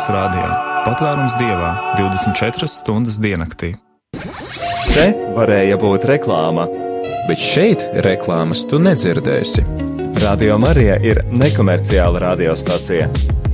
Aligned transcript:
Latvijas 0.00 0.14
Rādio. 0.16 0.50
Patvērums 0.86 1.34
dievā 1.36 1.70
24 1.98 2.68
stundas 2.70 3.18
diennaktī. 3.20 3.74
Te 4.94 5.04
varēja 5.36 5.76
būt 5.76 6.06
reklāma, 6.08 6.64
bet 7.28 7.36
šeit 7.36 7.84
reklāmas 8.06 8.62
tu 8.70 8.80
nedzirdēsi. 8.80 9.66
Radio 10.24 10.56
Marija 10.62 10.96
ir 11.04 11.20
nekomerciāla 11.28 12.22
radiostacija, 12.24 13.10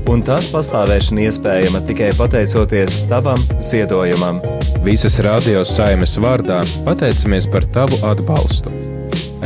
un 0.07 0.23
tās 0.23 0.47
pastāvēšana 0.53 1.27
iespējama 1.27 1.83
tikai 1.89 2.13
pateicoties 2.15 3.03
tavam 3.11 3.43
ziedojumam. 3.59 4.39
Visas 4.87 5.19
radio 5.27 5.67
saimes 5.67 6.15
vārdā 6.23 6.63
pateicamies 6.87 7.51
par 7.51 7.67
tavu 7.75 7.99
atbalstu. 8.07 8.71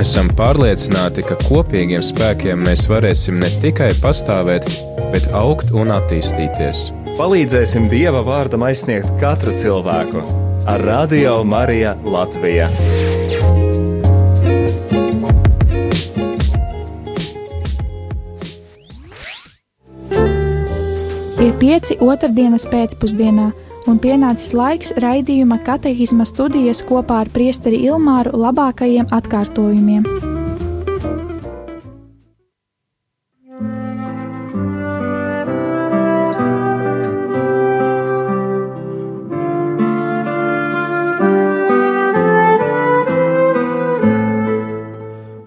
Esam 0.00 0.30
pārliecināti, 0.32 1.20
ka 1.28 1.34
kopīgiem 1.42 2.00
spēkiem 2.00 2.62
mēs 2.64 2.86
varēsim 2.88 3.36
ne 3.42 3.50
tikai 3.60 3.90
pastāvēt, 4.00 4.64
bet 5.12 5.26
augt 5.36 5.74
un 5.76 5.92
attīstīties. 5.92 6.86
Palīdzēsim 7.18 7.90
Dieva 7.92 8.22
vārdam 8.24 8.64
aizsniegt 8.64 9.10
katru 9.20 9.52
cilvēku 9.52 10.22
ar 10.72 10.80
Radio 10.88 11.34
Mariju 11.44 11.92
Latviju. 12.14 12.70
Ir 21.44 21.52
pieci 21.60 22.00
otrdienas 22.00 22.64
pēcpusdienā, 22.72 23.50
un 23.90 23.98
pienācis 23.98 24.52
laiks 24.54 24.92
raidījuma 25.02 25.58
katehisma 25.66 26.24
studijas 26.28 26.84
kopā 26.86 27.24
ar 27.24 27.30
priesteri 27.34 27.82
Ilmāru 27.88 28.38
labākajiem 28.38 29.10
atkārtojumiem. 29.10 30.06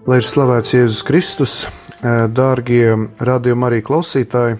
Lai 0.03 0.19
ir 0.19 0.25
slavēts 0.27 0.75
Jēzus 0.75 1.05
Kristus, 1.07 1.53
dārgie 2.03 2.91
radiokamā 3.17 3.71
arī 3.71 3.79
klausītāji, 3.87 4.59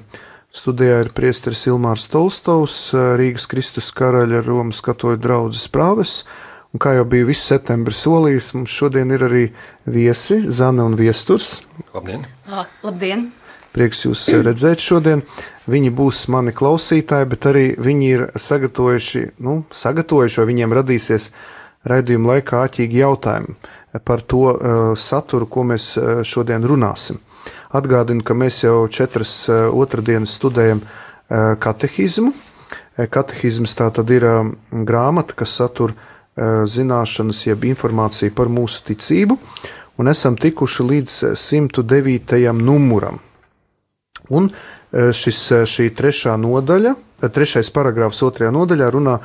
studijā 0.53 1.01
ir 1.01 1.11
priesteris 1.17 1.65
Ilmārs 1.69 2.05
Tolstovs, 2.13 2.77
Rīgas 2.93 3.47
Kristus 3.49 3.89
karaļa 3.95 4.43
Romas 4.45 4.83
katoļu 4.85 5.19
draudzes 5.23 5.65
prāves, 5.73 6.17
un 6.73 6.81
kā 6.83 6.93
jau 6.97 7.05
bija 7.09 7.27
viss 7.27 7.49
septembris 7.49 8.03
solījis, 8.05 8.51
mums 8.57 8.73
šodien 8.73 9.13
ir 9.15 9.25
arī 9.25 9.45
viesi 9.89 10.43
Zana 10.45 10.85
un 10.85 10.97
Viesturs. 10.99 11.63
Labdien! 11.95 12.27
La, 12.51 12.67
labdien! 12.85 13.31
Prieks 13.73 14.05
jūs 14.05 14.27
redzēt 14.45 14.83
šodien. 14.85 15.23
Viņi 15.65 15.89
būs 15.97 16.27
mani 16.29 16.53
klausītāji, 16.53 17.29
bet 17.31 17.45
arī 17.49 17.63
viņi 17.81 18.09
ir 18.13 18.23
sagatavojuši, 18.37 19.23
nu, 19.41 19.63
sagatavojuši, 19.73 20.41
vai 20.41 20.49
viņiem 20.51 20.75
radīsies 20.77 21.29
raidījuma 21.89 22.35
laikā 22.35 22.65
āķīgi 22.67 23.01
jautājumi 23.01 23.55
par 24.05 24.21
to 24.29 24.43
uh, 24.51 24.81
saturu, 24.97 25.47
ko 25.49 25.65
mēs 25.73 25.93
uh, 25.97 26.19
šodien 26.27 26.65
runāsim. 26.69 27.17
Atgādinu, 27.73 28.21
ka 28.25 28.35
mēs 28.37 28.63
jau 28.63 28.85
četras 28.91 29.33
uh, 29.49 29.67
otrdienas 29.73 30.35
studējam 30.37 30.83
katehizmu. 31.33 32.33
Katehizms 33.09 33.71
tā 33.79 33.87
tad 33.95 34.11
ir 34.13 34.25
uh, 34.27 34.49
grāmata, 34.85 35.33
kas 35.39 35.55
satur 35.57 35.95
zināšanas, 36.33 37.43
jeb 37.45 37.65
informāciju 37.69 38.33
par 38.33 38.49
mūsu 38.49 38.81
ticību, 38.87 39.35
un 40.01 40.09
esam 40.09 40.33
tikuši 40.33 40.85
līdz 40.89 41.17
109. 41.37 42.39
numuram. 42.57 43.19
Un 44.33 44.49
šis, 45.13 45.41
šī 45.69 45.91
trešā 45.93 46.33
nodaļa, 46.41 46.95
trešais 47.29 47.69
paragrāfs 47.75 48.23
otrajā 48.25 48.49
nodaļā 48.49 48.87
runā 48.95 49.19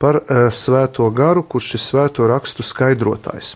par 0.00 0.20
svēto 0.52 1.08
garu, 1.16 1.46
kurš 1.48 1.74
ir 1.78 1.84
svēto 1.86 2.28
rakstu 2.28 2.66
skaidrotājs 2.66 3.54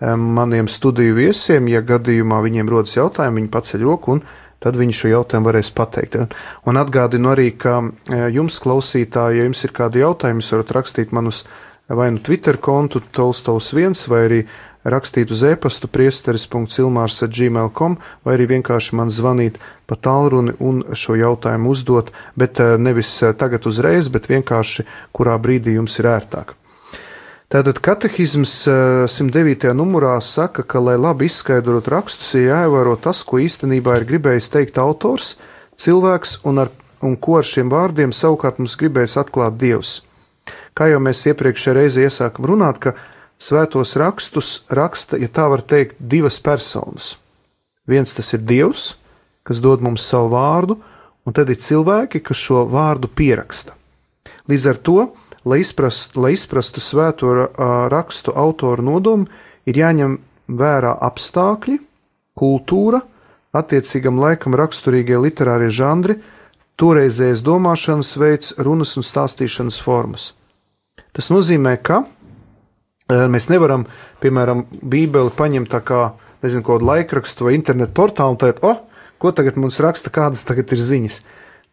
maniem 0.00 0.68
studiju 0.68 1.14
viesiem, 1.18 1.68
ja 1.70 1.84
gadījumā 1.84 2.40
viņiem 2.44 2.70
rodas 2.70 2.96
jautājumi, 2.96 3.42
viņi 3.42 3.52
paceļ 3.52 3.84
roku 3.86 4.16
un 4.16 4.24
tad 4.64 4.78
viņi 4.80 4.96
šo 4.96 5.10
jautājumu 5.12 5.50
varēs 5.50 5.70
pateikt. 5.76 6.16
Un 6.64 6.80
atgādinu 6.80 7.34
arī, 7.34 7.50
ka 7.52 7.82
jums, 8.32 8.56
klausītāji, 8.64 9.42
ja 9.42 9.48
jums 9.48 9.60
ir 9.66 9.74
kādi 9.76 10.00
jautājumi, 10.00 10.40
jūs 10.40 10.54
varat 10.56 10.76
rakstīt 10.78 11.12
man 11.12 11.28
uz 11.28 11.44
vai 11.88 12.10
nu 12.10 12.18
Twitter 12.18 12.56
kontu 12.56 13.00
Tolstovs 13.00 13.74
1 13.76 14.08
vai 14.08 14.20
arī 14.24 14.40
rakstīt 14.84 15.32
uz 15.32 15.42
e-pastu 15.44 15.88
priesteris.cilmārs 15.88 17.22
at 17.24 17.32
gmail.com 17.32 17.96
vai 18.24 18.36
arī 18.36 18.48
vienkārši 18.56 18.96
man 18.96 19.12
zvanīt 19.12 19.60
pa 19.88 19.96
tālruni 19.96 20.56
un 20.60 20.82
šo 20.92 21.16
jautājumu 21.16 21.72
uzdot, 21.72 22.12
bet 22.36 22.60
nevis 22.78 23.12
tagad 23.36 23.68
uzreiz, 23.68 24.08
bet 24.08 24.28
vienkārši 24.28 24.86
kurā 25.12 25.36
brīdī 25.40 25.76
jums 25.76 25.98
ir 26.00 26.08
ērtāk. 26.16 26.56
Tātad 27.52 27.78
katehisms 27.84 28.52
109. 28.64 29.74
numurā 29.76 30.16
saka, 30.24 30.64
ka, 30.64 30.80
lai 30.80 30.96
labi 30.96 31.28
izskaidrotu 31.28 31.92
rakstus, 31.92 32.32
ir 32.38 32.48
jāievēro 32.48 32.96
tas, 32.96 33.20
ko 33.26 33.38
īstenībā 33.42 33.98
ir 34.00 34.06
gribējis 34.08 34.48
teikt 34.54 34.80
autors, 34.80 35.34
cilvēks, 35.76 36.38
un, 36.48 36.62
ar, 36.64 36.72
un 37.04 37.18
ko 37.20 37.36
ar 37.42 37.46
šiem 37.46 37.68
vārdiem 37.72 38.14
savukārt 38.16 38.62
mums 38.62 38.78
gribēs 38.80 39.18
atklāt 39.20 39.58
Dievs. 39.60 39.98
Kā 40.74 40.88
jau 40.90 41.02
mēs 41.04 41.20
iepriekšējā 41.28 41.76
reizē 41.76 42.08
iesākam 42.08 42.48
runāt, 42.48 42.80
ka 42.80 42.94
svētos 43.38 43.92
rakstus 44.00 44.54
raksta, 44.72 45.20
ja 45.20 45.28
tā 45.28 45.44
var 45.52 45.62
teikt, 45.62 46.00
divas 46.00 46.40
personas. 46.42 47.18
Viens 47.86 48.16
tas 48.16 48.32
ir 48.32 48.40
Dievs, 48.40 48.94
kas 49.44 49.60
dod 49.60 49.84
mums 49.84 50.06
savu 50.08 50.32
vārdu, 50.32 50.78
un 51.28 51.36
tad 51.36 51.52
ir 51.52 51.60
cilvēki, 51.60 52.24
kas 52.24 52.40
šo 52.40 52.64
vārdu 52.72 53.12
pieraksta. 53.12 53.76
Līdz 54.48 54.66
ar 54.72 54.80
to 54.80 54.98
lai 55.44 55.60
izprastu, 55.62 56.22
lai 56.24 56.34
izprastu 56.34 56.80
svēto 56.80 57.32
rakstu 57.92 58.34
autoru 58.36 58.84
nodomu, 58.84 59.26
ir 59.68 59.78
jāņem 59.80 60.18
vērā 60.48 60.94
apstākļi, 61.08 61.78
kultūra, 62.38 63.00
attiecīgam 63.54 64.18
laikam 64.20 64.56
raksturīgie 64.58 65.18
literārie 65.20 65.70
žanri, 65.70 66.18
toreizējais 66.80 67.44
domāšanas 67.46 68.16
veids, 68.18 68.54
runas 68.58 68.96
un 68.98 69.06
stāstīšanas 69.06 69.78
formas. 69.82 70.32
Tas 71.14 71.30
nozīmē, 71.30 71.76
ka 71.78 72.02
mēs 73.08 73.46
nevaram, 73.52 73.86
piemēram, 74.22 74.64
Bībeli 74.82 75.30
paņemt 75.36 75.70
tā 75.70 75.80
kā, 75.86 76.02
nezinu, 76.42 76.64
kādu 76.66 76.88
laikrakstu 76.88 77.46
vai 77.46 77.54
internetu 77.58 77.94
portālu 77.94 78.34
un 78.34 78.40
teikt, 78.42 78.64
oh, 78.66 78.82
ko 79.22 79.30
tagad 79.32 79.60
mums 79.60 79.78
raksta, 79.84 80.10
kādas 80.10 80.42
tagad 80.48 80.72
ir 80.74 80.82
ziņas. 80.82 81.22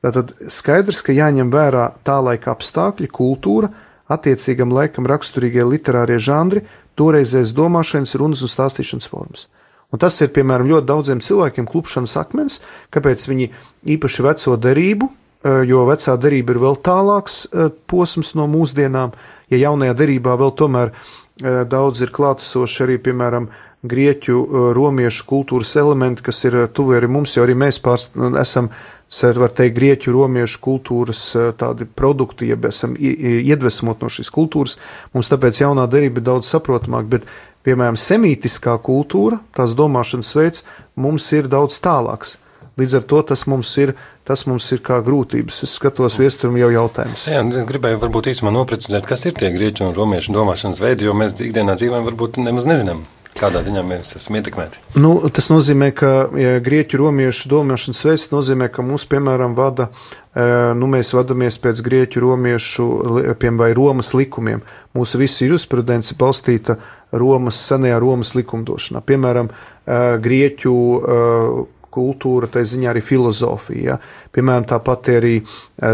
Tātad 0.02 0.34
skaidrs, 0.50 1.04
ka 1.06 1.14
jāņem 1.14 1.52
vērā 1.54 1.92
tā 2.08 2.18
laika 2.26 2.56
apstākļi, 2.56 3.10
kultūra, 3.14 3.70
attiecīgam 4.12 4.74
laikam 4.74 5.06
raksturīgie 5.10 5.64
literārie 5.68 6.18
žanri, 6.20 6.66
toreizējais 7.00 7.54
domāšanas, 7.56 8.16
runas 8.20 8.42
un 8.44 8.52
stāstīšanas 8.52 9.10
formas. 9.12 9.48
Un 9.92 10.00
tas 10.00 10.16
ir, 10.24 10.32
piemēram, 10.34 10.70
ļoti 10.72 10.88
daudziem 10.88 11.24
cilvēkiem 11.24 11.68
klupšanas 11.68 12.16
akmens, 12.20 12.62
kāpēc 12.96 13.26
viņi 13.28 13.50
īpaši 13.96 14.26
veco 14.26 14.56
derību, 14.66 15.10
eh, 15.10 15.64
jo 15.68 15.84
vecā 15.90 16.16
derība 16.18 16.56
ir 16.56 16.62
vēl 16.64 16.80
tālāks 16.84 17.42
eh, 17.46 17.68
posms 17.92 18.34
no 18.40 18.48
mūsdienām, 18.52 19.12
ja 19.52 19.60
jaunajā 19.68 19.98
derībā 20.00 20.38
vēl 20.40 20.56
tomēr 20.56 20.94
eh, 20.94 21.64
daudz 21.68 22.02
ir 22.02 22.16
klātesoši 22.16 22.88
arī, 22.88 22.98
piemēram, 23.04 23.52
grieķu, 23.82 24.36
romiešu 24.78 25.24
kultūras 25.26 25.72
elementi, 25.82 26.22
kas 26.22 26.44
ir 26.46 26.68
tuvi 26.70 27.00
arī 27.00 27.08
mums, 27.10 27.32
jo 27.34 27.42
arī 27.42 27.56
mēs 27.58 27.80
pārst, 27.82 28.14
esam 28.38 28.68
var 29.42 29.52
teikt, 29.56 29.76
grieķu, 29.76 30.14
romiešu 30.16 30.62
kultūras 30.64 31.24
tādi 31.60 31.86
produkti, 31.86 32.48
ja 32.52 32.58
esam 32.70 32.96
iedvesmot 32.98 34.04
no 34.04 34.12
šīs 34.12 34.32
kultūras, 34.32 34.78
mums 35.16 35.32
tāpēc 35.32 35.64
jaunā 35.64 35.88
derība 35.92 36.22
ir 36.22 36.30
daudz 36.30 36.52
saprotamāk, 36.52 37.10
bet, 37.12 37.28
piemēram, 37.68 38.00
semītiskā 38.00 38.78
kultūra, 38.86 39.42
tās 39.58 39.76
domāšanas 39.78 40.32
veids 40.38 40.66
mums 40.96 41.28
ir 41.36 41.52
daudz 41.52 41.82
tālāks. 41.84 42.40
Līdz 42.80 43.02
ar 43.02 43.08
to 43.12 43.20
tas 43.34 43.44
mums 43.52 43.70
ir, 43.84 43.92
tas 44.26 44.46
mums 44.48 44.70
ir 44.72 44.80
kā 44.86 45.02
grūtības. 45.04 45.60
Es 45.68 45.76
skatos, 45.76 46.16
viesturim 46.22 46.56
jau 46.62 46.72
jautājums. 46.72 47.28
Jā, 47.28 47.44
gribēju 47.68 48.00
varbūt 48.02 48.32
īsumā 48.32 48.54
noprecizēt, 48.56 49.06
kas 49.10 49.28
ir 49.28 49.36
tie 49.38 49.52
grieķu 49.54 49.90
un 49.90 49.98
romiešu 49.98 50.34
domāšanas 50.34 50.80
veidi, 50.82 51.10
jo 51.10 51.18
mēs 51.18 51.36
ikdienā 51.44 51.76
dzīvojam 51.76 52.08
varbūt 52.08 52.40
nemaz 52.42 52.70
nezinām. 52.70 53.04
Kādā 53.42 53.64
ziņā 53.66 53.82
mēs 53.86 54.14
esam 54.20 54.38
ietekmēti? 54.38 54.82
Nu, 55.02 55.16
tas 55.34 55.48
nozīmē, 55.50 55.90
ka 55.98 56.12
ja 56.38 56.60
grieķu 56.62 57.00
romiešu 57.02 57.50
domāšanas 57.50 58.04
veids 58.06 58.28
nozīmē, 58.30 58.68
ka 58.70 58.86
mūs, 58.86 59.08
piemēram, 59.10 59.56
vada, 59.58 59.90
e, 59.90 60.46
nu, 60.78 60.90
mēs 60.92 61.16
vadamies 61.18 61.58
pēc 61.64 61.82
grieķu 61.88 62.22
romiešu 62.22 62.88
piemēram, 63.42 63.60
vai 63.64 63.72
Romas 63.78 64.14
likumiem. 64.14 64.62
Mūsu 64.94 65.22
visa 65.24 65.48
jurisprudence 65.48 66.14
balstīta 66.20 66.78
Romas, 67.12 67.58
senajā 67.66 67.98
Romas 68.04 68.36
likumdošanā. 68.38 69.02
Piemēram, 69.10 69.50
e, 69.50 70.02
grieķu 70.22 70.76
e, 70.78 71.22
kultūra, 71.92 72.48
tā 72.48 72.62
ziņā 72.64 72.94
arī 72.94 73.02
filozofija. 73.04 73.96
Ja? 73.96 73.98
Piemēram, 74.32 74.68
tāpat 74.70 75.10
arī 75.18 75.34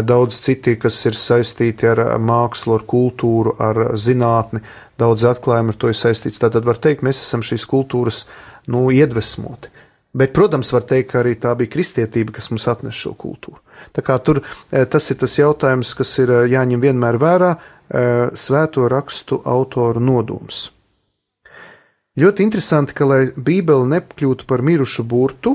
daudz 0.06 0.36
citi, 0.44 0.76
kas 0.78 1.00
ir 1.08 1.16
saistīti 1.18 1.88
ar 1.90 2.04
mākslu, 2.22 2.76
ar 2.76 2.84
kultūru, 2.86 3.56
ar 3.58 3.96
zinātni 3.98 4.62
daudz 4.98 5.24
atklājumu 5.30 5.74
ar 5.74 5.78
to 5.78 5.90
ir 5.92 5.98
saistīts. 5.98 6.40
Tātad 6.42 6.66
var 6.66 6.80
teikt, 6.82 7.04
mēs 7.06 7.22
esam 7.22 7.44
šīs 7.46 7.66
kultūras 7.70 8.24
nu, 8.70 8.88
iedvesmoti. 8.94 9.70
Bet, 10.18 10.32
protams, 10.34 10.72
var 10.72 10.86
teikt, 10.88 11.12
ka 11.12 11.22
arī 11.22 11.36
tā 11.38 11.52
bija 11.58 11.70
kristietība, 11.74 12.34
kas 12.38 12.50
mums 12.50 12.66
atnesa 12.70 12.96
šo 12.96 13.12
kultūru. 13.18 13.60
Tā 13.94 14.02
kā 14.02 14.16
tur 14.24 14.40
tas 14.68 15.10
ir 15.12 15.18
tas 15.20 15.36
jautājums, 15.38 15.92
kas 15.94 16.10
ir 16.18 16.32
jāņem 16.50 16.82
vienmēr 16.82 17.18
vērā 17.20 17.52
svēto 18.34 18.88
rakstu 18.90 19.40
autoru 19.46 20.02
nodoms. 20.02 20.68
Ļoti 22.18 22.42
interesanti, 22.42 22.96
ka, 22.98 23.06
lai 23.06 23.20
Bībele 23.36 23.86
nekļūtu 23.92 24.48
par 24.48 24.64
mirušu 24.66 25.04
burtu, 25.06 25.54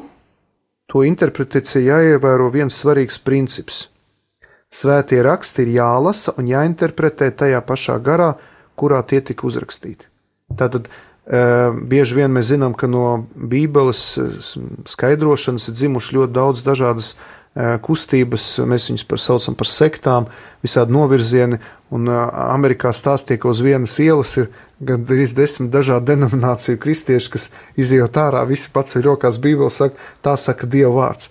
to 0.88 1.04
interpretācijai 1.04 1.90
jāievēro 1.90 2.48
viens 2.54 2.78
svarīgs 2.80 3.20
princips. 3.20 3.90
Svētie 4.74 5.20
raksti 5.26 5.66
ir 5.66 5.74
jālasa 5.76 6.34
un 6.40 6.48
jāinterpretē 6.48 7.30
tajā 7.36 7.60
pašā 7.68 7.98
garā, 8.06 8.32
kurā 8.84 9.00
tie 9.08 9.24
tika 9.24 9.48
uzrakstīti. 9.48 10.12
Tātad 10.60 10.92
bieži 11.24 12.18
vien 12.20 12.34
mēs 12.36 12.50
zinām, 12.52 12.76
ka 12.76 12.90
no 12.92 13.24
Bībeles 13.32 14.02
skaidrošanas 14.92 15.70
ir 15.72 15.78
dzimuši 15.80 16.18
ļoti 16.20 16.36
daudz 16.36 16.66
dažādas 16.68 17.14
kustības, 17.86 18.48
mēs 18.68 18.90
viņus 18.90 19.06
par 19.08 19.22
saucam 19.22 19.56
par 19.56 19.70
sektām, 19.70 20.28
visādi 20.66 20.96
novirzieni, 20.96 21.60
un 21.94 22.10
Amerikā 22.10 22.90
stāstīja, 22.92 23.40
ka 23.44 23.52
uz 23.52 23.62
vienas 23.62 23.94
ielas 24.02 24.34
ir 24.42 24.50
gandrīz 24.84 25.36
desmit 25.38 25.70
dažādu 25.72 26.10
denomināciju 26.10 26.82
kristieši, 26.82 27.30
kas 27.36 27.48
izjūt 27.80 28.18
ārā, 28.18 28.42
visi 28.50 28.74
pats 28.74 28.98
ir 28.98 29.06
rokās 29.06 29.38
Bībeli, 29.40 29.70
saka, 29.72 29.96
tā 30.26 30.34
saka 30.34 30.68
Dieva 30.68 30.92
vārds. 30.98 31.30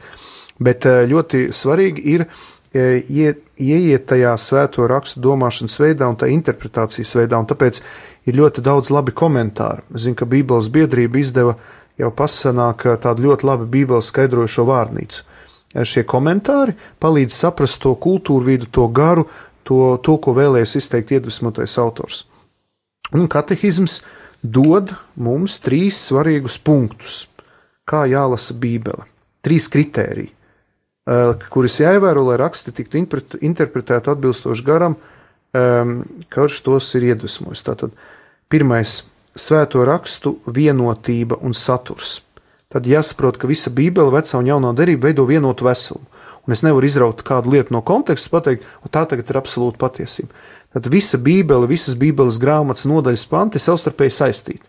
Bet 0.63 0.87
ļoti 0.87 1.49
svarīgi 1.53 2.07
ir 2.15 2.29
iet, 2.73 3.43
ieiet 3.63 4.07
tajā 4.11 4.33
svēto 4.39 4.87
rakstu 4.91 5.23
domāšanas 5.25 5.79
veidā 5.81 6.09
un 6.11 6.19
tā 6.19 6.29
interpretācijas 6.33 7.15
veidā, 7.19 7.39
un 7.39 7.49
tāpēc 7.51 7.83
ir 8.27 8.39
ļoti 8.39 8.65
daudz 8.65 8.91
labi 8.95 9.15
komentāru. 9.15 9.87
Es 9.95 10.07
zinu, 10.07 10.19
ka 10.19 10.29
Bībeles 10.29 10.71
biedrība 10.73 11.21
izdeva 11.23 11.57
jau 11.99 12.11
pasanāk 12.15 12.87
tādu 13.03 13.29
ļoti 13.29 13.47
labi 13.47 13.71
Bībeles 13.77 14.11
skaidrojušo 14.13 14.67
vārnīcu 14.69 15.29
šie 15.81 16.05
komentāri 16.09 16.75
palīdz 17.01 17.37
saprast 17.37 17.81
to 17.83 17.95
kultūru 17.97 18.51
vidu, 18.51 18.69
to 18.69 18.87
garu, 18.93 19.27
to, 19.65 19.97
to 20.05 20.19
ko 20.21 20.35
vēlēs 20.37 20.77
izteikt 20.77 21.15
iedvesmotais 21.17 21.79
autors. 21.81 22.27
Un 23.13 23.29
katehisms 23.31 24.03
dod 24.43 24.93
mums 25.17 25.59
trīs 25.65 26.01
svarīgus 26.09 26.59
punktus, 26.63 27.27
kā 27.89 28.05
jālasa 28.11 28.57
Bībele. 28.59 29.07
Trīs 29.43 29.67
kritēriji, 29.73 30.31
kuras 31.53 31.79
jāievēro, 31.81 32.27
lai 32.31 32.41
raksti 32.41 32.73
tiktu 32.73 33.01
interpretēti 33.41 34.13
atbilstoši 34.13 34.67
garam, 34.67 34.97
kurš 36.33 36.61
tos 36.67 36.91
ir 36.99 37.13
iedvesmojis. 37.13 37.65
Tātad 37.67 37.97
pirmais- 38.49 39.03
svēto 39.47 39.85
rakstu 39.85 40.39
vienotība 40.47 41.39
un 41.43 41.53
saturs 41.53 42.21
tad 42.73 42.89
jāsaprot, 42.89 43.37
ka 43.37 43.51
visa 43.51 43.71
Bībele, 43.71 44.13
vecā 44.15 44.39
un 44.41 44.49
jaunā 44.49 44.73
derība 44.77 45.11
veido 45.11 45.27
vienotu 45.29 45.67
veselumu. 45.69 46.09
Un 46.43 46.55
es 46.57 46.65
nevaru 46.65 46.89
izraut 46.89 47.21
kādu 47.23 47.53
lietu 47.53 47.75
no 47.75 47.83
konteksta, 47.87 48.33
pateikt, 48.33 48.65
tā 48.91 49.05
tagad 49.07 49.29
ir 49.31 49.39
absolūta 49.39 49.79
patiesība. 49.79 50.33
Tad 50.73 50.89
visa 50.91 51.21
Bībele, 51.21 51.69
visas 51.71 51.99
Bībeles 52.01 52.41
grāmatas 52.43 52.89
nodaļas 52.89 53.27
panti 53.31 53.61
savstarpēji 53.63 54.17
saistīti. 54.17 54.65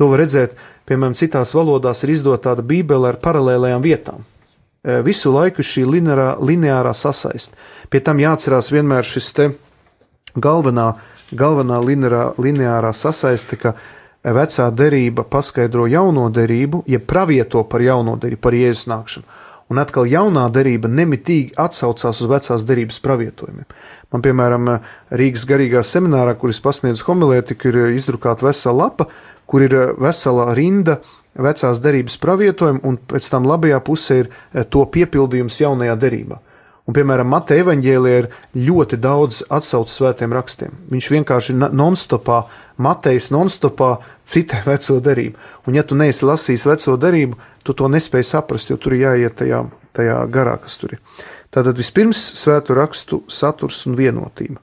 To 0.00 0.08
var 0.10 0.24
redzēt, 0.24 0.56
piemēram, 0.88 1.14
citās 1.14 1.52
valodās 1.54 2.02
ir 2.02 2.14
izdota 2.16 2.48
tāda 2.48 2.64
Bībele 2.66 3.12
ar 3.12 3.20
paralēlējām 3.22 3.84
vietām. 3.84 4.24
E, 4.84 5.00
visu 5.00 5.32
laiku 5.32 5.64
šī 5.64 5.86
lineārā, 5.88 6.34
lineārā 6.44 6.92
sasaiste. 6.92 7.56
Pie 7.88 8.02
tam 8.04 8.20
jāatcerās 8.20 8.68
vienmēr 8.74 9.06
šis 9.08 9.30
te 9.32 9.46
galvenā, 10.36 10.90
galvenā 11.32 11.78
lineārā, 11.80 12.24
lineārā 12.36 12.92
sasaiste, 12.92 13.56
ka 13.56 13.72
vecā 14.24 14.68
derība 14.76 15.24
paskaidro 15.24 15.86
jauno 15.88 16.28
derību, 16.32 16.82
jeb 16.88 17.08
pravieto 17.08 17.64
par 17.64 17.84
jauno 17.84 18.18
derību, 18.20 18.42
par 18.44 18.56
jēzus 18.56 18.90
nākšanu. 18.92 19.40
Un 19.72 19.80
atkal 19.80 20.04
jaunā 20.04 20.44
derība 20.52 20.90
nemitīgi 20.92 21.56
atsaucās 21.56 22.20
uz 22.20 22.28
vecās 22.28 22.64
derības 22.68 23.00
pravietojumiem. 23.00 23.64
Man, 24.12 24.22
piemēram, 24.22 24.68
Rīgas 25.16 25.46
garīgā 25.48 25.80
seminārā, 25.80 26.36
kur 26.36 26.52
es 26.52 26.60
pasniedzu 26.60 27.06
homilētiku, 27.08 27.72
ir 27.72 27.94
izdrukāta 27.96 28.44
vesela 28.44 28.84
lapa, 28.84 29.08
kur 29.48 29.64
ir 29.64 29.74
vesela 29.96 30.52
rinda 30.54 31.00
vecās 31.34 31.80
derības 31.82 32.16
pravietojumu, 32.22 32.82
un 32.86 32.98
pēc 32.98 33.28
tam 33.32 33.46
labajā 33.48 33.80
pusē 33.84 34.18
ir 34.22 34.32
to 34.70 34.84
piepildījums 34.94 35.60
jaunajā 35.62 35.96
derībā. 36.00 36.40
Un, 36.84 36.92
piemēram, 36.92 37.30
Mateja 37.32 37.64
evaņģēlijā 37.64 38.16
ir 38.20 38.26
ļoti 38.66 38.98
daudz 39.00 39.40
atsaucu 39.56 39.92
svētiem 39.92 40.34
rakstiem. 40.36 40.74
Viņš 40.92 41.06
vienkārši 41.14 41.56
non-stopā, 41.56 42.42
Matejas 42.76 43.30
non-stopā 43.32 43.94
citē 44.28 44.60
veco 44.68 44.98
derību. 45.00 45.40
Un, 45.64 45.78
ja 45.78 45.84
tu 45.86 45.96
neesi 45.96 46.28
lasījis 46.28 46.66
veco 46.68 46.98
derību, 47.00 47.40
tu 47.64 47.72
to 47.72 47.88
nespēji 47.88 48.28
saprast, 48.34 48.68
jo 48.68 48.76
tur 48.76 48.98
jāiet 48.98 49.38
tajā, 49.40 49.62
tajā 49.96 50.20
garā, 50.34 50.58
kas 50.60 50.76
tur 50.82 50.98
ir. 50.98 51.00
Tātad 51.54 51.78
vispirms 51.78 52.20
svētu 52.36 52.76
rakstu 52.76 53.22
saturs 53.32 53.84
un 53.88 53.96
vienotība. 53.96 54.60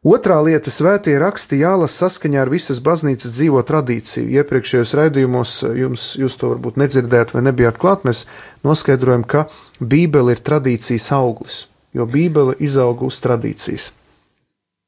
Otrā 0.00 0.38
lieta- 0.40 0.70
svētie 0.72 1.18
raksti 1.20 1.58
jālasa 1.60 2.06
saskaņā 2.06 2.40
ar 2.40 2.48
visas 2.48 2.78
baznīcas 2.80 3.34
dzīvo 3.36 3.60
tradīciju. 3.60 4.32
Iepriekšējos 4.32 4.94
raidījumos 4.96 5.50
jums, 5.76 6.16
jūs 6.16 6.38
to 6.40 6.54
varbūt 6.54 6.80
nedzirdējāt 6.80 7.34
vai 7.34 7.42
nebijāt 7.44 7.76
klāt, 7.76 8.06
mēs 8.08 8.24
noskaidrojam, 8.64 9.26
ka 9.26 9.50
Bībele 9.78 10.32
ir 10.32 10.40
tradīcijas 10.40 11.12
auglis, 11.12 11.66
jo 11.92 12.06
Bībele 12.06 12.56
izauga 12.58 13.04
uz 13.04 13.20
tradīcijas. 13.20 13.92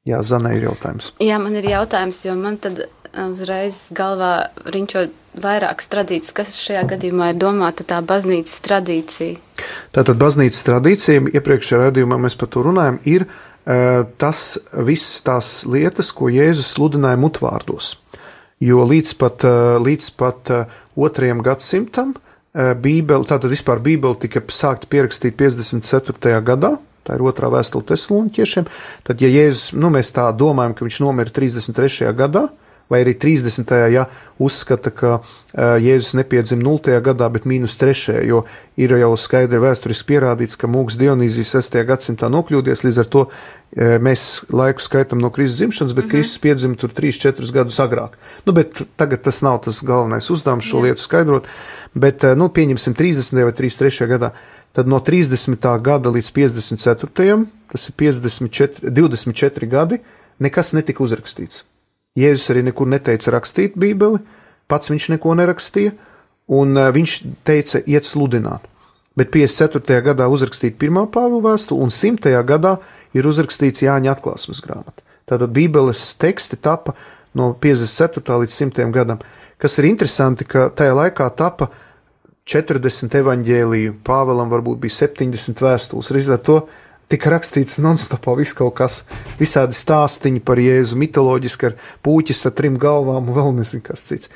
Jā, 0.03 0.17
Zanē 0.25 0.57
ir 0.57 0.65
jautājums. 0.71 1.13
Jā, 1.21 1.37
man 1.37 1.55
ir 1.61 1.69
jautājums, 1.69 2.25
jo 2.25 2.33
man 2.35 2.57
tad 2.57 2.87
uzreiz 3.13 3.93
galvā 3.93 4.49
riņķo 4.65 5.07
vairākas 5.45 5.93
tradīcijas, 5.93 6.33
kas 6.33 6.57
šajā 6.57 6.87
gadījumā 6.89 7.29
ir 7.29 7.37
domāta 7.37 7.85
tā 7.85 8.01
baznīcas 8.01 8.65
tradīcija. 8.65 9.37
Tātad 9.93 10.17
baznīcas 10.17 10.65
tradīcija, 10.65 11.29
iepriekšējā 11.37 11.85
raidījumā 11.85 12.17
mēs 12.17 12.35
par 12.35 12.49
to 12.49 12.65
runājam, 12.65 12.97
ir 13.05 13.29
tas 13.63 14.39
viss 14.85 15.21
tās 15.23 15.63
lietas, 15.69 16.11
ko 16.15 16.27
Jēzus 16.31 16.73
sludināja 16.75 17.19
mutvārdos. 17.21 17.95
Jo 18.63 18.83
līdz 18.87 19.13
pat, 19.19 19.43
līdz 19.83 20.09
pat 20.19 20.51
otrajam 20.95 21.43
gadsimtam 21.43 22.13
Bībele, 22.53 23.25
tātad 23.27 23.51
vispār 23.51 23.81
Bībele 23.83 24.19
tika 24.21 24.43
sākta 24.53 24.87
pierakstīt 24.91 25.35
54. 25.39 26.35
gadā, 26.45 26.75
tā 27.03 27.17
ir 27.17 27.23
otrā 27.25 27.49
vēstule 27.51 27.87
tesloniķiešiem, 27.89 28.67
tad, 29.07 29.23
ja 29.23 29.31
Jēzus, 29.31 29.73
nu 29.79 29.89
mēs 29.91 30.13
tā 30.15 30.27
domājam, 30.37 30.75
ka 30.77 30.85
viņš 30.85 30.99
nomira 31.03 31.33
33. 31.33 32.11
gadā, 32.19 32.47
vai 32.89 33.01
arī 33.03 33.13
30. 33.19 33.73
ja 33.93 34.05
uzskata, 34.39 34.91
ka 34.91 35.19
Jēzus 35.53 36.15
nepiedzima 36.17 36.63
0. 36.65 36.99
gadā, 37.05 37.29
bet 37.31 37.45
mīnus 37.49 37.77
3. 37.79 38.21
jo 38.27 38.43
ir 38.77 38.95
jau 38.97 39.11
skaidri 39.17 39.61
vēsturiski 39.61 40.13
pierādīts, 40.13 40.57
ka 40.59 40.67
mūks 40.67 40.97
Dionīzijas 40.99 41.55
6. 41.59 41.77
gadsimtā 41.87 42.29
nokļūdies, 42.33 42.85
līdz 42.85 43.01
ar 43.03 43.11
to 43.15 43.25
mēs 43.73 44.45
laiku 44.53 44.83
skaitam 44.83 45.21
no 45.21 45.31
Kristus 45.33 45.61
dzimšanas, 45.61 45.93
bet 45.93 46.05
mm 46.05 46.09
-hmm. 46.09 46.11
Kristus 46.11 46.39
piedzima 46.39 46.75
tur 46.75 46.89
3-4 46.89 47.51
gadus 47.53 47.79
agrāk. 47.79 48.17
Nu, 48.45 48.53
bet 48.53 48.81
tagad 48.95 49.21
tas 49.21 49.41
nav 49.41 49.61
tas 49.65 49.83
galvenais 49.83 50.29
uzdevums 50.29 50.65
šo 50.65 50.77
Jā. 50.77 50.83
lietu 50.83 51.01
skaidrot, 51.01 51.47
bet, 51.93 52.23
nu, 52.35 52.49
pieņemsim 52.49 52.93
30. 52.93 53.43
vai 53.43 53.51
33. 53.51 54.07
gadā. 54.07 54.31
Tad 54.73 54.87
no 54.87 54.99
30. 54.99 55.81
gada 55.81 56.09
līdz 56.09 56.31
54. 56.33 57.45
tas 57.71 57.89
ir 57.89 57.95
54, 57.95 58.89
24 58.89 59.67
gadi, 59.67 59.99
nekas 60.39 60.73
netika 60.73 61.03
uzrakstīts. 61.03 61.63
Jēzus 62.19 62.51
arī 62.53 62.61
nekur 62.67 62.89
neteica 62.89 63.33
rakstīt 63.33 63.77
Bībeli, 63.79 64.19
pats 64.69 64.91
viņš 64.91 65.09
neko 65.15 65.33
nerakstīja, 65.39 65.93
un 66.53 66.77
eh, 66.77 66.91
viņš 66.93 67.15
teica 67.47 67.81
iet 67.89 68.05
sludināt. 68.05 68.69
Bet 69.17 69.29
54. 69.33 70.01
gadā 70.05 70.27
uzrakstīt 70.29 70.77
pirmā 70.81 71.05
Pāvila 71.13 71.53
vēstule, 71.53 71.85
un 71.85 71.93
100. 71.93 72.33
gadā 72.49 72.77
ir 73.13 73.27
uzrakstīts 73.29 73.85
Jāņa 73.85 74.15
atklāsmes 74.15 74.61
grāmata. 74.65 75.05
Tātad 75.29 75.53
Bībeles 75.53 76.01
teksti 76.19 76.57
tapa 76.57 76.95
no 77.37 77.53
54. 77.53 78.39
līdz 78.43 78.57
100. 78.57 78.89
gadam. 78.93 79.21
Kas 79.61 79.77
ir 79.79 79.87
interesanti, 79.87 80.45
ka 80.49 80.67
tajā 80.73 80.95
laikā 80.97 81.29
tapa 81.37 81.69
40 82.49 83.13
evaņģēliju, 83.21 83.99
Pāvēlam 84.05 84.49
varbūt 84.51 84.81
bija 84.83 84.97
70 85.05 85.61
vēstules. 85.63 86.11
Līdz 86.11 86.33
ar 86.35 86.41
to 86.43 86.57
tika 87.13 87.35
rakstīts 87.35 87.77
non-stopā 87.83 88.33
viss 88.39 88.57
kaut 88.57 88.75
kas, 88.81 89.03
visādi 89.37 89.77
stāstīņi 89.77 90.41
par 90.45 90.61
Jēzu, 90.61 90.97
mitoloģiski 90.99 91.69
ar 91.69 91.79
puķis 92.05 92.45
ar 92.49 92.55
trim 92.57 92.79
galvām 92.81 93.29
un 93.29 93.37
vēl 93.37 93.51
nezinu 93.59 93.85
kas 93.85 94.05
cits. 94.09 94.31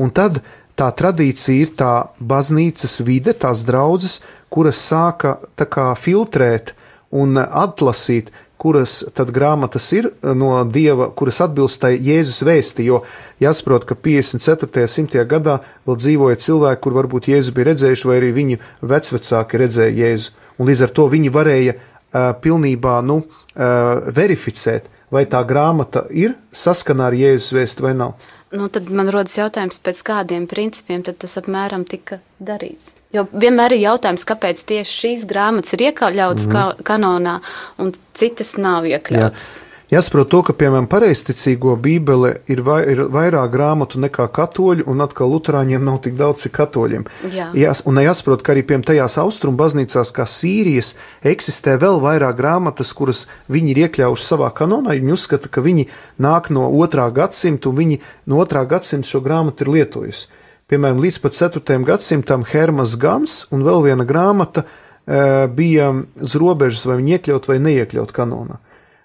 Un 0.00 0.10
tad 0.14 0.40
tā 0.78 0.88
tradīcija 0.96 1.66
ir 1.66 1.74
tā 1.78 1.92
baznīcas 2.18 3.02
vide, 3.06 3.36
tās 3.36 3.62
draudzes, 3.66 4.22
kuras 4.48 4.80
sāka 4.80 5.36
tā 5.58 5.68
kā 5.70 5.90
filtrēt 5.98 6.72
un 7.14 7.38
atlasīt, 7.38 8.32
kuras 8.58 9.02
tad 9.14 9.28
grāmatas 9.34 9.86
ir 9.92 10.08
no 10.22 10.56
dieva, 10.64 11.10
kuras 11.12 11.42
atbilst 11.44 11.82
tai 11.82 11.98
Jēzus 12.00 12.40
vēsti, 12.46 12.86
jo 12.88 13.02
jāsaprot, 13.42 13.84
ka 13.84 13.98
54. 13.98 14.86
simtajā 14.88 15.26
gadā 15.28 15.58
vēl 15.84 15.98
dzīvoja 16.00 16.40
cilvēki, 16.40 16.80
kur 16.86 16.96
varbūt 16.96 17.28
Jēzu 17.28 17.52
bija 17.54 17.72
redzējuši, 17.72 18.08
vai 18.08 18.20
arī 18.22 18.30
viņu 18.38 18.62
vecvecāki 18.94 19.60
redzēja 19.60 19.98
Jēzu, 20.00 20.38
un 20.56 20.70
līdz 20.70 20.86
ar 20.86 20.94
to 20.96 21.10
viņi 21.12 21.34
varēja 21.34 21.76
pilnībā 22.14 22.98
nu, 23.06 23.22
verificēt, 23.54 24.86
vai 25.14 25.24
tā 25.30 25.42
grāmata 25.46 26.04
ir 26.10 26.34
saskanā 26.54 27.10
ar 27.10 27.16
Jēzus 27.18 27.54
vēstu 27.54 27.86
vai 27.86 27.92
nav. 27.98 28.14
Nu, 28.54 28.68
tad 28.70 28.86
man 28.94 29.10
rodas 29.10 29.34
jautājums, 29.34 29.80
pēc 29.82 30.00
kādiem 30.06 30.46
principiem 30.50 31.02
tas 31.02 31.38
apmēram 31.40 31.82
tika 31.90 32.20
darīts. 32.38 32.92
Jo 33.14 33.26
vienmēr 33.32 33.74
ir 33.74 33.82
jautājums, 33.88 34.26
kāpēc 34.28 34.62
tieši 34.68 34.98
šīs 35.00 35.26
grāmatas 35.30 35.74
ir 35.74 35.88
iekļautas 35.88 36.46
mm. 36.46 36.54
ka 36.54 36.86
kanonā 36.92 37.40
un 37.82 37.90
citas 38.14 38.54
nav 38.62 38.86
iekļautas. 38.90 39.48
Jā. 39.64 39.73
Jāsaprot 39.92 40.30
to, 40.32 40.38
ka, 40.46 40.54
piemēram, 40.56 40.86
pareizticīgo 40.88 41.74
bībele 41.76 42.30
ir, 42.48 42.62
vai, 42.64 42.78
ir 42.88 43.02
vairāk 43.12 43.50
grāmatu 43.52 44.00
nekā 44.00 44.24
katoļu, 44.32 44.86
un 44.88 45.04
atkal 45.04 45.28
luterāņiem 45.34 45.84
nav 45.84 45.98
tik 46.06 46.16
daudz, 46.16 46.46
cik 46.46 46.54
katoļiem. 46.56 47.04
Jā. 47.28 47.50
Jās, 47.58 47.82
un 47.90 48.00
jāsaprot, 48.00 48.40
ka 48.40 48.54
arī, 48.54 48.62
piemēram, 48.64 48.86
tajās 48.88 49.18
austrumu 49.20 49.60
baznīcās, 49.60 50.12
kā 50.16 50.24
Sīrijas, 50.30 50.94
eksistē 51.20 51.76
vēl 51.82 52.00
vairāk 52.02 52.38
grāmatas, 52.40 52.94
kuras 52.96 53.26
viņi 53.52 53.74
ir 53.74 53.82
iekļaujuši 53.84 54.28
savā 54.30 54.48
kanonā. 54.56 54.96
Viņi 54.96 55.14
uzskata, 55.18 55.52
ka 55.52 55.64
viņi 55.64 55.90
nāk 56.24 56.48
no 56.54 56.70
otrā 56.80 57.10
gadsimta, 57.12 57.68
un 57.68 57.82
viņi 57.82 58.00
no 58.32 58.40
otrā 58.40 58.64
gadsimta 58.70 59.12
šo 59.12 59.20
grāmatu 59.26 59.68
ir 59.68 59.74
lietojusi. 59.76 60.32
Piemēram, 60.72 61.04
līdz 61.04 61.20
pat 61.20 61.36
4. 61.36 61.82
gadsimtam 61.84 62.48
Hermas 62.48 62.96
Gans 62.96 63.42
un 63.52 63.66
vēl 63.66 63.84
viena 63.84 64.08
grāmata 64.08 64.64
e, 64.64 65.44
bija 65.52 65.90
uz 66.24 66.36
robežas, 66.40 66.86
vai 66.88 67.02
viņi 67.02 67.18
iekļaut 67.18 67.50
vai 67.50 67.58
neiekļaut 67.60 68.14
kanonā. 68.16 68.63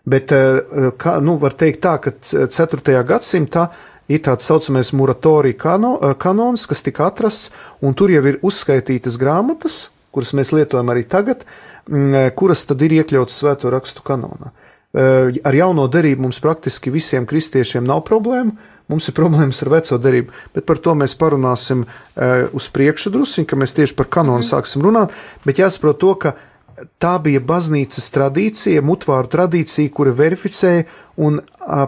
Bet, 0.10 0.32
eh, 0.32 0.92
kā, 0.98 1.18
nu, 1.22 1.38
var 1.42 1.54
teikt 1.60 1.84
tā, 1.86 1.98
ka 2.01 2.13
4. 2.24 3.04
gadsimtā 3.06 3.68
ir 4.10 4.24
tāds 4.25 4.48
saucamais 4.50 4.94
moratorija 4.98 5.58
kano, 5.60 5.98
eh, 6.01 6.16
kanons, 6.18 6.66
kas 6.70 6.82
tika 6.86 7.06
atrasts, 7.10 7.51
un 7.82 7.94
tur 7.94 8.10
jau 8.10 8.24
ir 8.25 8.39
uzskaitītas 8.42 9.20
grāmatas, 9.22 9.89
kuras 10.12 10.34
mēs 10.34 10.54
lietojam 10.56 10.89
arī 10.89 11.06
tagad, 11.06 11.46
mm, 11.89 12.13
eh, 12.16 12.30
kuras 12.32 12.66
tad 12.66 12.82
ir 12.82 13.04
iekļautas 13.04 13.38
svēto 13.44 13.70
rakstu 13.70 14.01
kanonā. 14.01 14.51
Ar 14.92 15.54
jauno 15.54 15.88
derību 15.88 16.18
mums 16.18 16.39
praktiski 16.39 16.89
visiem 16.89 17.28
kristiešiem 17.28 17.86
nav 17.86 18.01
problēmu, 18.06 18.58
mums 18.89 19.08
ir 19.08 19.13
problēmas 19.13 19.62
ar 19.62 19.70
veco 19.70 20.00
derību, 20.00 20.30
bet 20.56 20.66
par 20.66 20.78
to 20.78 20.96
mēs 20.96 21.13
parunāsim 21.16 21.86
uz 22.54 22.70
priekšu 22.70 23.12
drusku, 23.12 23.46
ka 23.46 23.56
mēs 23.56 23.75
tieši 23.75 23.96
par 23.96 24.06
kanonu 24.06 24.42
mm. 24.42 24.50
sāksim 24.50 24.82
runāt, 24.82 25.12
bet 25.46 25.58
jāsaprot 25.58 26.00
to, 26.00 26.16
ka 26.16 26.34
tā 27.01 27.13
bija 27.24 27.41
baznīcas 27.43 28.09
tradīcija, 28.15 28.83
mutvāru 28.86 29.29
tradīcija, 29.31 29.91
kura 29.95 30.13
verificēja 30.15 30.86
un 31.19 31.39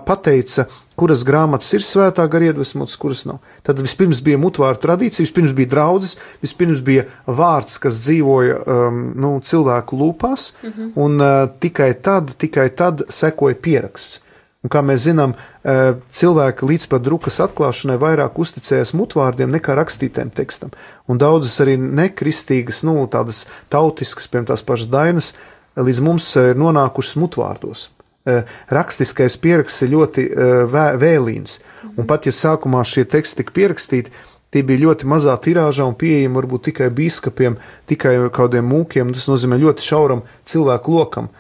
pateica, 0.06 0.66
kuras 1.00 1.24
grāmatas 1.26 1.72
ir 1.74 1.86
svētā 1.86 2.26
gara 2.30 2.52
iedvesmotas, 2.52 2.98
kuras 3.00 3.24
nav. 3.26 3.40
Tad 3.66 3.80
vispirms 3.82 4.22
bija 4.26 4.40
mutvāru 4.42 4.82
tradīcija, 4.84 5.26
vispirms 5.26 5.54
bija 5.58 5.72
draudzes, 5.72 6.18
vispirms 6.44 6.84
bija 6.86 7.08
vārds, 7.26 7.80
kas 7.82 8.02
dzīvoja 8.06 8.60
um, 8.62 9.00
nu, 9.18 9.32
cilvēku 9.40 9.98
lūpās, 9.98 10.52
mm 10.62 10.74
-hmm. 10.74 10.92
un 10.96 11.22
uh, 11.22 11.48
tikai 11.64 11.94
tad, 12.04 12.36
tikai 12.38 12.70
tad 12.70 13.06
sekoja 13.10 13.56
pieraksts. 13.56 14.22
Un 14.62 14.70
kā 14.70 14.84
mēs 14.86 15.08
zinām, 15.08 15.34
eh, 15.66 15.96
cilvēki 16.14 16.68
līdz 16.70 16.86
pat 16.92 17.02
drukas 17.02 17.40
atklāšanai 17.42 17.98
vairāk 17.98 18.38
uzticējās 18.38 18.94
mutvārdiem 18.94 19.50
nekā 19.50 19.74
rakstītiem 19.74 20.30
tekstam. 20.30 20.70
Un 21.10 21.18
daudzas 21.18 21.58
arī 21.66 21.80
nekristīgas, 21.82 22.84
nu, 22.86 23.08
tādas 23.10 23.48
tautiskas, 23.74 24.30
piemēram, 24.30 24.52
tās 24.54 24.62
pašas 24.62 24.92
dainas, 24.94 25.34
līdz 25.76 26.02
mums 26.06 26.36
ir 26.38 26.54
nonākušas 26.62 27.18
mutvārdos. 27.18 27.90
Eh, 28.26 28.46
rakstiskais 28.70 29.40
pieraksts 29.42 29.82
ir 29.82 29.90
ļoti 29.98 30.28
vēlīns, 30.70 31.62
un 31.98 32.06
pat 32.06 32.30
ja 32.30 32.32
sākumā 32.32 32.86
šie 32.86 33.10
teksti 33.10 33.42
tika 33.42 33.52
pierakstīti, 33.52 34.12
tie 34.52 34.62
bija 34.62 34.86
ļoti 34.86 35.10
mazā 35.10 35.34
tirāžā 35.42 35.88
un 35.88 35.96
pieejami 35.96 36.38
varbūt 36.38 36.70
tikai 36.70 36.92
biskupiem, 36.94 37.58
tikai 37.90 38.30
kādiem 38.30 38.68
mūkiem, 38.70 39.10
tas 39.16 39.26
nozīmē 39.26 39.58
ļoti 39.58 39.82
šauram 39.82 40.22
cilvēku 40.46 40.94
lokam 40.94 41.32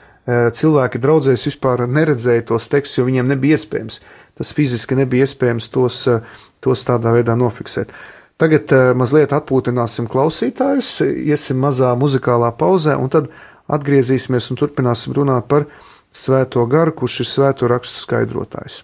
cilvēki 0.57 1.01
draudzēs 1.01 1.45
vispār 1.49 1.85
neredzēja 1.89 2.47
tos 2.51 2.69
tekstus, 2.71 2.99
jo 2.99 3.05
viņiem 3.07 3.29
nebija 3.33 3.59
iespējams. 3.59 4.01
Tas 4.37 4.53
fiziski 4.57 4.97
nebija 4.99 5.27
iespējams 5.27 5.69
tos, 5.73 6.01
tos 6.63 6.83
tādā 6.87 7.13
veidā 7.15 7.35
nofiksēt. 7.39 7.93
Tagad 8.41 8.73
mazliet 8.97 9.33
atpūtināsim 9.37 10.07
klausītājus, 10.09 10.95
iesim 11.05 11.59
mazā 11.61 11.91
muzikālā 11.99 12.49
pauzē, 12.57 12.95
un 12.97 13.11
tad 13.13 13.29
atgriezīsimies 13.71 14.49
un 14.51 14.61
turpināsim 14.61 15.13
runāt 15.17 15.47
par 15.51 15.67
svēto 16.11 16.65
garu, 16.69 16.95
kurš 17.03 17.21
ir 17.23 17.31
svēto 17.35 17.69
rakstu 17.71 18.01
skaidrotājs. 18.01 18.81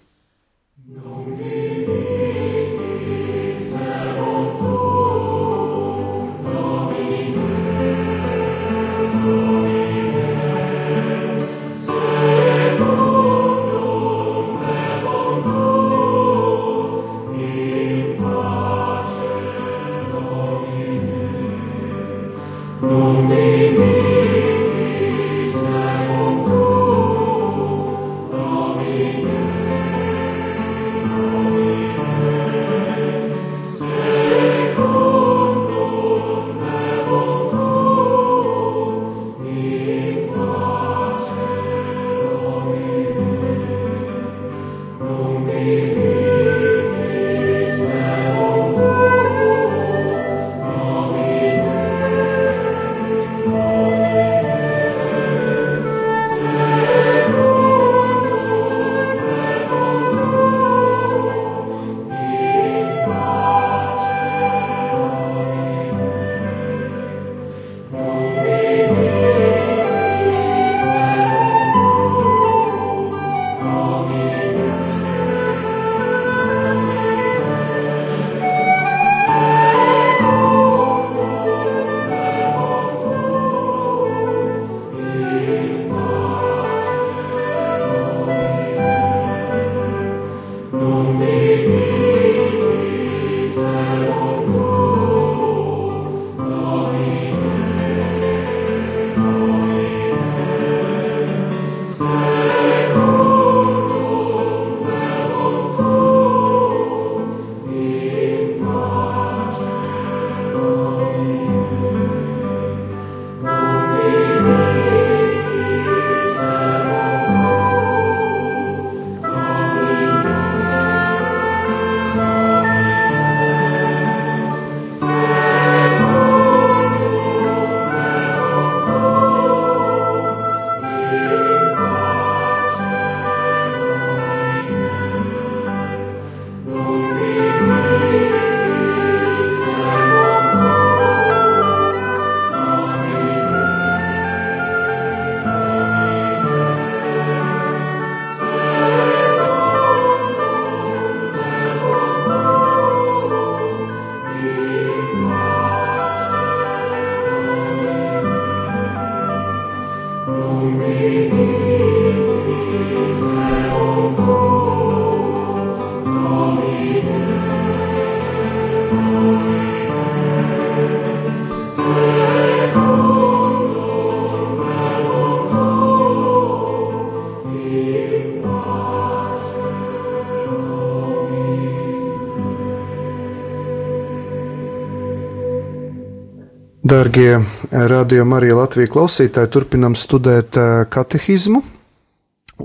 Dārgie 186.88 187.40
radio 187.70 188.24
Marija 188.24 188.54
Latvijas 188.56 188.92
klausītāji, 188.94 189.50
turpinam 189.52 189.92
studēt 189.98 190.56
eh, 190.56 190.84
katehizmu. 190.88 191.60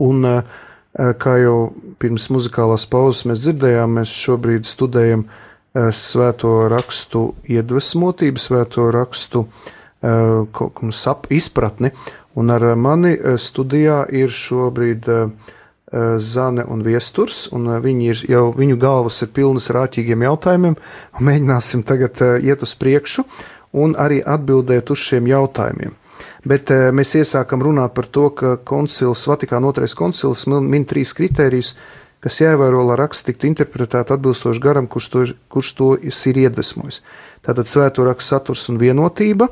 Un, 0.05 0.25
eh, 0.29 1.09
kā 1.19 1.33
jau 1.41 1.55
pirms 1.99 2.29
muzikālās 2.31 2.85
pauzes 2.87 3.25
mēs 3.27 3.41
dzirdējām, 3.43 3.97
mēs 3.97 4.13
šobrīd 4.15 4.69
studējam 4.69 5.25
eh, 5.25 5.89
svēto 5.97 6.53
rakstu 6.71 7.23
iedvesmotību, 7.51 8.39
svēto 8.39 8.91
rakstu 8.95 9.47
sap, 10.91 11.27
izpratni. 11.31 11.91
Un 12.39 12.51
ar 12.51 12.63
mani 12.75 13.15
studijā 13.39 14.03
ir 14.11 14.31
šobrīd 14.35 15.07
Zane 16.17 16.65
un 16.67 16.81
Viesturs, 16.83 17.45
un 17.55 17.69
viņi 17.79 18.07
ir 18.11 18.23
jau, 18.33 18.43
viņu 18.57 18.77
galvas 18.81 19.21
ir 19.23 19.31
pilnas 19.35 19.69
ar 19.71 19.85
āķīgiem 19.85 20.25
jautājumiem, 20.27 20.75
mēģināsim 21.23 21.85
tagad 21.87 22.19
iet 22.43 22.65
uz 22.67 22.75
priekšu 22.75 23.23
un 23.73 23.97
arī 23.99 24.21
atbildēt 24.21 24.91
uz 24.93 25.01
šiem 25.01 25.27
jautājumiem. 25.31 25.97
Bet 26.47 26.71
e, 26.71 26.91
mēs 26.95 27.15
iesākam 27.19 27.63
runāt 27.63 27.93
par 27.95 28.07
to, 28.11 28.29
ka 28.35 28.55
koncils, 28.67 29.25
Vatikāna 29.27 29.71
otrais 29.71 29.95
koncils 29.97 30.45
min 30.47 30.85
trīs 30.85 31.13
kritērijus, 31.17 31.73
kas 32.23 32.39
jāievēro, 32.39 32.83
lai 32.87 32.97
raksts 32.99 33.27
tiktu 33.27 33.49
interpretēts 33.49 34.13
atbilstoši 34.15 34.63
garam, 34.63 34.87
kurš 34.87 35.09
to, 35.11 35.25
kurš 35.51 35.73
to 35.79 35.89
ir 35.99 36.41
iedvesmojis. 36.45 37.01
Tātad 37.43 37.67
svēto 37.67 38.05
rakstu 38.07 38.35
saturs 38.35 38.69
un 38.71 38.79
vienotība, 38.79 39.49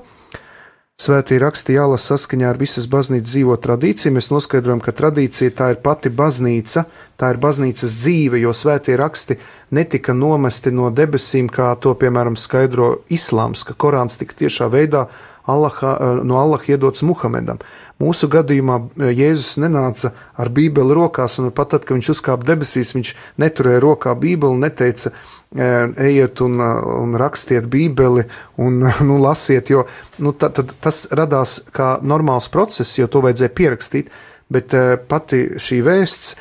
Svētī 1.02 1.40
raksti 1.42 1.74
jālasa 1.74 2.14
saskaņā 2.14 2.52
ar 2.52 2.60
visas 2.62 2.86
baznīcas 2.92 3.32
dzīvo 3.32 3.56
tradīciju. 3.64 4.12
Mēs 4.14 4.28
noskaidrojam, 4.30 4.84
ka 4.86 4.94
tradīcija 4.94 5.54
tā 5.58 5.72
ir 5.74 5.80
pati 5.82 6.12
baznīca, 6.14 6.84
tā 7.18 7.32
ir 7.34 7.40
baznīcas 7.42 7.96
dzīve, 8.04 8.38
jo 8.44 8.54
svētie 8.54 9.00
raksti 9.02 9.40
netika 9.74 10.14
nomesti 10.14 10.70
no 10.70 10.92
debesīm, 10.94 11.50
kā 11.50 11.72
to, 11.82 11.96
piemēram, 11.98 12.38
skaidro 12.38 12.92
islāms, 13.10 13.66
ka 13.66 13.74
Korāns 13.74 14.20
tika 14.22 14.38
tiešā 14.44 14.70
veidā 14.70 15.08
Allaha, 15.50 15.96
eh, 15.96 16.22
no 16.22 16.38
Allaha 16.38 16.70
iedots 16.70 17.02
Muhamedam. 17.02 17.58
Mūsu 17.98 18.30
gadījumā 18.30 18.78
eh, 18.84 19.10
Jēzus 19.24 19.58
nenāca 19.64 20.14
ar 20.38 20.54
Bībeli 20.54 20.94
rokās, 20.94 21.40
un 21.42 21.50
pat 21.50 21.74
tad, 21.74 21.88
kad 21.88 21.98
viņš 21.98 22.14
uzkāpa 22.14 22.46
debesīs, 22.46 22.94
viņš 22.94 23.16
neturēja 23.42 23.82
rokā 23.82 24.14
Bībeli, 24.14 24.62
neteica, 24.68 25.16
ejiet 25.52 26.42
un, 26.42 26.60
un 26.62 27.16
rakstiet 27.20 27.66
Bībeli 27.68 28.24
un 28.64 28.86
nu, 29.08 29.18
lasiet, 29.20 29.70
jo 29.74 29.86
nu, 30.24 30.32
tā, 30.32 30.52
tad, 30.56 30.72
tas 30.80 31.04
radās 31.12 31.60
kā 31.76 31.98
normāls 32.04 32.48
process, 32.52 33.00
jo 33.00 33.10
to 33.12 33.24
vajadzēja 33.26 33.56
pierakstīt, 33.58 34.12
bet 34.52 34.76
pati 35.12 35.44
šī 35.60 35.82
vēsts, 35.84 36.36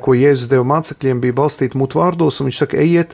ko 0.00 0.14
Jēzus 0.16 0.48
deva 0.48 0.64
mācekļiem, 0.72 1.20
bija 1.20 1.36
balstīta 1.36 1.76
mutvārdos, 1.76 2.40
un 2.40 2.48
viņš 2.48 2.60
saka, 2.62 2.80
ejiet 2.80 3.12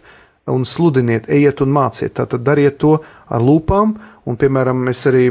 un 0.50 0.66
sludiniet, 0.66 1.28
ejiet 1.30 1.62
un 1.62 1.74
māciet. 1.74 2.14
Tātad 2.18 2.42
dariet 2.46 2.78
to 2.82 2.96
ar 3.26 3.42
lūpām, 3.42 3.96
un, 4.28 4.38
piemēram, 4.38 4.84
mēs 4.88 5.02
arī 5.10 5.24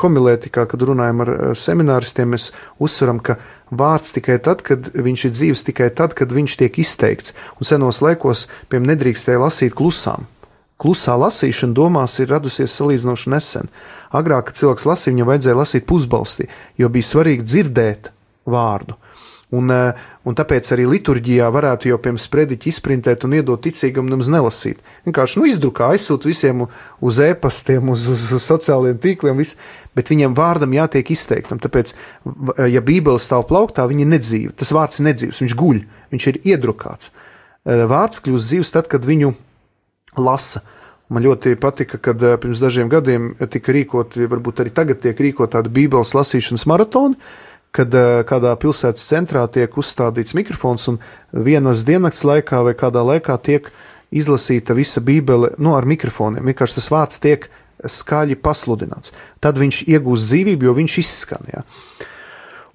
homilētikā, 0.00 0.66
kad 0.70 0.84
runājam 0.88 1.24
ar 1.24 1.32
semināristiem, 1.58 2.34
mēs 2.34 2.50
uzsveram, 2.82 3.20
ka 3.24 3.38
vārds 3.74 4.14
tikai 4.16 4.38
tad, 4.44 4.62
kad 4.66 4.90
viņš 4.94 5.26
ir 5.28 5.34
dzīves, 5.34 5.64
tikai 5.70 5.90
tad, 5.96 6.16
kad 6.18 6.32
viņš 6.34 6.58
tiek 6.60 6.78
izteikts. 6.82 7.34
Un 7.58 7.68
senos 7.68 8.02
laikos, 8.04 8.48
piemēram, 8.68 8.92
nedrīkstēja 8.92 9.42
lasīt 9.46 9.76
klusām. 9.78 10.28
Klusā 10.80 11.14
lasīšana 11.16 11.76
domās 11.76 12.18
ir 12.20 12.32
radusies 12.34 12.74
salīdzinoši 12.74 13.30
nesen. 13.32 13.70
Agrāk, 14.14 14.50
kad 14.50 14.58
cilvēks 14.58 14.86
lasīja, 14.90 15.14
viņam 15.14 15.30
vajadzēja 15.30 15.58
lasīt 15.58 15.86
pusbalstī, 15.88 16.48
jo 16.78 16.90
bija 16.92 17.08
svarīgi 17.08 17.46
dzirdēt 17.46 18.10
vārdu. 18.50 18.98
Un, 19.54 19.70
eh, 19.70 20.04
un 20.24 20.36
tāpēc 20.36 20.70
arī 20.74 20.86
liturģijā 20.88 21.46
varētu 21.54 21.90
jau 21.90 21.98
pirms 22.02 22.26
sprediķa 22.28 22.70
izprintēt 22.70 23.26
un 23.26 23.36
iedot 23.38 23.62
ticīgam 23.62 24.08
nemaz 24.10 24.30
nelasīt. 24.32 24.80
Vienkārši 25.06 25.40
nu, 25.40 25.48
izdrukā, 25.50 25.92
aizsūta 25.94 26.30
visiem 26.30 26.64
uz 26.64 27.20
e-pastiem, 27.22 27.92
uz, 27.92 28.08
uz, 28.10 28.24
uz 28.34 28.48
sociālajiem 28.48 28.98
tīkliem, 29.04 29.38
viss, 29.38 29.58
bet 29.94 30.10
viņam 30.10 30.34
vārdam 30.34 30.74
jātiek 30.74 31.12
izteiktam. 31.14 31.60
Tāpēc, 31.62 31.94
ja 32.72 32.82
Bībele 32.84 33.22
stāv 33.22 33.46
plauktā, 33.50 33.86
viņa 33.90 34.08
nedzīva. 34.16 34.56
Tas 34.58 34.72
vārds 34.74 35.00
ir 35.00 35.10
nedzīvs, 35.12 35.44
viņš 35.44 35.56
guļ, 35.60 35.84
viņš 36.14 36.28
ir 36.32 36.40
iedrukāts. 36.54 37.14
Eh, 37.64 37.86
vārds 37.88 38.20
kļūst 38.24 38.50
dzīves 38.50 38.74
tad, 38.74 38.90
kad 38.92 39.06
viņu 39.08 39.32
lasa. 40.20 40.64
Man 41.12 41.24
ļoti 41.24 41.54
patika, 41.60 42.00
kad 42.00 42.20
eh, 42.24 42.36
pirms 42.40 42.60
dažiem 42.60 42.90
gadiem 42.92 43.32
tika 43.52 43.72
rīkoti, 43.76 44.28
varbūt 44.28 44.64
arī 44.64 44.72
tagad 44.74 45.00
tiek 45.04 45.20
rīkot 45.20 45.54
tāda 45.54 45.72
Bībeles 45.72 46.12
lasīšanas 46.16 46.66
maratona 46.68 47.16
kad 47.74 47.94
eh, 47.94 48.22
kādā 48.28 48.54
pilsētas 48.60 49.04
centrā 49.08 49.44
tiek 49.50 49.74
uzstādīts 49.80 50.36
mikrofons 50.38 50.86
un 50.92 51.00
vienas 51.32 51.82
diennakts 51.86 52.24
laikā 52.26 52.62
vai 52.68 52.74
kādā 52.78 53.02
laikā 53.02 53.36
tiek 53.42 53.70
izlasīta 54.14 54.76
visa 54.78 55.02
Bībele 55.02 55.54
nu, 55.58 55.74
ar 55.74 55.86
mikrofoniem. 55.88 56.46
Vienkārši 56.52 56.78
tas 56.78 56.90
vārds 56.94 57.22
tiek 57.22 57.48
skaļi 57.84 58.38
pasludināts. 58.38 59.14
Tad 59.42 59.58
viņš 59.58 59.82
iegūst 59.90 60.30
dzīvību, 60.30 60.68
jo 60.68 60.76
viņš 60.76 60.98
izskan. 61.02 61.50
Ja. 61.50 61.64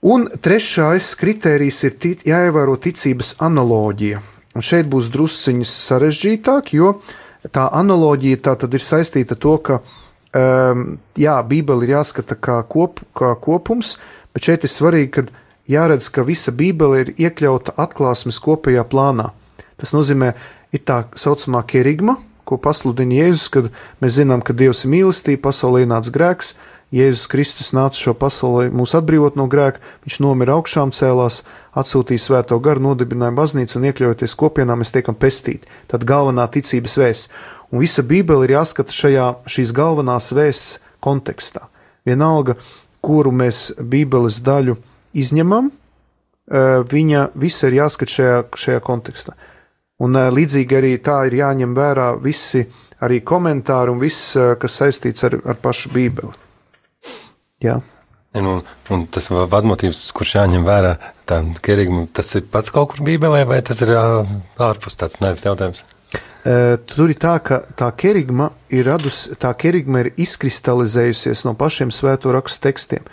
Un 0.10 0.28
trešais 0.28 1.14
kriterijs 1.20 1.80
ir 1.88 1.96
tic, 2.02 2.28
jāievēro 2.28 2.76
ticības 2.80 3.38
analoģija. 3.44 4.20
Un 4.58 4.66
šeit 4.66 4.90
būs 4.92 5.08
drusciņš 5.14 5.72
sarežģītāk, 5.88 6.74
jo 6.76 6.98
tā 7.56 7.70
analoģija 7.80 8.44
tā 8.50 8.56
ir 8.68 8.84
saistīta 8.84 9.38
ar 9.38 9.42
to, 9.44 9.56
ka 9.64 9.80
um, 9.80 10.86
jā, 11.20 11.36
Bībele 11.48 11.88
ir 11.88 11.96
jāskata 11.96 12.36
kā, 12.36 12.60
kop, 12.68 13.00
kā 13.16 13.32
kopums, 13.40 13.96
uh, 13.96 14.19
bet 14.40 14.48
šeit 14.48 14.64
ir 14.64 14.72
svarīgi, 14.72 15.12
ka 15.12 15.26
jāredz, 15.68 16.08
ka 16.16 16.24
visa 16.24 16.54
Bībele 16.56 17.04
ir 17.04 17.14
iekļauta 17.20 17.76
atklāsmes 17.76 18.40
kopējā 18.40 18.86
plānā. 18.88 19.34
Tas 19.76 19.92
nozīmē, 19.92 20.32
ir 20.72 20.84
tā 20.88 21.04
saucamā 21.20 21.66
kerigma, 21.68 22.16
ko 22.48 22.58
pasludina 22.58 23.20
Jēzus, 23.20 23.50
kad 23.52 23.68
mēs 24.00 24.16
zinām, 24.16 24.42
ka 24.42 24.56
Dievs 24.56 24.86
ir 24.86 24.94
mīlestība, 24.96 25.44
pasaulē 25.50 25.84
nāca 25.92 26.16
grēks, 26.16 26.56
Jēzus 26.96 27.28
Kristus 27.30 27.70
nāca 27.76 28.00
šo 28.00 28.16
pasauli 28.18 28.72
mūs 28.74 28.96
atbrīvot 28.98 29.36
no 29.38 29.46
grēka, 29.52 29.84
viņš 30.08 30.22
nomira 30.24 30.56
augšām 30.58 30.96
cēlās, 30.96 31.44
atsūtīja 31.78 32.24
svēto 32.24 32.58
garu, 32.64 32.88
nodibināja 32.88 33.36
baznīcu 33.38 33.78
un 33.78 33.92
iekļaujoties 33.92 34.34
kopienā, 34.40 34.80
mēs 34.80 34.96
tiekam 34.96 35.20
pestīti. 35.20 35.70
Tad 35.92 36.08
galvenā 36.10 36.48
ticības 36.50 36.98
vēsts. 37.04 37.30
Un 37.70 37.84
visa 37.84 38.02
Bībele 38.02 38.48
ir 38.48 38.56
jāskata 38.56 38.96
šajā 38.96 39.28
šīs 39.46 39.76
galvenās 39.78 40.32
vēsts 40.34 40.80
kontekstā. 41.06 41.68
Vienalga, 42.10 42.56
kuru 43.06 43.32
mēs 43.36 43.70
Bībeles 43.80 44.40
daļu 44.46 44.78
izņemam, 45.18 45.70
eh, 45.70 46.84
viņa 46.94 47.30
visa 47.36 47.68
ir 47.68 47.80
jāskat 47.82 48.14
šajā, 48.16 48.44
šajā 48.56 48.82
kontekstā. 48.86 49.36
Un 50.00 50.16
eh, 50.16 50.30
līdzīgi 50.32 50.80
arī 50.80 50.94
tā 51.04 51.26
ir 51.28 51.40
jāņem 51.42 51.76
vērā 51.76 52.12
visi 52.22 52.66
arī 53.02 53.22
komentāri 53.22 53.92
un 53.92 54.00
viss, 54.00 54.36
eh, 54.36 54.56
kas 54.60 54.82
saistīts 54.82 55.24
ar, 55.28 55.40
ar 55.46 55.56
pašu 55.56 55.94
Bībeli. 55.96 56.34
Jā. 57.64 57.82
Un, 58.38 58.62
un 58.94 59.06
tas 59.10 59.26
vadmotīvs, 59.30 60.12
kurš 60.14 60.36
jāņem 60.38 60.64
vērā, 60.64 60.94
tā, 61.28 61.42
kerigma, 61.66 62.06
tas 62.14 62.30
ir 62.38 62.46
pats 62.52 62.70
kaut 62.70 62.92
kur 62.92 63.02
Bībelē, 63.08 63.42
vai 63.50 63.58
tas 63.66 63.82
ir 63.82 63.96
ārpus 63.98 65.00
tāds 65.02 65.18
nevis 65.24 65.48
jautājums? 65.48 65.82
Tur 66.90 67.12
ir 67.12 67.18
tā, 67.20 67.34
ka 67.44 67.60
tā 67.78 67.90
kerigma 68.00 68.50
ir 68.72 68.88
radusi, 68.88 69.36
tā 69.36 69.52
kerigma 69.60 70.06
ir 70.06 70.14
izkristalizējusies 70.24 71.44
no 71.46 71.54
pašiem 71.60 71.92
svēto 71.92 72.32
rakstu 72.32 72.64
tekstiem. 72.70 73.04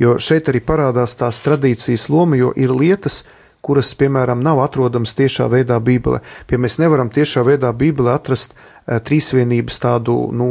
Jo 0.00 0.16
šeit 0.16 0.48
arī 0.48 0.62
parādās 0.64 1.12
tās 1.20 1.42
tradīcijas 1.44 2.08
loma, 2.08 2.38
jo 2.40 2.54
ir 2.56 2.72
lietas, 2.72 3.26
kuras, 3.60 3.92
piemēram, 4.00 4.40
nav 4.40 4.62
atrodamas 4.64 5.12
tiešā 5.18 5.50
veidā 5.52 5.76
Bībelē. 5.76 6.22
Pie 6.48 6.56
mēs 6.56 6.78
nevaram 6.80 7.12
tiešā 7.12 7.44
veidā 7.44 7.68
Bībelē 7.76 8.16
atrast 8.16 8.56
uh, 8.56 8.96
trīsvienības 9.04 9.76
tādu, 9.84 10.16
nu, 10.32 10.48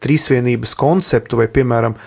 trīsvienības 0.00 0.72
konceptu 0.80 1.38
vai, 1.40 1.50
piemēram, 1.52 1.98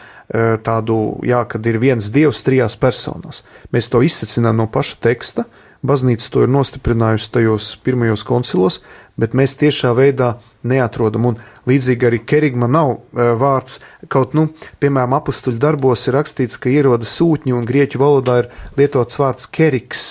tādu, 0.65 0.95
jā, 1.27 1.43
kad 1.45 1.67
ir 1.69 1.77
viens 1.77 2.07
dievs 2.09 2.39
trijās 2.41 2.73
personās. 2.79 3.43
Mēs 3.75 3.89
to 3.91 3.99
izsacinām 4.01 4.57
no 4.57 4.65
paša 4.71 4.97
teksta, 5.03 5.43
uh, 5.45 5.62
Baznīca 5.83 6.29
to 6.31 6.45
ir 6.45 6.51
nostiprinājusi 6.51 7.31
tajos 7.33 7.73
pirmajos 7.83 8.21
koncilos, 8.23 8.77
bet 9.19 9.33
mēs 9.35 9.57
tiešā 9.59 9.91
veidā 9.97 10.37
neatrodam. 10.63 11.25
Un 11.33 11.41
līdzīgi 11.67 12.07
arī 12.07 12.21
kerigma 12.23 12.69
nav 12.71 12.93
uh, 12.93 13.33
vārds, 13.39 13.81
kaut, 14.07 14.31
nu, 14.37 14.47
piemēram, 14.79 15.17
apstuļu 15.19 15.59
darbos 15.59 16.07
ir 16.07 16.15
rakstīts, 16.15 16.59
ka 16.61 16.71
ierodas 16.71 17.17
sūtņi, 17.19 17.55
un 17.57 17.67
grieķu 17.67 17.99
valodā 17.99 18.37
ir 18.45 18.49
lietots 18.79 19.19
vārds 19.19 19.49
keriks, 19.51 20.05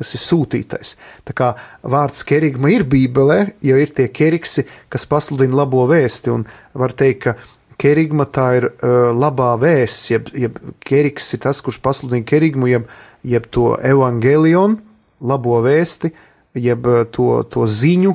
kas 0.00 0.14
ir 0.16 0.24
sūtītais. 0.24 0.94
Tā 1.28 1.36
kā 1.36 1.52
vārds 1.84 2.24
kerigma 2.24 2.72
ir 2.72 2.86
bībelē, 2.88 3.38
jo 3.60 3.76
ir 3.76 3.92
tie 3.92 4.08
keriksi, 4.08 4.64
kas 4.88 5.04
pasludina 5.10 5.60
labo 5.60 5.84
vēsti, 5.90 6.32
un 6.32 6.48
var 6.72 6.96
teikt, 6.96 7.26
ka 7.26 7.36
kerigma 7.78 8.24
tā 8.32 8.48
ir 8.62 8.70
uh, 8.72 9.12
labā 9.12 9.52
vēsts, 9.60 10.08
jeb, 10.14 10.32
jeb 10.32 10.56
keriks 10.80 11.34
ir 11.36 11.44
tas, 11.44 11.60
kurš 11.60 11.82
pasludina 11.84 12.24
kerigmu, 12.24 12.72
jeb, 12.72 12.88
jeb 13.28 13.52
to 13.52 13.74
evangelionu, 13.84 14.87
labo 15.20 15.58
vēsti, 15.64 16.12
jeb 16.58 16.86
eh, 16.86 17.04
to, 17.12 17.42
to 17.50 17.66
ziņu 17.66 18.14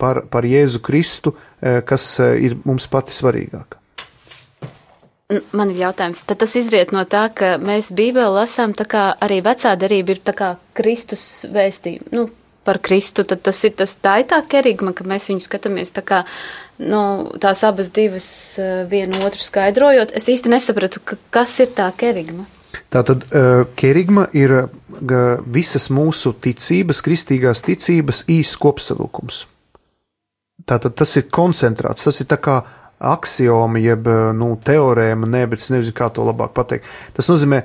par, 0.00 0.24
par 0.30 0.46
Jēzu 0.46 0.82
Kristu, 0.84 1.34
eh, 1.60 1.80
kas 1.86 2.06
eh, 2.22 2.36
ir 2.48 2.58
mums 2.64 2.88
pati 2.90 3.14
svarīgāka. 3.14 3.80
Man 5.56 5.72
ir 5.72 5.86
jautājums, 5.86 6.20
tad 6.28 6.42
tas 6.42 6.52
izriet 6.60 6.92
no 6.92 7.02
tā, 7.08 7.26
ka 7.32 7.54
mēs 7.58 7.88
Bībeli 7.96 8.28
lasām 8.36 8.74
tā 8.76 8.84
kā 8.86 9.06
arī 9.24 9.40
vecā 9.42 9.72
darība 9.80 10.14
ir 10.14 10.20
tā 10.22 10.34
kā 10.36 10.50
Kristus 10.76 11.46
vēstījuma. 11.50 12.12
Nu, 12.14 12.26
par 12.64 12.78
Kristu, 12.84 13.24
tad 13.28 13.42
tas 13.44 13.58
ir 13.66 13.72
tas 13.76 13.96
tā 14.04 14.18
ir 14.22 14.28
tā 14.30 14.38
kerigma, 14.48 14.92
ka 14.96 15.04
mēs 15.08 15.30
viņu 15.32 15.42
skatāmies 15.44 15.92
tā 15.96 16.04
kā, 16.06 16.22
nu, 16.80 17.00
tās 17.40 17.64
abas 17.66 17.90
divas 17.96 18.28
vienu 18.92 19.24
otru 19.24 19.42
skaidrojot. 19.42 20.14
Es 20.16 20.28
īsti 20.32 20.52
nesapratu, 20.52 21.02
ka, 21.04 21.18
kas 21.34 21.56
ir 21.64 21.72
tā 21.76 21.90
kerigma. 21.96 22.46
Tātad 22.94 23.26
uh, 23.26 23.64
kerigma 23.78 24.28
ir 24.36 24.54
uh, 24.54 24.68
visas 25.50 25.88
mūsu 25.90 26.34
ticības, 26.44 27.02
kristīgās 27.04 27.64
ticības 27.66 28.24
īsts 28.30 28.60
kopsavilkums. 28.62 29.44
Tātad 30.64 30.94
tas 30.96 31.16
ir 31.18 31.26
koncentrāts, 31.34 32.06
tas 32.06 32.22
ir 32.22 32.30
tā 32.30 32.38
kā 32.40 32.60
axioma, 33.04 33.80
jeb 33.82 34.06
nu, 34.38 34.54
teorēma, 34.64 35.26
nē, 35.28 35.42
bet 35.50 35.60
es 35.60 35.66
nezinu, 35.74 35.92
kā 35.98 36.06
to 36.14 36.24
labāk 36.24 36.54
pateikt. 36.56 36.86
Tas 37.12 37.28
nozīmē, 37.28 37.58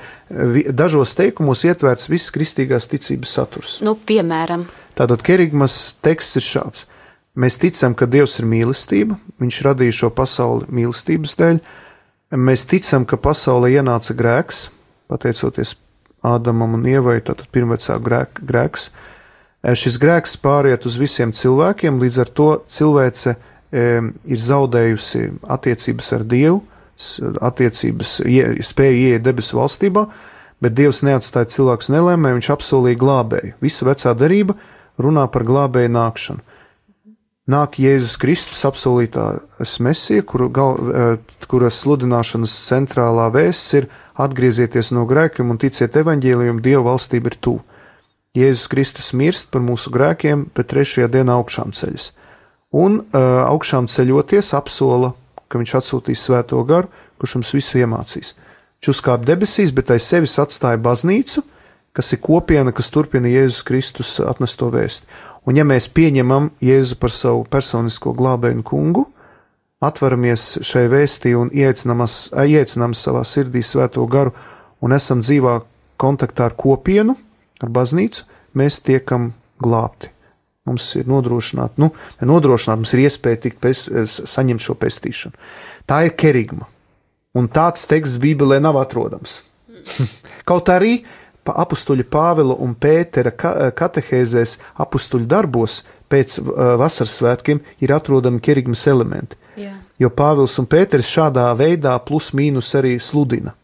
dažos 0.75 1.13
teikumos 1.15 1.61
ietverts 1.69 2.09
viss 2.11 2.33
kristīgās 2.35 2.89
ticības 2.91 3.35
saturs. 3.37 3.77
Nu, 3.85 3.93
piemēram, 4.09 4.65
Tātad 4.99 5.21
kerigmas 5.23 5.93
teksts 6.03 6.35
ir 6.41 6.43
šāds. 6.43 6.87
Mēs 7.39 7.55
ticam, 7.61 7.93
ka 7.95 8.03
Dievs 8.09 8.35
ir 8.41 8.47
mīlestība, 8.51 9.15
Viņš 9.39 9.59
radīja 9.63 9.95
šo 9.95 10.09
pasauli 10.11 10.67
mīlestības 10.75 11.37
dēļ. 11.39 11.61
Mēs 12.35 12.65
ticam, 12.67 13.05
ka 13.07 13.15
pasaulē 13.15 13.71
ienāca 13.77 14.13
grēks, 14.17 14.65
pateicoties 15.09 15.75
Ādamam 16.19 16.73
un 16.75 16.83
Ievai, 16.83 17.21
tātad 17.23 17.47
pirmvecā 17.53 17.95
grēk, 18.03 18.41
grēks. 18.43 18.89
Šis 19.63 19.95
grēks 19.99 20.35
pāriet 20.39 20.83
uz 20.87 20.97
visiem 20.99 21.31
cilvēkiem, 21.35 21.99
līdz 21.99 22.17
ar 22.23 22.31
to 22.35 22.47
cilvēce 22.67 23.35
e, 23.35 23.85
ir 24.27 24.43
zaudējusi 24.43 25.23
attiecības 25.55 26.11
ar 26.17 26.25
Dievu, 26.27 26.59
attiecības, 27.39 28.17
ie, 28.27 28.43
spēju 28.67 28.99
ieiet 29.05 29.23
debesu 29.23 29.59
valstībā, 29.61 30.05
bet 30.59 30.75
Dievs 30.75 31.01
neatstāja 31.07 31.51
cilvēkus 31.55 31.91
nelēmē, 31.95 32.35
viņš 32.35 32.51
apsolīja 32.55 32.99
glābēju. 32.99 33.55
Visa 33.63 33.87
vecā 33.87 34.15
derība 34.19 34.57
runā 34.99 35.23
par 35.31 35.47
glābēju 35.47 35.93
nākšanu. 35.95 36.43
Nāk 37.49 37.79
Jēzus 37.81 38.19
Kristus, 38.21 38.59
apsolītās 38.67 39.79
mesija, 39.81 40.21
kuru, 40.27 40.51
gal, 40.53 40.75
eh, 40.77 41.39
kuras 41.49 41.79
sludināšanas 41.81 42.53
centrālā 42.67 43.31
vēsts 43.33 43.73
ir 43.79 43.87
atgriezieties 44.19 44.91
no 44.95 45.05
grēkiem 45.09 45.51
un 45.51 45.59
ticiet 45.61 45.95
evaņģēlijum, 46.01 46.61
Dieva 46.63 46.83
valstība 46.91 47.31
ir 47.31 47.37
tuvu. 47.39 47.63
Jēzus 48.37 48.69
Kristus 48.69 49.13
mirst 49.17 49.49
par 49.53 49.63
mūsu 49.65 49.91
grēkiem, 49.93 50.49
bet 50.55 50.69
trešajā 50.69 51.09
dienā 51.09 51.39
augšām 51.39 51.73
ceļas. 51.73 52.11
Un 52.77 52.99
uh, 53.01 53.21
augšām 53.49 53.87
ceļoties 53.89 54.53
apsola, 54.53 55.15
ka 55.49 55.57
viņš 55.57 55.75
atsūtīs 55.79 56.25
svēto 56.27 56.61
garu, 56.67 56.91
kurš 57.17 57.39
mums 57.39 57.53
visu 57.57 57.79
iemācīs. 57.81 58.35
Viņš 58.79 58.91
uzkāpa 58.93 59.25
debesīs, 59.31 59.73
bet 59.75 59.89
aiz 59.95 60.05
sevis 60.05 60.37
atstāja 60.39 60.77
baznīcu, 60.79 61.41
kas 61.97 62.13
ir 62.13 62.21
kopiena, 62.21 62.71
kas 62.75 62.91
turpina 62.93 63.31
Jēzus 63.31 63.65
Kristus 63.65 64.13
atnesto 64.21 64.69
vēstu. 64.71 65.09
Un 65.49 65.57
ja 65.57 65.65
mēs 65.65 65.89
pieņemam 65.89 66.51
Jēzu 66.61 66.99
par 67.01 67.15
savu 67.15 67.47
personisko 67.49 68.13
glābēju 68.13 68.59
un 68.59 68.65
kungu, 68.67 69.05
atveramies 69.83 70.59
šai 70.65 70.87
vēstī 70.91 71.33
un 71.39 71.51
iecinām 71.55 72.95
savā 72.97 73.23
sirdī 73.27 73.63
svēto 73.63 74.05
garu 74.11 74.33
un 74.83 74.95
esam 74.95 75.23
dzīvā 75.23 75.59
kontaktā 75.99 76.49
ar 76.49 76.55
kopienu, 76.59 77.15
ar 77.59 77.71
baznīcu, 77.75 78.25
mēs 78.55 78.79
tiekam 78.83 79.33
glābti. 79.59 80.11
Mums 80.67 80.85
ir 80.99 81.07
nodrošināta, 81.09 81.79
nu, 81.81 81.91
nodrošināt, 82.21 82.81
mums 82.81 82.93
ir 82.93 83.05
iespēja 83.07 83.41
tikt 83.45 83.61
pes, 83.63 83.87
saņemt 84.29 84.63
šo 84.63 84.75
pestīšanu. 84.79 85.39
Tā 85.89 86.03
ir 86.07 86.13
kerigma. 86.19 86.67
Un 87.37 87.47
tāds 87.51 87.87
teksts 87.89 88.19
Bībelē 88.21 88.59
nav 88.61 88.77
atrodams. 88.81 89.41
Kaut 90.49 90.69
arī 90.73 90.99
pa 91.45 91.55
apustuļa 91.63 92.05
Pāvila 92.11 92.57
un 92.61 92.75
Pētera 92.77 93.31
ka- 93.33 93.71
katehēzēs 93.77 94.57
apustuļu 94.83 95.29
darbos 95.29 95.81
pēc 96.09 96.39
vasaras 96.81 97.15
svētkiem 97.21 97.61
ir 97.81 97.93
atrodami 97.95 98.41
kerigmas 98.43 98.85
elementi. 98.89 99.37
Jā. 99.59 99.75
Jo 99.99 100.09
Pāvils 100.09 100.57
un 100.61 100.67
Pēters 100.69 101.09
šādā 101.09 101.49
veidā 101.59 101.95
plus 102.05 102.31
mīnus 102.37 102.71
arī 102.79 102.97
sludina. 103.03 103.55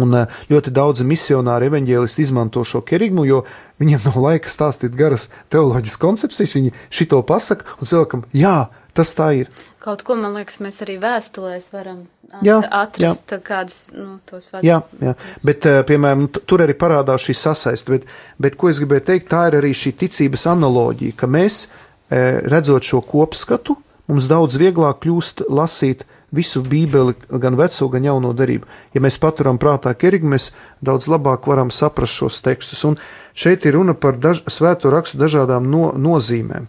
Un 0.00 0.10
uh, 0.10 0.38
ļoti 0.50 0.72
daudzi 0.74 1.04
misionāri 1.06 1.68
evaņģēlisti 1.70 2.24
izmanto 2.24 2.64
šo 2.66 2.80
kerigmu, 2.86 3.26
jo 3.28 3.44
viņiem 3.82 4.02
nav 4.08 4.16
laika 4.24 4.50
stāstīt 4.50 4.96
garas 4.98 5.28
teoloģiskas 5.54 6.00
koncepcijas. 6.02 6.56
Viņi 6.58 6.74
šito 6.90 7.20
pasaka 7.26 7.76
un 7.78 7.90
cilvēkam, 7.90 8.24
jā, 8.34 8.56
tas 8.94 9.14
tā 9.14 9.30
ir. 9.44 9.52
Kaut 9.84 10.02
ko, 10.06 10.16
man 10.18 10.34
liekas, 10.34 10.58
mēs 10.64 10.80
arī 10.82 10.96
vēstulēs 11.02 11.70
varam 11.74 12.04
at 12.32 12.46
Jā, 12.46 12.58
atrast 12.74 13.34
kādus, 13.46 13.78
nu, 13.94 14.18
tos 14.26 14.48
vārdus. 14.50 14.66
Jā, 14.66 14.80
jā. 15.02 15.14
bet, 15.44 15.66
eh, 15.70 15.82
piemēram, 15.86 16.26
tur 16.32 16.64
arī 16.64 16.74
parādās 16.78 17.26
šī 17.26 17.36
sasaiste. 17.38 17.94
Bet, 17.94 18.08
bet, 18.40 18.58
ko 18.58 18.70
es 18.72 18.80
gribēju 18.82 19.06
teikt, 19.10 19.28
tā 19.30 19.46
ir 19.50 19.60
arī 19.60 19.74
šī 19.76 19.94
ticības 20.00 20.48
analoģija, 20.54 21.16
ka 21.20 21.30
mēs, 21.30 21.68
eh, 22.10 22.40
redzot 22.50 22.82
šo 22.82 23.02
kopskatu, 23.06 23.76
mums 24.08 24.28
daudz 24.30 24.58
vieglāk 24.60 25.02
kļūst 25.04 25.46
lasīt 25.48 26.04
visu 26.34 26.62
Bībeli, 26.62 27.14
gan 27.30 27.56
veco, 27.58 27.88
gan 27.88 28.04
jauno 28.04 28.32
darību. 28.34 28.66
Ja 28.94 29.02
mēs 29.04 29.18
paturam 29.22 29.58
prātā 29.62 29.94
kerigi, 29.94 30.28
mēs 30.28 30.50
daudz 30.84 31.08
labāk 31.10 31.46
varam 31.50 31.70
saprast 31.70 32.18
šos 32.18 32.40
tekstus. 32.44 32.82
Un 32.88 32.98
šeit 33.34 33.66
ir 33.66 33.78
runa 33.78 33.94
par 33.94 34.18
daž, 34.18 34.42
svēto 34.50 34.90
rakstu 34.90 35.20
dažādām 35.22 35.68
no, 35.70 35.92
nozīmēm. 35.94 36.66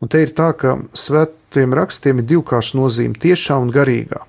Un 0.00 0.12
te 0.12 0.22
ir 0.24 0.32
tā, 0.36 0.50
ka 0.56 0.78
svētiem 0.96 1.76
rakstiem 1.76 2.20
ir 2.20 2.28
divkārša 2.32 2.78
nozīme- 2.78 3.20
tiešā 3.24 3.60
un 3.60 3.72
garīgā. 3.72 4.24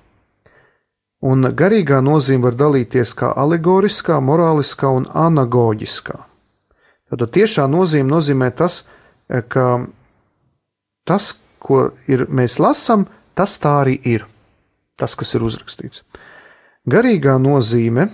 Un 1.20 1.42
garīgā 1.42 1.98
nozīme 2.04 2.46
var 2.46 2.54
dalīties 2.54 3.14
kā 3.18 3.32
alegoriskā, 3.34 4.20
morāliskā 4.22 4.88
un 4.94 5.04
anagoģiskā. 5.04 6.18
Tad 7.10 7.30
tiešā 7.32 7.66
nozīme 7.66 8.08
nozīmē 8.08 8.54
tas, 8.54 8.84
ka 9.28 9.86
tas, 11.04 11.40
ko 11.58 11.90
ir, 12.10 12.26
mēs 12.28 12.58
lasām, 12.62 13.06
tas 13.38 13.58
tā 13.62 13.78
arī 13.82 13.98
ir. 14.04 14.26
Tas, 14.98 15.14
kas 15.14 15.34
ir 15.38 15.44
uzrakstīts. 15.46 16.02
Garīgā 16.88 17.36
nozīme 17.38 18.08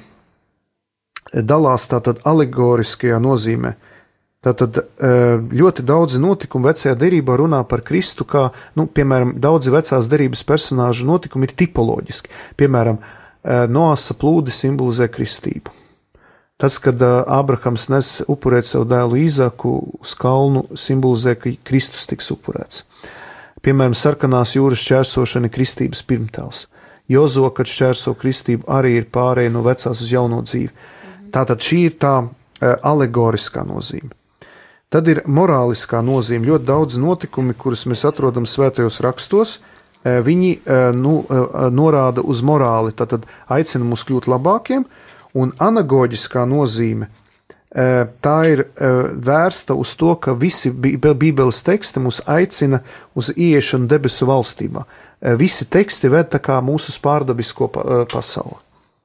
dalās 1.32 1.88
tātad 1.90 2.20
alegoriskajā 2.28 3.18
nozīmē. 3.22 3.74
Tātad 4.44 4.76
eh, 4.76 5.40
ļoti 5.40 5.84
daudzi 5.88 6.20
notikumi 6.20 6.68
vecajā 6.68 6.92
derībā 7.00 7.38
runā 7.40 7.62
par 7.68 7.80
Kristu, 7.86 8.26
kā, 8.28 8.50
nu, 8.76 8.84
piemēram, 8.86 9.38
daudzi 9.40 9.72
vecās 9.72 10.08
derības 10.10 10.44
personāžu 10.44 11.06
notikumi 11.08 11.48
ir 11.48 11.54
tipoloģiski. 11.62 12.32
Piemēram, 12.60 13.00
eh, 13.00 13.64
Noasa 13.72 14.16
plūdi 14.20 14.52
simbolizē 14.52 15.08
kristību. 15.08 15.72
Tas, 16.60 16.76
kad 16.78 17.00
eh, 17.00 17.14
Ābrahams 17.24 17.88
nes 17.94 18.10
upurēt 18.28 18.68
savu 18.68 18.84
dēlu 18.92 19.22
Īzaku 19.24 19.72
uz 20.04 20.12
kalnu, 20.20 20.66
simbolizē, 20.76 21.38
ka 21.40 21.54
Kristus 21.64 22.04
tiks 22.10 22.28
upurēts. 22.36 22.84
Piemēram, 23.64 23.94
sarkanās 23.96 24.50
jūras 24.58 24.82
čērsošana 24.84 25.48
ir 25.48 25.52
kristības 25.54 26.02
pirmtēls. 26.04 26.66
Jozo, 27.08 27.46
kad 27.56 27.68
šķērso 27.68 28.12
kristību, 28.20 28.66
arī 28.68 28.98
ir 28.98 29.06
pārēja 29.12 29.52
no 29.54 29.62
vecās 29.64 30.02
uz 30.04 30.10
jauno 30.12 30.42
dzīvi. 30.44 30.68
Tātad 31.32 31.64
šī 31.64 31.78
ir 31.88 31.94
tā 32.00 32.12
e, 32.20 32.74
alegoriskā 32.84 33.64
nozīme. 33.64 34.12
Tad 34.92 35.08
ir 35.08 35.22
morāliskā 35.24 36.02
nozīme. 36.04 36.50
Ļoti 36.50 36.68
daudz 36.68 37.00
notikumi, 37.00 37.56
kurus 37.56 37.86
mēs 37.88 38.04
atrodam 38.08 38.44
svētajos 38.44 39.00
rakstos, 39.04 39.56
e, 39.56 40.18
viņi 40.28 40.52
e, 40.60 40.78
nu, 41.00 41.16
norāda 41.72 42.20
uz 42.20 42.44
morāli, 42.44 42.92
tātad 42.92 43.24
aicina 43.48 43.88
mūs 43.88 44.04
kļūt 44.04 44.28
labākiem, 44.28 44.84
un 45.40 45.56
anagoģiskā 45.56 46.44
nozīme 46.52 47.08
tā 47.74 48.34
ir 48.46 48.60
e, 48.64 48.90
vērsta 49.26 49.74
uz 49.74 49.94
to, 49.98 50.12
ka 50.14 50.34
visi 50.38 50.70
Bībeles 50.70 51.62
teksti 51.66 52.02
mūs 52.04 52.20
aicina 52.30 52.82
uz 53.18 53.32
ieiešanu 53.34 53.88
debesu 53.90 54.28
valstībā. 54.30 54.84
E, 55.20 55.34
Visi 55.40 55.66
teksti 55.66 56.10
ved 56.12 56.36
mūsu 56.62 56.94
pārdabisko 57.02 57.68
pa- 57.74 58.04
pasauli. 58.12 58.60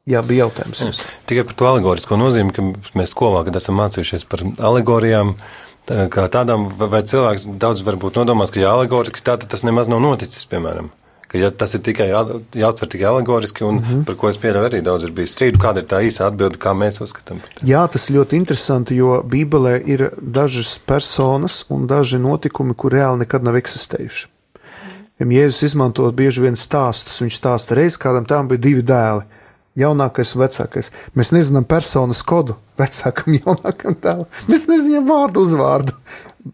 Jā, 0.10 0.22
bija 0.26 0.46
jautājums. 0.46 0.82
jums. 0.82 1.02
Tikai 1.30 1.44
par 1.46 1.56
to 1.58 1.66
alegorisko 1.70 2.18
nozīmi, 2.18 2.54
ka 2.54 2.62
mēs 2.98 3.14
skolā, 3.14 3.44
kad 3.46 3.56
esam 3.56 3.78
mācījušies 3.78 4.26
par 4.30 4.42
alegorijām, 4.58 5.36
kā 5.86 6.26
tādām, 6.30 6.70
vai 6.78 7.02
cilvēks 7.06 7.46
daudz 7.62 7.84
varbūt 7.86 8.18
nodomās, 8.22 8.54
ka 8.54 8.62
ja 8.62 8.74
alegoriski 8.74 9.22
tā, 9.26 9.38
tas 9.42 9.66
nemaz 9.66 9.90
nav 9.90 10.02
noticis, 10.02 10.46
piemēram. 10.50 10.90
Ka, 11.30 11.38
ja 11.38 11.52
tas 11.54 11.76
ir 11.78 11.84
tikai 11.86 12.08
jāatver 12.10 12.90
tikai 12.90 13.06
alegoriski, 13.06 13.64
un 13.64 13.76
mm 13.76 13.84
-hmm. 13.86 14.06
par 14.06 14.16
ko 14.18 14.30
es 14.30 14.38
pieļauju, 14.42 14.70
arī 14.70 14.82
daudz 14.82 15.04
ir 15.06 15.12
bijis 15.12 15.36
strīdu, 15.36 15.62
kāda 15.62 15.84
ir 15.84 15.86
tā 15.86 16.02
īsa 16.02 16.26
atbilde, 16.26 16.58
kā 16.58 16.74
mēs 16.74 16.98
uzskatām. 17.06 17.38
Jā, 17.62 17.88
tas 17.88 18.10
ļoti 18.10 18.34
interesanti, 18.36 18.96
jo 18.96 19.22
Bībelē 19.22 19.76
ir 19.86 20.10
dažas 20.22 20.80
personas 20.86 21.66
un 21.70 21.88
daži 21.88 22.18
notikumi, 22.18 22.74
kur 22.74 22.92
reāli 22.92 23.20
nekad 23.20 23.44
nav 23.44 23.56
eksistējuši. 23.56 24.28
Jēzus 25.20 25.64
izmanto 25.64 26.12
bieži 26.12 26.42
vien 26.42 26.56
stāstus, 26.56 27.20
viņš 27.22 27.36
stāsta 27.36 27.76
reiz 27.76 27.98
kādam 27.98 28.26
tām 28.26 28.48
bija 28.48 28.62
divi 28.64 28.82
dēli. 28.82 29.28
Jaunākais 29.80 30.36
un 30.36 30.42
vecākais. 30.42 30.92
Mēs 31.16 31.32
nezinām 31.32 31.64
personas 31.64 32.24
kodu 32.24 32.56
vecākam, 32.80 33.36
jaunākam 33.44 33.96
dēlam. 34.02 34.26
Mēs 34.48 34.66
nezinām 34.68 35.06
vārdu 35.08 35.44
uzvārdu. 35.46 35.94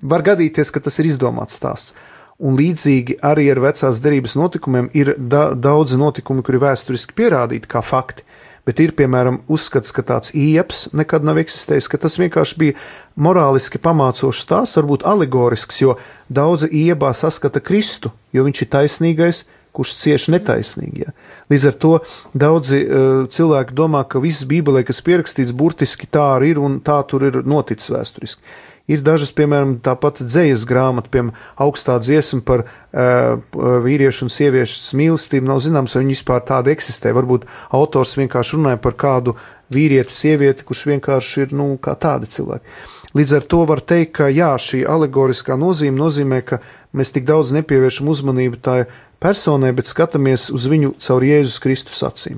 Var 0.01 0.21
gadīties, 0.21 0.71
ka 0.71 0.79
tas 0.79 0.99
ir 0.99 1.05
izdomāts 1.05 1.55
stāsts. 1.55 1.93
Un 2.43 2.57
līdzīgi 2.59 3.21
arī 3.23 3.47
ar 3.53 3.61
vecās 3.63 4.01
derības 4.03 4.33
notikumiem 4.35 4.89
ir 4.97 5.13
da 5.15 5.53
daudzi 5.55 5.95
notikumi, 5.99 6.43
kuri 6.43 6.59
vēsturiski 6.65 7.15
pierādīti 7.15 7.69
kā 7.71 7.79
fakti, 7.79 8.25
bet 8.67 8.81
ir, 8.83 8.91
piemēram, 8.97 9.39
uzskats, 9.47 9.93
ka 9.95 10.03
tāds 10.03 10.33
ieps 10.35 10.89
nekad 10.97 11.23
nav 11.23 11.39
eksistējis, 11.39 11.87
ka 11.87 11.99
tas 12.01 12.17
vienkārši 12.19 12.59
bija 12.59 12.77
morāliski 13.15 13.79
pamācošs 13.79 14.49
tās, 14.49 14.75
varbūt 14.79 15.05
alegorisks, 15.07 15.79
jo 15.83 15.95
daudzi 16.27 16.71
iebā 16.73 17.13
saskata 17.15 17.61
Kristu, 17.63 18.11
jo 18.35 18.43
viņš 18.47 18.65
ir 18.65 18.71
taisnīgais, 18.73 19.45
kurš 19.75 19.95
cieš 19.99 20.29
netaisnīgi. 20.33 21.05
Ja. 21.05 21.13
Līdz 21.51 21.65
ar 21.69 21.79
to 21.83 21.93
daudzi 22.35 22.81
uh, 22.83 23.25
cilvēki 23.31 23.75
domā, 23.77 24.05
ka 24.09 24.21
viss 24.23 24.47
Bībelē, 24.47 24.85
kas 24.87 25.03
pierakstīts, 25.05 25.55
burtiski 25.55 26.07
tā 26.11 26.33
arī 26.37 26.53
ir 26.55 26.61
un 26.63 26.79
tā 26.83 27.01
tur 27.07 27.27
ir 27.27 27.41
noticis 27.47 27.91
vēsturiski. 27.95 28.55
Ir 28.85 29.01
dažas, 29.01 29.31
piemēram, 29.33 29.79
tāpat 29.81 30.19
dzīslas 30.21 30.67
grāmata, 30.69 31.09
piemēram, 31.09 31.33
augstā 31.65 31.95
dziesma 31.97 32.43
par 32.45 32.61
uh, 32.67 33.39
vīriešu 33.81 34.27
un 34.27 34.33
sieviešu 34.33 34.99
mīlestību. 34.99 35.49
Nav 35.49 35.63
zināms, 35.65 35.95
vai 35.97 36.03
viņi 36.03 36.13
vispār 36.13 36.43
tāda 36.45 36.69
eksistē. 36.73 37.15
Varbūt 37.17 37.47
autors 37.73 38.13
vienkārši 38.19 38.59
runāja 38.59 38.81
par 38.83 38.93
kādu 39.01 39.33
vīrieti, 39.73 40.13
sievieti, 40.13 40.67
kurš 40.67 40.85
vienkārši 40.91 41.47
ir 41.47 41.57
nu, 41.57 41.71
tādi 41.81 42.29
cilvēki. 42.29 42.77
Līdz 43.17 43.37
ar 43.39 43.49
to 43.49 43.63
var 43.65 43.81
teikt, 43.81 44.13
ka 44.19 44.29
jā, 44.29 44.51
šī 44.59 44.83
alegoriskā 44.91 45.57
nozīme 45.57 45.97
nozīmē, 45.97 46.43
ka 46.45 46.61
mēs 46.93 47.13
tik 47.15 47.25
daudz 47.25 47.55
nepievēršam 47.55 48.11
uzmanību 48.11 48.59
tai 48.61 48.79
personai, 49.23 49.71
bet 49.73 49.89
skatāmies 49.89 50.51
uz 50.53 50.67
viņu 50.69 50.93
caur 51.01 51.25
Jēzus 51.25 51.61
Kristus 51.63 52.05
acīm. 52.05 52.37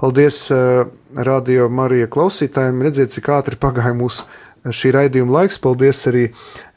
Paldies, 0.00 0.46
uh, 0.54 0.86
radio 1.12 1.66
Marija 1.68 2.08
klausītājiem, 2.08 2.80
redziet, 2.86 3.12
cik 3.12 3.28
ātri 3.34 3.58
pagāja 3.60 3.92
mūsu 3.98 4.24
šī 4.64 4.92
raidījuma 4.96 5.40
laiks. 5.40 5.60
Paldies 5.62 6.02
arī 6.10 6.28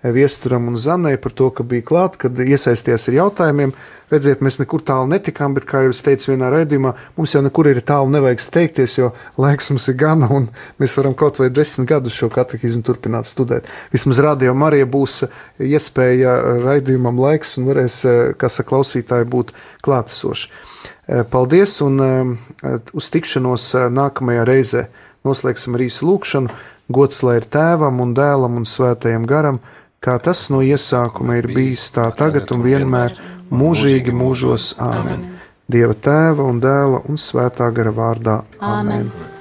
Viesturam 0.04 0.68
un 0.68 0.78
Zanai 0.80 1.16
par 1.22 1.32
to, 1.32 1.50
ka 1.56 1.64
bija 1.64 1.86
klāt, 1.88 2.18
kad 2.20 2.40
iesaistījās 2.40 3.10
ar 3.10 3.20
jautājumiem. 3.22 3.72
Redziet, 4.12 4.44
mēs 4.46 4.60
nekur 4.60 4.84
tālu 4.86 5.08
netikām, 5.10 5.56
bet, 5.56 5.64
kā 5.66 5.80
jau 5.86 5.94
es 5.94 6.04
teicu 6.06 6.34
vienā 6.34 6.52
raidījumā, 6.54 6.92
mums 7.18 7.32
jau 7.34 7.40
nekur 7.42 7.70
ir 7.72 7.80
tālu 7.82 8.12
nevajag 8.14 8.44
steigties, 8.44 8.98
jo 9.00 9.08
laiks 9.42 9.72
mums 9.72 9.88
ir 9.90 9.96
gana, 9.98 10.28
un 10.30 10.50
mēs 10.82 10.94
varam 11.00 11.16
kaut 11.18 11.40
vai 11.42 11.48
desmit 11.50 11.88
gadus 11.90 12.20
šo 12.20 12.30
katehizmu 12.34 12.84
turpināt 12.86 13.26
studēt. 13.26 13.66
Vismaz 13.96 14.20
radio 14.22 14.54
Marija 14.54 14.86
būs 14.86 15.24
iespēja 15.58 16.36
raidījumam 16.62 17.18
laiks 17.24 17.56
un 17.58 17.72
varēs, 17.72 18.04
kā 18.38 18.52
saka 18.52 18.70
klausītāji, 18.76 19.30
būt 19.34 19.56
klātesoši. 19.88 20.52
Paldies 21.34 21.80
un 21.88 22.04
uz 22.94 23.10
tikšanos 23.16 23.72
nākamajā 23.96 24.46
reizē. 24.52 24.86
Noslēgsim 25.24 25.78
arī 25.78 25.88
lūkšanu 25.88 26.52
Gods 26.92 27.24
lai 27.24 27.38
ir 27.40 27.48
tēvam 27.48 28.02
un 28.04 28.14
dēlam 28.18 28.58
un 28.60 28.66
svētajam 28.68 29.28
garam, 29.30 29.60
kā 30.04 30.18
tas 30.20 30.50
no 30.52 30.60
iesākuma 30.66 31.38
ir 31.40 31.48
bijis 31.54 31.88
tā 31.96 32.10
tagad 32.18 32.52
un 32.52 32.66
vienmēr, 32.66 33.16
mūžīgi 33.52 34.16
mūžos. 34.16 34.74
Āmen! 34.84 35.30
Dieva 35.72 35.96
tēva 35.96 36.44
un 36.44 36.60
dēla 36.60 37.06
un 37.08 37.22
svētā 37.22 37.72
gara 37.72 37.96
vārdā. 37.96 38.42
Āmen! 38.60 39.08
Amen. 39.08 39.33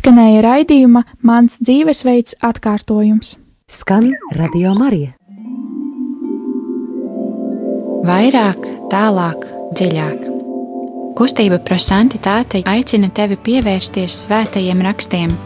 Izskanēja 0.00 0.40
raidījuma 0.40 1.02
Mans 1.28 1.58
dzīvesveids 1.60 2.38
atkārtojums. 2.40 3.34
Skan 3.68 4.06
Radio 4.32 4.70
Marija. 4.72 5.10
Vairāk, 8.08 8.64
tālāk, 8.88 9.44
dziļāk. 9.76 10.22
Kustība 11.20 11.58
prosantitāte 11.68 12.62
aicina 12.72 13.10
tevi 13.12 13.36
pievērsties 13.44 14.22
svētajiem 14.22 14.80
rakstiem 14.88 15.36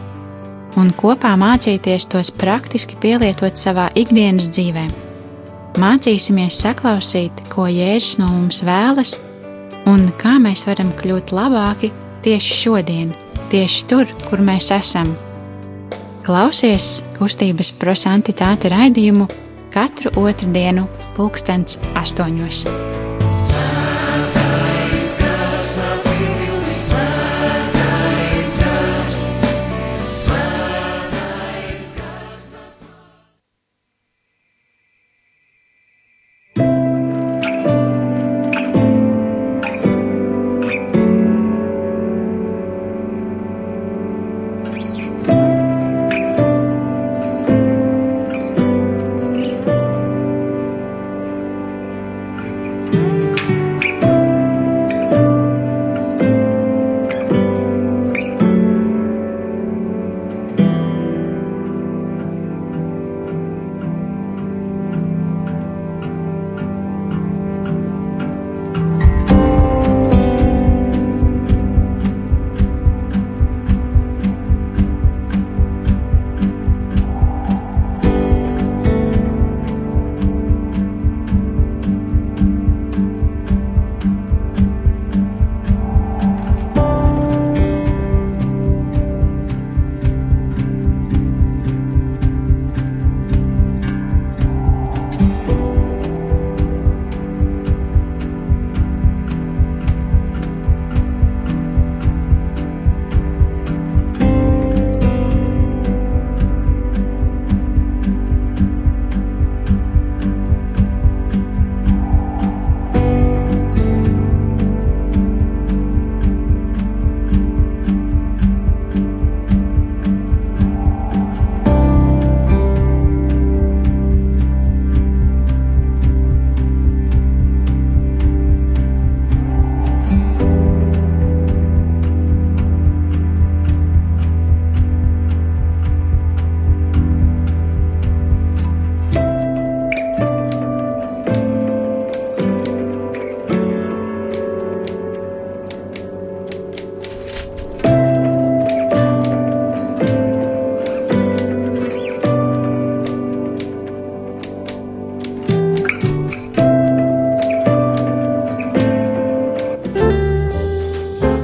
un 0.79 0.93
kopā 1.03 1.33
mācīties 1.35 2.07
tos 2.15 2.31
praktiski 2.31 2.95
pielietot 3.03 3.59
savā 3.59 3.89
ikdienas 3.91 4.47
dzīvē. 4.55 4.85
Mācīsimies 5.83 6.61
saklausīt, 6.63 7.43
ko 7.51 7.67
Jēzus 7.67 8.21
no 8.23 8.31
mums 8.31 8.63
vēlas 8.63 9.17
un 9.91 10.07
kā 10.15 10.37
mēs 10.39 10.63
varam 10.71 10.95
kļūt 10.95 11.35
labāki 11.35 11.91
tieši 12.23 12.59
šodien 12.63 13.15
tieši 13.51 13.87
tur, 13.89 14.09
kur 14.29 14.43
mēs 14.45 14.71
esam. 14.75 15.13
Klausies 16.25 17.03
kustības 17.19 17.71
prosantitāte 17.79 18.71
raidījumu 18.73 19.29
katru 19.75 20.13
otrdienu, 20.25 20.87
pulkstens 21.17 21.79
astoņos. 21.99 22.65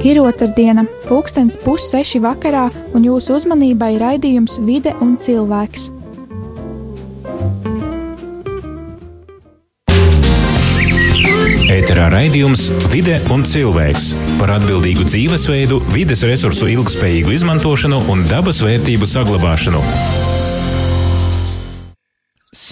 Ir 0.02 0.18
otrdiena, 0.18 0.82
pulkstens 1.06 1.54
pusseši 1.62 2.18
vakarā, 2.24 2.64
un 2.90 3.04
jūsu 3.06 3.36
uzmanībai 3.38 3.94
raidījums 4.02 4.58
Vide 4.66 4.96
un 4.98 5.14
cilvēks. 5.22 5.92
Ēterā 11.70 12.10
raidījums 12.10 12.66
Vide 12.90 13.20
un 13.30 13.46
cilvēks 13.46 14.12
par 14.42 14.56
atbildīgu 14.58 15.06
dzīvesveidu, 15.06 15.78
vides 15.94 16.26
resursu 16.26 16.66
ilgspējīgu 16.74 17.38
izmantošanu 17.38 18.02
un 18.10 18.26
dabas 18.26 18.58
vērtību 18.66 19.06
saglabāšanu. 19.06 19.86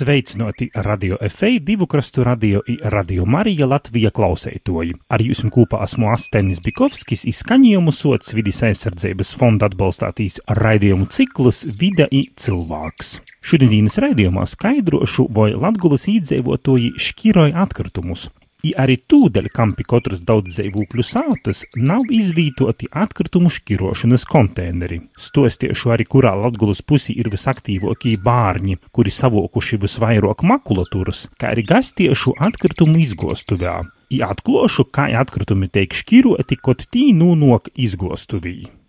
Sveicināti 0.01 0.71
radio 0.75 1.17
FA, 1.29 1.59
divu 1.61 1.87
krastu 1.87 2.25
radio 2.25 2.63
i 2.67 2.79
radio 2.83 3.25
Marija 3.27 3.67
Latvija 3.67 4.09
klausētoji. 4.11 4.95
Ar 5.13 5.21
jums 5.21 5.43
kopā 5.53 5.83
esmu 5.85 6.09
Astenis 6.09 6.63
Bikovskis, 6.65 7.27
izskaņojumu 7.29 7.93
sots 7.93 8.33
vidas 8.33 8.63
aizsardzības 8.65 9.35
fonda 9.37 9.69
atbalstātīs 9.69 10.41
raidījumu 10.57 11.11
ciklus 11.13 11.67
Vida 11.83 12.09
i 12.17 12.23
cilvēks. 12.33 13.19
Šodienas 13.45 14.01
raidījumā 14.01 14.47
skaidrošu, 14.49 15.29
vai 15.37 15.51
Latgulas 15.53 16.09
īdzīvotoji 16.09 16.95
šķiroja 16.97 17.61
atkritumus, 17.67 18.31
I 18.67 18.75
arī 18.77 18.99
tūdeļ, 19.09 19.49
kam 19.57 19.71
pie 19.77 19.87
katras 19.89 20.21
daudzdzīvokļu 20.29 21.05
sātas 21.07 21.63
nav 21.81 22.11
izvītoti 22.13 22.91
atkritumu 22.93 23.53
šķirošanas 23.53 24.27
konteineri. 24.29 25.01
Stostiešu 25.17 25.95
arī, 25.95 26.05
kurā 26.05 26.35
Latgulas 26.37 26.83
pusī 26.85 27.17
ir 27.17 27.31
visaktīvākie 27.33 28.19
bārņi, 28.21 28.77
kuri 28.93 29.15
savokuši 29.17 29.81
visvairāk 29.87 30.45
makulatūras, 30.53 31.27
kā 31.41 31.55
arī 31.55 31.65
gastiešu 31.73 32.37
atkritumu 32.37 33.01
izgostuvē. 33.07 33.79
I 34.11 34.21
atklošu, 34.27 34.89
kā 34.91 35.07
atkritumi 35.23 35.71
tiek 35.73 35.95
šķiroti, 35.95 36.61
kaut 36.61 36.85
tī 36.93 37.11
nūnok 37.17 37.73
izgostuvī. 37.79 38.80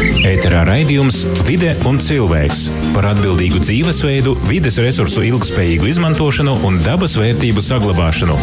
Ēterā 0.00 0.62
raidījums 0.64 1.26
Vide 1.44 1.74
un 1.88 1.98
cilvēks 2.00 2.62
par 2.94 3.10
atbildīgu 3.10 3.60
dzīvesveidu, 3.60 4.32
vides 4.48 4.78
resursu 4.80 5.26
ilgspējīgu 5.28 5.90
izmantošanu 5.90 6.54
un 6.64 6.78
dabas 6.84 7.18
vērtību 7.20 7.60
saglabāšanu. 7.64 8.36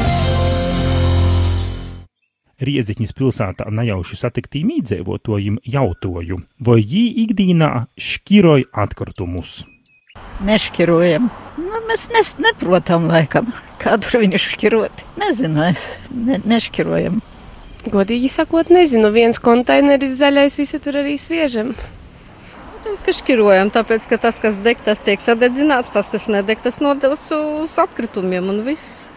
Rieziņas 2.62 3.13
pilsētā 3.17 3.70
nejauši 3.74 4.20
satiktiem 4.20 4.70
iedzīvotājiem 4.76 5.58
jautāju, 5.65 6.39
vai 6.62 6.78
viņi 6.82 7.24
ikdienā 7.24 7.72
šķiroja 8.02 8.70
atkritumus. 8.86 9.63
Nešķirojam. 10.46 11.32
Nu, 11.58 11.82
mēs 11.89 12.08
nes, 12.13 12.36
neprotam, 12.41 13.10
laikam, 13.10 13.50
kā 13.82 13.98
tur 14.02 14.22
viņi 14.22 14.41
šķiroti. 14.41 15.10
Nezinu, 15.22 15.65
es 15.72 15.89
ne, 16.13 16.38
nešķirojam. 16.46 17.17
Godīgi 17.88 18.30
sakot, 18.32 18.71
nezinu, 18.73 19.12
viens 19.15 19.39
konteineris 19.39 20.17
zaļais, 20.19 20.58
visu 20.60 20.80
tur 20.84 21.00
arī 21.00 21.15
sviežam. 21.21 21.71
Protams, 22.71 23.04
ka 23.06 23.13
šķirojam, 23.15 23.71
tāpēc, 23.76 24.08
ka 24.12 24.17
tas, 24.28 24.39
kas 24.43 24.58
deg, 24.63 24.82
tas 24.84 25.00
tiek 25.04 25.23
sadedzināts, 25.23 25.93
tas, 25.95 26.10
kas 26.12 26.28
nedeg, 26.32 26.60
tas 26.63 26.82
nodots 26.84 27.30
uz 27.36 27.78
atkritumiem 27.80 28.50
un 28.52 28.63
viss. 28.67 29.13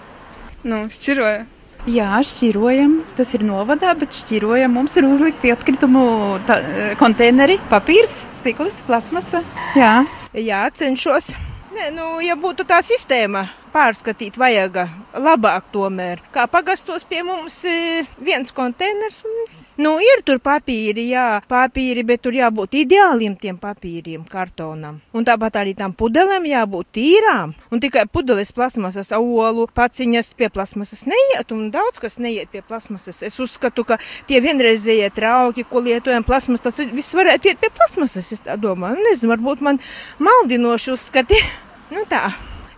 Nu, 0.63 0.85
šķiroja. 0.93 1.49
Jā, 1.89 2.21
šķirojam. 2.29 2.99
Tas 3.17 3.33
ir 3.35 3.43
novadā, 3.49 3.95
bet 3.97 4.13
šķirojam. 4.13 4.75
Mums 4.77 4.95
ir 5.01 5.07
uzlikti 5.09 5.53
atkritumu 5.55 6.03
tā, 6.47 6.61
konteineri, 7.01 7.57
papīrs, 7.73 8.19
stikls, 8.37 8.83
plasmasa. 8.87 9.41
Jā, 9.79 10.03
Jā 10.37 10.67
cenšos. 10.77 11.33
Nē, 11.75 11.89
nu, 11.95 12.19
ja 12.23 12.37
būtu 12.39 12.67
tā 12.69 12.83
sistēma, 12.87 13.49
pārskatīt 13.73 14.37
vajag 14.41 14.77
labāk 15.15 15.69
tomēr. 15.75 16.21
Kā 16.35 16.47
pagastos 16.51 17.05
pie 17.09 17.23
mums 17.27 17.57
e, 17.69 18.03
viens 18.23 18.53
konteiners 18.55 19.23
un 19.27 19.37
viss. 19.41 19.63
Nu, 19.81 19.95
ir 20.03 20.23
tur 20.27 20.41
papīri, 20.43 21.09
jā, 21.15 21.41
papīri, 21.51 22.05
bet 22.07 22.23
tur 22.25 22.37
jābūt 22.37 22.77
ideāliem 22.83 23.37
tiem 23.41 23.59
papīriem, 23.61 24.25
kartonam. 24.31 25.01
Un 25.17 25.27
tāpat 25.27 25.61
arī 25.63 25.75
tam 25.79 25.95
pudelēm 25.97 26.47
jābūt 26.51 26.93
tīrām. 26.99 27.55
Un 27.71 27.83
tikai 27.83 28.07
pudeles 28.11 28.53
plasmasas 28.57 29.13
olu 29.17 29.67
paciņas 29.75 30.33
pie 30.39 30.51
plasmasas 30.53 31.07
neiet, 31.11 31.55
un 31.55 31.71
daudz 31.75 32.03
kas 32.03 32.21
neiet 32.23 32.53
pie 32.53 32.63
plasmasas. 32.67 33.23
Es 33.27 33.41
uzskatu, 33.43 33.87
ka 33.87 34.01
tie 34.29 34.43
vienreizējie 34.45 35.11
trauki, 35.17 35.67
ko 35.69 35.83
lietojam 35.87 36.27
plasmas, 36.27 36.63
tas 36.65 36.83
viss 36.91 37.17
varētu 37.17 37.53
iet 37.53 37.63
pie 37.63 37.73
plasmasas, 37.75 38.33
es 38.35 38.47
tā 38.47 38.59
domāju. 38.61 39.01
Nu, 39.01 39.09
nezinu, 39.11 39.35
varbūt 39.35 39.65
man 39.65 39.83
maldinoši 40.23 40.95
uzskati. 40.95 41.43
Nu 41.91 42.07
tā. 42.11 42.29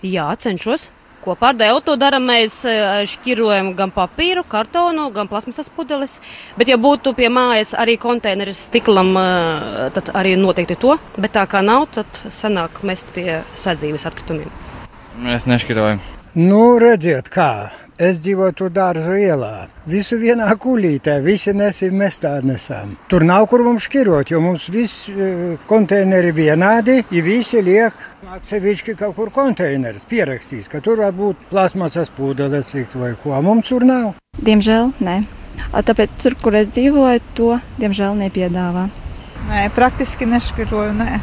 Jā, 0.03 0.27
cenšos. 0.35 0.89
Kopā 1.23 1.53
ar 1.53 1.59
Dēlu 1.59 1.83
to 1.87 1.95
darām. 1.95 2.25
Mēs 2.27 2.57
eh, 2.67 3.05
šķirojam 3.07 3.71
gan 3.79 3.93
papīru, 3.95 4.43
kartonu, 4.43 5.07
gan 5.15 5.29
plasmasas 5.31 5.71
pudeles. 5.71 6.17
Bet, 6.59 6.73
ja 6.73 6.79
būtu 6.83 7.13
pie 7.15 7.29
mājas 7.31 7.71
arī 7.79 7.95
konteineris 8.03 8.65
stiklam, 8.67 9.13
eh, 9.21 9.93
tad 9.95 10.11
arī 10.19 10.35
noteikti 10.41 10.79
to. 10.83 10.97
Bet 11.15 11.37
tā 11.39 11.47
kā 11.47 11.63
nav, 11.63 11.87
tad 11.95 12.25
sanāk 12.27 12.83
mest 12.83 13.15
pie 13.15 13.45
sadzīves 13.55 14.09
atkritumiem. 14.11 14.51
Mēs 15.23 15.47
nešķirojam. 15.47 16.03
Nu, 16.35 16.65
redziet, 16.83 17.31
kā. 17.31 17.71
Es 18.03 18.17
dzīvoju 18.19 18.55
tur 18.59 18.71
dārza 18.75 19.15
ielā. 19.15 19.69
Visu 19.87 20.17
vienā 20.19 20.49
kulītē, 20.59 21.21
visi 21.23 21.53
nesim, 21.55 21.95
mēs 22.01 22.17
tā 22.25 22.33
nesam. 22.43 22.97
Tur 23.07 23.23
nav 23.23 23.45
kur 23.51 23.63
mums 23.63 23.85
šķirot, 23.87 24.33
jo 24.33 24.41
mums 24.43 24.65
viss 24.75 25.05
e, 25.07 25.29
konteineri 25.71 26.33
vienādi, 26.35 26.97
ja 27.15 27.23
visi 27.23 27.63
liek 27.63 27.95
atsevišķi 28.27 28.97
kaut 28.99 29.15
kur 29.15 29.31
konteineris 29.35 30.09
pierakstīs, 30.11 30.67
ka 30.73 30.81
tur 30.83 31.05
var 31.05 31.15
būt 31.15 31.45
plasmasas 31.53 32.11
pūdeles 32.17 32.73
likt 32.75 32.97
vai 32.99 33.13
ko. 33.23 33.37
Mums 33.45 33.71
tur 33.71 33.87
nav. 33.87 34.17
Diemžēl 34.41 34.91
nē. 34.99 35.21
Tāpēc 35.71 36.17
tur, 36.25 36.35
kur 36.43 36.59
es 36.59 36.73
dzīvoju, 36.75 37.23
to 37.39 37.53
diemžēl 37.79 38.19
nepiedāvā. 38.25 38.89
Nē, 39.47 39.69
praktiski 39.79 40.27
nešķiroju. 40.27 40.99
Nē. 40.99 41.21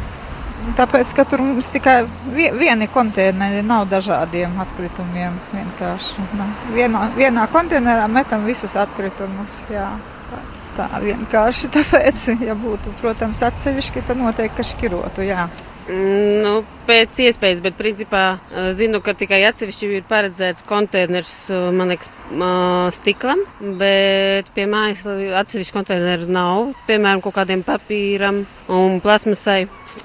Tāpēc, 0.76 1.12
ka 1.16 1.24
tur 1.28 1.42
mums 1.44 1.70
tikai 1.72 2.02
vieni 2.34 2.88
konteineri 2.92 3.62
nav 3.66 3.86
dažādiem 3.90 4.58
atkritumiem. 4.62 5.36
Vienkārši 5.54 6.26
vienā, 6.74 7.06
vienā 7.16 7.46
konteinerā 7.52 8.06
metam 8.12 8.44
visus 8.48 8.76
atkritumus. 8.80 9.62
Jā, 9.72 9.88
tā, 10.30 10.42
tā 10.76 10.88
vienkārši 11.04 11.72
tāpēc, 11.76 12.26
ja 12.44 12.56
būtu, 12.58 12.92
protams, 13.00 13.42
atsevišķi, 13.48 14.06
tad 14.10 14.20
noteikti 14.20 14.66
šķirotu. 14.72 15.26
Jā. 15.28 15.48
Nu, 15.90 16.60
pēc 16.86 17.18
iespējas, 17.24 17.60
bet 17.64 17.74
principā 17.78 18.22
zinu, 18.78 19.00
ka 19.02 19.14
tikai 19.18 19.40
atsevišķi 19.48 19.88
ir 19.96 20.04
paredzēts 20.06 20.62
konteiners, 20.68 21.32
man 21.74 21.90
liekas, 21.90 22.10
stiklam, 22.94 23.42
bet 23.80 24.52
pie 24.54 24.68
mājas 24.70 25.02
atsevišķi 25.40 25.74
konteineru 25.74 26.28
nav, 26.30 26.70
piemēram, 26.86 27.22
kaut 27.24 27.34
kādiem 27.40 27.64
papīram 27.66 28.44
un 28.70 29.00
plasmasai. 29.02 29.64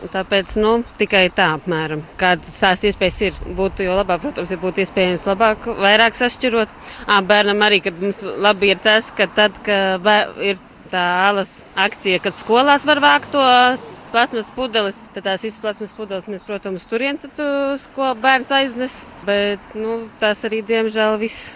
Tāpēc, 0.10 0.56
nu, 0.58 0.80
tikai 0.98 1.28
tā 1.36 1.52
apmēram. 1.60 2.02
Kādas 2.18 2.56
tās 2.58 2.82
iespējas 2.90 3.20
ir, 3.28 3.42
būtu 3.58 3.86
jau 3.86 4.00
labāk, 4.00 4.24
protams, 4.24 4.50
ja 4.50 4.58
būtu 4.62 4.82
iespējams 4.82 5.28
labāk, 5.30 5.68
vairāk 5.78 6.18
sašķirot. 6.18 6.74
Ā, 7.06 7.20
bērnam 7.30 7.62
arī, 7.68 7.84
kad 7.86 8.00
mums 8.02 8.24
labi 8.26 8.74
ir 8.74 8.82
tas, 8.82 9.12
ka 9.14 9.30
tad, 9.38 9.62
ka 9.68 10.00
ir 10.42 10.58
tā 10.96 11.04
alas 11.28 11.60
akcija, 11.76 12.22
kad 12.24 12.38
skolās 12.38 12.88
var 12.88 13.04
vākt 13.04 13.34
tos 13.36 13.84
plasmas 14.14 14.54
pudeles. 14.56 15.00
Tad 15.16 15.28
tās 15.28 15.44
visas 15.44 15.60
plasmas 15.64 15.94
pudeles 15.98 16.30
mēs, 16.32 16.46
protams, 16.48 16.88
turien 16.90 17.20
tad 17.22 17.44
skolu 17.84 18.16
bērns 18.24 18.56
aiznes. 18.56 19.04
Bet, 19.28 19.76
nu, 19.76 20.06
tas 20.22 20.46
arī, 20.48 20.64
diemžēl, 20.66 21.20
viss. 21.22 21.52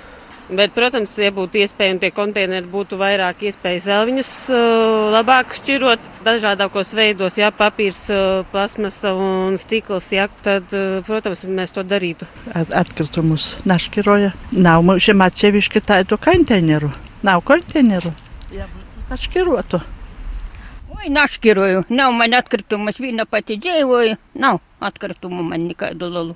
Bet, 0.49 0.71
protams, 0.73 1.11
ja 1.21 1.29
būtu 1.29 1.59
iespēja 1.61 1.93
un 1.93 1.99
tie 2.01 2.09
konteineri 2.09 2.65
būtu 2.71 2.97
vairāk 2.97 3.43
iespējas 3.45 3.85
vēl 3.85 4.07
viņus 4.09 4.31
uh, 4.49 5.11
labāk 5.13 5.53
šķirot 5.59 6.09
dažādākos 6.25 6.95
veidos, 6.97 7.37
ja 7.37 7.51
papīrs, 7.53 7.99
uh, 8.09 8.41
plasmas 8.49 8.97
un 9.11 9.59
stikls, 9.61 10.09
ja, 10.15 10.25
tad, 10.41 10.65
uh, 10.73 11.05
protams, 11.05 11.45
mēs 11.45 11.75
to 11.77 11.85
darītu. 11.85 12.25
At, 12.49 12.73
atkritumus 12.81 13.51
nešķiroja. 13.69 14.33
Nav 14.57 14.89
mums 14.89 15.13
atsevišķi 15.29 15.85
tādu 15.85 16.17
konteineru. 16.17 16.89
Nav 17.29 17.45
konteineru. 17.45 18.15
Jā. 18.49 18.65
Отшкируату. 19.09 19.81
Ой, 20.91 21.09
нашкирую. 21.09 21.85
На 21.89 22.09
у 22.09 22.13
меня 22.13 22.39
открытому 22.39 22.93
свина 22.93 23.25
потедеевую. 23.25 24.17
На, 24.33 24.59
открытому 24.79 25.41
man 25.41 25.67
nekādu 25.67 26.09
lalu. 26.09 26.35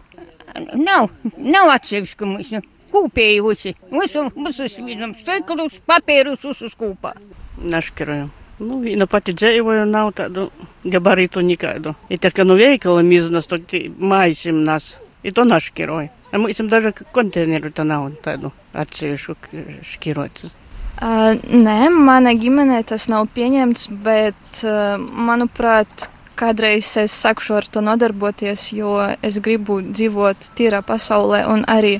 Nav, 0.74 1.10
nav 1.38 1.70
atsevišķu 1.70 2.30
mūsu. 2.30 2.62
Kūpējusi. 2.94 3.76
Visu, 3.92 4.24
visus 4.38 4.78
vīnam 4.78 5.14
steklus, 5.18 5.80
papīrus 5.86 6.46
visus 6.46 6.74
kūpā. 6.78 7.14
Naškiruju. 7.58 8.30
Nu, 8.62 8.80
vīna 8.82 9.06
pati 9.10 9.34
dzēvoju, 9.34 9.86
nav 9.90 10.14
tādu 10.18 10.48
gabarītu 10.86 11.42
nekādu. 11.46 11.96
Ir 12.10 12.22
tā, 12.22 12.30
ka 12.34 12.46
nu 12.46 12.58
veikala 12.58 13.02
miznas, 13.06 13.50
tokti 13.50 13.88
maisim 13.98 14.62
nas. 14.66 14.96
Ir 15.24 15.34
to 15.34 15.46
naškiroju. 15.46 16.10
Mūsim 16.34 16.70
daži 16.70 16.94
konteineru 17.14 17.70
tā 17.70 17.86
nav 17.86 18.10
tādu 18.26 18.54
atsevišķu 18.74 19.38
škirot. 19.86 20.46
Uh, 20.94 21.34
nē, 21.50 21.90
manā 21.90 22.36
ģimenē 22.38 22.84
tas 22.86 23.08
nav 23.10 23.26
pieņemts, 23.34 23.88
bet, 24.06 24.60
uh, 24.62 25.02
manuprāt, 25.02 26.08
kādreiz 26.38 26.92
es 27.02 27.16
sākšu 27.18 27.58
ar 27.58 27.68
to 27.70 27.82
nodarboties, 27.82 28.68
jo 28.78 29.00
es 29.26 29.40
gribu 29.42 29.80
dzīvot 29.82 30.54
tīrā 30.58 30.84
pasaulē 30.86 31.44
un 31.50 31.66
arī 31.70 31.98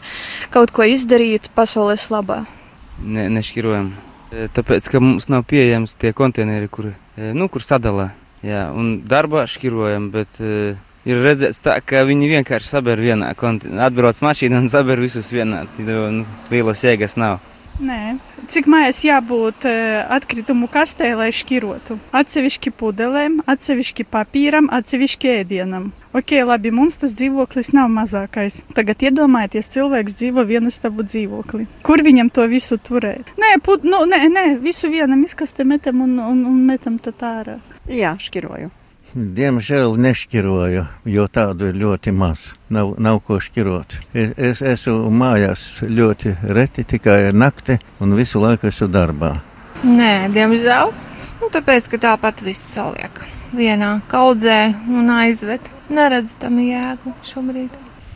kaut 0.54 0.74
ko 0.74 0.86
izdarīt 0.86 1.50
pasaules 1.58 2.06
labā. 2.14 2.44
Ne, 3.02 3.28
nešķirojam. 3.34 3.94
Tāpēc, 4.54 4.90
ka 4.90 5.02
mums 5.02 5.28
nav 5.30 5.44
pieejams 5.50 5.94
tie 6.02 6.14
konteineri, 6.18 6.70
kur, 6.70 6.94
nu, 7.18 7.50
kur 7.54 7.66
sadalā. 7.66 8.12
Jā, 8.44 8.66
un 8.76 8.98
darbā 9.08 9.46
šķirojam, 9.50 10.10
bet 10.14 10.42
uh, 10.42 10.74
ir 11.08 11.22
redzēts 11.24 11.62
tā, 11.64 11.78
ka 11.86 12.02
viņi 12.08 12.32
vienkārši 12.38 12.72
saber 12.74 13.02
vienā 13.02 13.30
konteinerā. 13.40 13.88
Atbrauc 13.90 14.20
mašīna 14.26 14.60
un 14.64 14.70
saber 14.74 15.02
visus 15.02 15.30
vienā. 15.34 15.64
Nu, 15.80 16.26
lielas 16.52 16.84
jēgas 16.84 17.18
nav. 17.22 17.40
Nē, 17.82 18.18
cik 18.54 18.68
mājās 18.70 19.00
jābūt 19.02 19.66
atkritumu 20.14 20.68
kastē, 20.70 21.16
lai 21.18 21.32
šķirotu? 21.34 21.98
Atsevišķi 22.14 22.74
pudelēm, 22.78 23.40
atsevišķi 23.50 24.06
papīram, 24.14 24.70
atsevišķi 24.70 25.32
ēdienam. 25.40 25.88
Ok, 26.14 26.36
labi, 26.46 26.70
mums 26.70 27.00
tas 27.02 27.16
dzīvoklis 27.18 27.72
nav 27.74 27.90
mazākais. 27.90 28.60
Tagad 28.78 29.02
iedomājieties, 29.10 29.72
cilvēks 29.74 30.14
dzīvo 30.20 30.46
vienastabu 30.46 31.08
dzīvoklī. 31.08 31.66
Kur 31.82 32.06
viņam 32.06 32.30
to 32.36 32.46
visu 32.52 32.78
turēt? 32.78 33.34
Nē, 33.42 33.56
put, 33.66 33.88
nu, 33.88 34.04
nē, 34.06 34.22
nē 34.30 34.46
visu 34.62 34.94
vienam 34.94 35.26
izkastē 35.26 35.66
metam 35.66 36.06
un, 36.06 36.20
un, 36.22 36.46
un 36.54 36.64
metam 36.70 37.02
tad 37.02 37.26
ārā. 37.26 37.58
Jā, 37.90 38.14
šķiroju. 38.22 38.70
Diemžēl 39.14 39.92
nešķiroju, 40.02 40.84
jo 41.06 41.24
tādu 41.30 41.68
ir 41.70 41.76
ļoti 41.78 42.10
maz. 42.18 42.48
Nav, 42.74 42.96
nav 42.98 43.20
ko 43.22 43.38
šķirot. 43.38 43.94
Es, 44.18 44.32
es 44.42 44.62
esmu 44.66 45.12
mājās 45.14 45.66
ļoti 45.86 46.34
reti, 46.58 46.82
tikai 46.96 47.28
nakti 47.30 47.76
un 48.02 48.16
visu 48.18 48.42
laiku 48.42 48.72
esmu 48.72 48.88
darbā. 48.90 49.36
Nē, 49.86 50.32
diemžēl. 50.34 50.90
Nu, 51.44 51.50
tāpēc, 51.54 51.92
ka 51.92 52.00
tāpat 52.08 52.42
viss 52.42 52.74
saliek 52.74 53.22
vienā 53.54 54.00
kaudzē 54.10 54.74
un 54.90 55.12
aizved. 55.14 55.68
Neredzu 55.94 56.34
tam 56.42 56.58
jēgu 56.64 57.14
šobrīd. 57.30 57.76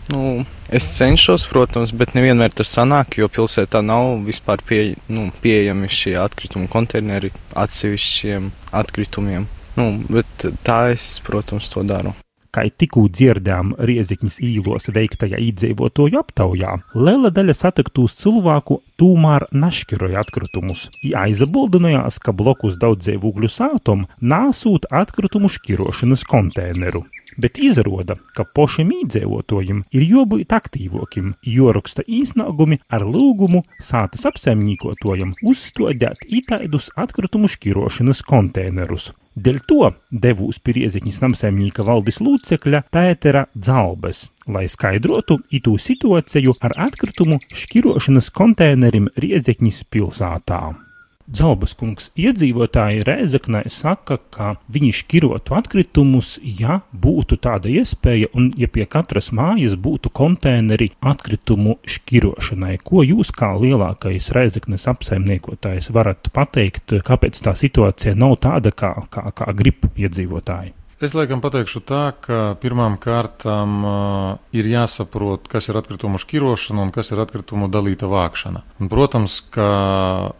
Nu, 0.09 0.47
es 0.73 0.87
cenšos, 0.95 1.45
protams, 1.51 1.91
bet 1.93 2.15
nevienmēr 2.17 2.55
tas 2.57 2.71
sanāk, 2.73 3.19
jo 3.21 3.29
pilsētā 3.29 3.83
nav 3.85 4.15
vispār 4.25 4.65
pie, 4.65 4.81
nu, 5.11 5.27
pieejami 5.43 5.91
šie 5.93 6.15
atkritumu 6.23 6.65
konteineri 6.71 7.29
atsevišķiem 7.53 8.49
atkritumiem. 8.81 9.45
Nu, 9.77 9.91
bet 10.09 10.47
tā 10.65 10.87
es, 10.93 11.17
protams, 11.25 11.69
to 11.69 11.83
daru. 11.85 12.15
Kā 12.57 12.63
tikko 12.73 13.03
dzirdējām 13.13 13.75
Riezikņas 13.85 14.39
īlos 14.41 14.89
veiktajā 14.95 15.37
iedzīvotāju 15.43 16.17
aptaujā, 16.17 16.71
liela 16.97 17.29
daļa 17.29 17.53
satiktūs 17.53 18.15
cilvēku 18.17 18.79
tomēr 18.97 19.45
nešķiroja 19.53 20.23
atkritumus. 20.23 20.87
Aizabildinājās, 21.05 22.17
ka 22.23 22.33
blokus 22.33 22.79
daudzdzīvokļu 22.81 23.51
sātum 23.51 24.07
nāsūt 24.17 24.89
atkritumu 24.89 25.51
šķirošanas 25.53 26.25
konteineru. 26.25 27.03
Bet 27.37 27.59
izrāda, 27.61 28.15
ka 28.33 28.47
pašam 28.57 28.89
iedzīvotājiem 28.95 29.83
ir 29.93 30.05
jābūt 30.09 30.55
aktīvākiem, 30.57 31.35
jo 31.45 31.69
raksta 31.75 32.01
īsnāgumi 32.01 32.79
ar 32.89 33.05
lūgumu 33.05 33.61
sātas 33.77 34.25
apsaimniekotājiem 34.29 35.35
uzstādīt 35.45 36.25
itāidus 36.39 36.89
atkritumu 36.97 37.51
šķirošanas 37.53 38.23
konteinerus. 38.25 39.11
Dēļ 39.37 39.59
to 39.69 39.91
devūs 40.09 40.57
pie 40.65 40.73
Rieziņas 40.79 41.21
namsaimnieka 41.21 41.85
valdes 41.85 42.17
lūcekļa 42.25 42.87
Pētera 42.89 43.45
Dzalbes, 43.53 44.23
lai 44.49 44.65
skaidrotu 44.65 45.37
itū 45.53 45.75
situāciju 45.77 46.57
ar 46.65 46.73
atkritumu 46.87 47.37
šķirošanas 47.53 48.33
konteinerim 48.33 49.11
Rieziņas 49.13 49.83
pilsētā. 49.93 50.86
Dzalbas 51.27 51.73
kungs 51.75 52.05
iedzīvotāji 52.15 53.01
Rēzaknē 53.03 53.65
saka, 53.67 54.15
ka 54.31 54.53
viņi 54.71 54.93
šķirotu 54.95 55.57
atkritumus, 55.57 56.37
ja 56.39 56.77
būtu 56.95 57.35
tāda 57.43 57.67
iespēja 57.67 58.29
un 58.31 58.53
ja 58.55 58.69
pie 58.71 58.85
katras 58.87 59.33
mājas 59.35 59.75
būtu 59.75 60.13
konteineri 60.15 60.93
atkritumu 61.03 61.75
šķirošanai. 61.83 62.77
Ko 62.79 63.03
jūs 63.03 63.33
kā 63.35 63.51
lielākais 63.59 64.31
Rēzaknes 64.37 64.87
apsaimniekotājs 64.87 65.91
varat 65.91 66.31
pateikt, 66.31 66.95
kāpēc 67.03 67.43
tā 67.43 67.57
situācija 67.59 68.15
nav 68.15 68.39
tāda, 68.47 68.71
kā, 68.71 68.95
kā, 69.11 69.27
kā 69.35 69.51
grib 69.59 69.91
iedzīvotāji? 69.99 70.77
Es 70.97 71.13
laikam 71.13 71.43
pateikšu 71.45 71.83
tā, 71.85 72.09
ka 72.25 72.55
pirmām 72.57 72.95
kārtām 72.97 73.73
uh, 73.85 74.29
ir 74.49 74.65
jāsaprot, 74.65 75.43
kas 75.45 75.67
ir 75.69 75.77
atkritumu 75.77 76.17
šķirošana 76.17 76.87
un 76.87 76.93
kas 76.95 77.11
ir 77.13 77.19
atkritumu 77.21 77.67
dalīta 77.69 78.09
vākšana. 78.09 78.63
Un, 78.81 78.89
protams, 78.89 79.35
ka 79.53 79.67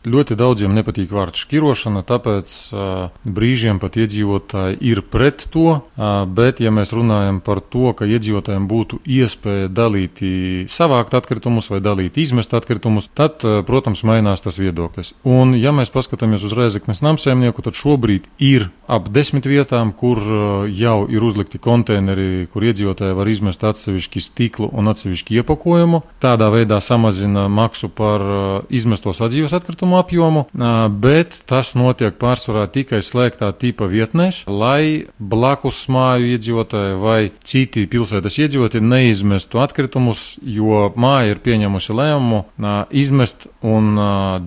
ļoti 0.10 0.34
daudziem 0.40 0.74
nepatīk 0.74 1.14
vārds 1.14 1.44
šķirošana, 1.46 2.02
tāpēc 2.10 2.56
uh, 2.74 3.20
brīžiem 3.22 3.78
pat 3.84 4.00
iedzīvotāji 4.02 4.80
ir 4.82 5.04
pret 5.06 5.46
to, 5.54 5.76
uh, 5.78 6.16
bet 6.26 6.64
ja 6.66 6.74
mēs 6.74 6.96
runājam 6.98 7.38
par 7.46 7.62
to, 7.62 7.94
ka 7.94 8.10
iedzīvotājiem 8.10 8.66
būtu 8.66 9.04
iespēja 9.06 9.70
dalīt, 9.70 10.26
savākt 10.74 11.14
atkritumus 11.22 11.70
vai 11.70 11.84
dalīt 11.86 12.18
izmest 12.18 12.58
atkritumus, 12.58 13.12
tad, 13.14 13.46
uh, 13.46 13.60
protams, 13.62 14.02
mainās 14.02 14.42
tas 14.42 14.58
viedoklis. 14.58 15.14
Un, 15.22 15.54
ja 15.54 15.70
mēs 15.70 15.94
paskatāmies 15.94 16.50
uz 16.50 16.58
Reizeknes 16.58 17.06
namsēmnieku, 17.06 17.62
tad 17.70 17.78
šobrīd 17.78 18.26
ir 18.42 18.72
ap 18.90 19.14
desmit 19.14 19.46
vietām, 19.46 19.94
kur 19.94 20.26
uh, 20.26 20.47
jau 20.72 21.06
ir 21.12 21.24
uzlikti 21.24 21.60
konteineri, 21.62 22.48
kur 22.52 22.66
iedzīvotāji 22.68 23.18
var 23.18 23.30
izmest 23.32 23.64
atsevišķi 23.68 24.24
stiklu 24.24 24.70
un 24.74 24.92
atsevišķi 24.92 25.40
iepakojumu. 25.42 26.02
Tādā 26.24 26.50
veidā 26.54 26.80
samazina 26.84 27.48
maksu 27.52 27.90
par 27.94 28.24
uh, 28.24 28.46
izmesto 28.70 29.14
sadzīves 29.16 29.56
atkritumu 29.58 30.00
apjomu, 30.00 30.46
uh, 30.48 30.78
bet 30.92 31.42
tas 31.50 31.74
notiek 31.78 32.18
pārsvarā 32.22 32.68
tikai 32.74 33.02
slēgtā 33.06 33.52
tipa 33.60 33.90
vietnēs, 33.92 34.44
lai 34.48 35.08
blakus 35.20 35.84
māju 35.92 36.32
iedzīvotāji 36.36 36.98
vai 37.02 37.20
citi 37.48 37.88
pilsētas 37.90 38.40
iedzīvotāji 38.44 38.86
neizmestu 38.86 39.62
atkritumus, 39.64 40.38
jo 40.42 40.88
māja 41.00 41.36
ir 41.36 41.44
pieņemusi 41.44 41.98
lēmumu 41.98 42.44
uh, 42.44 42.80
izmest 42.92 43.48
un 43.66 43.98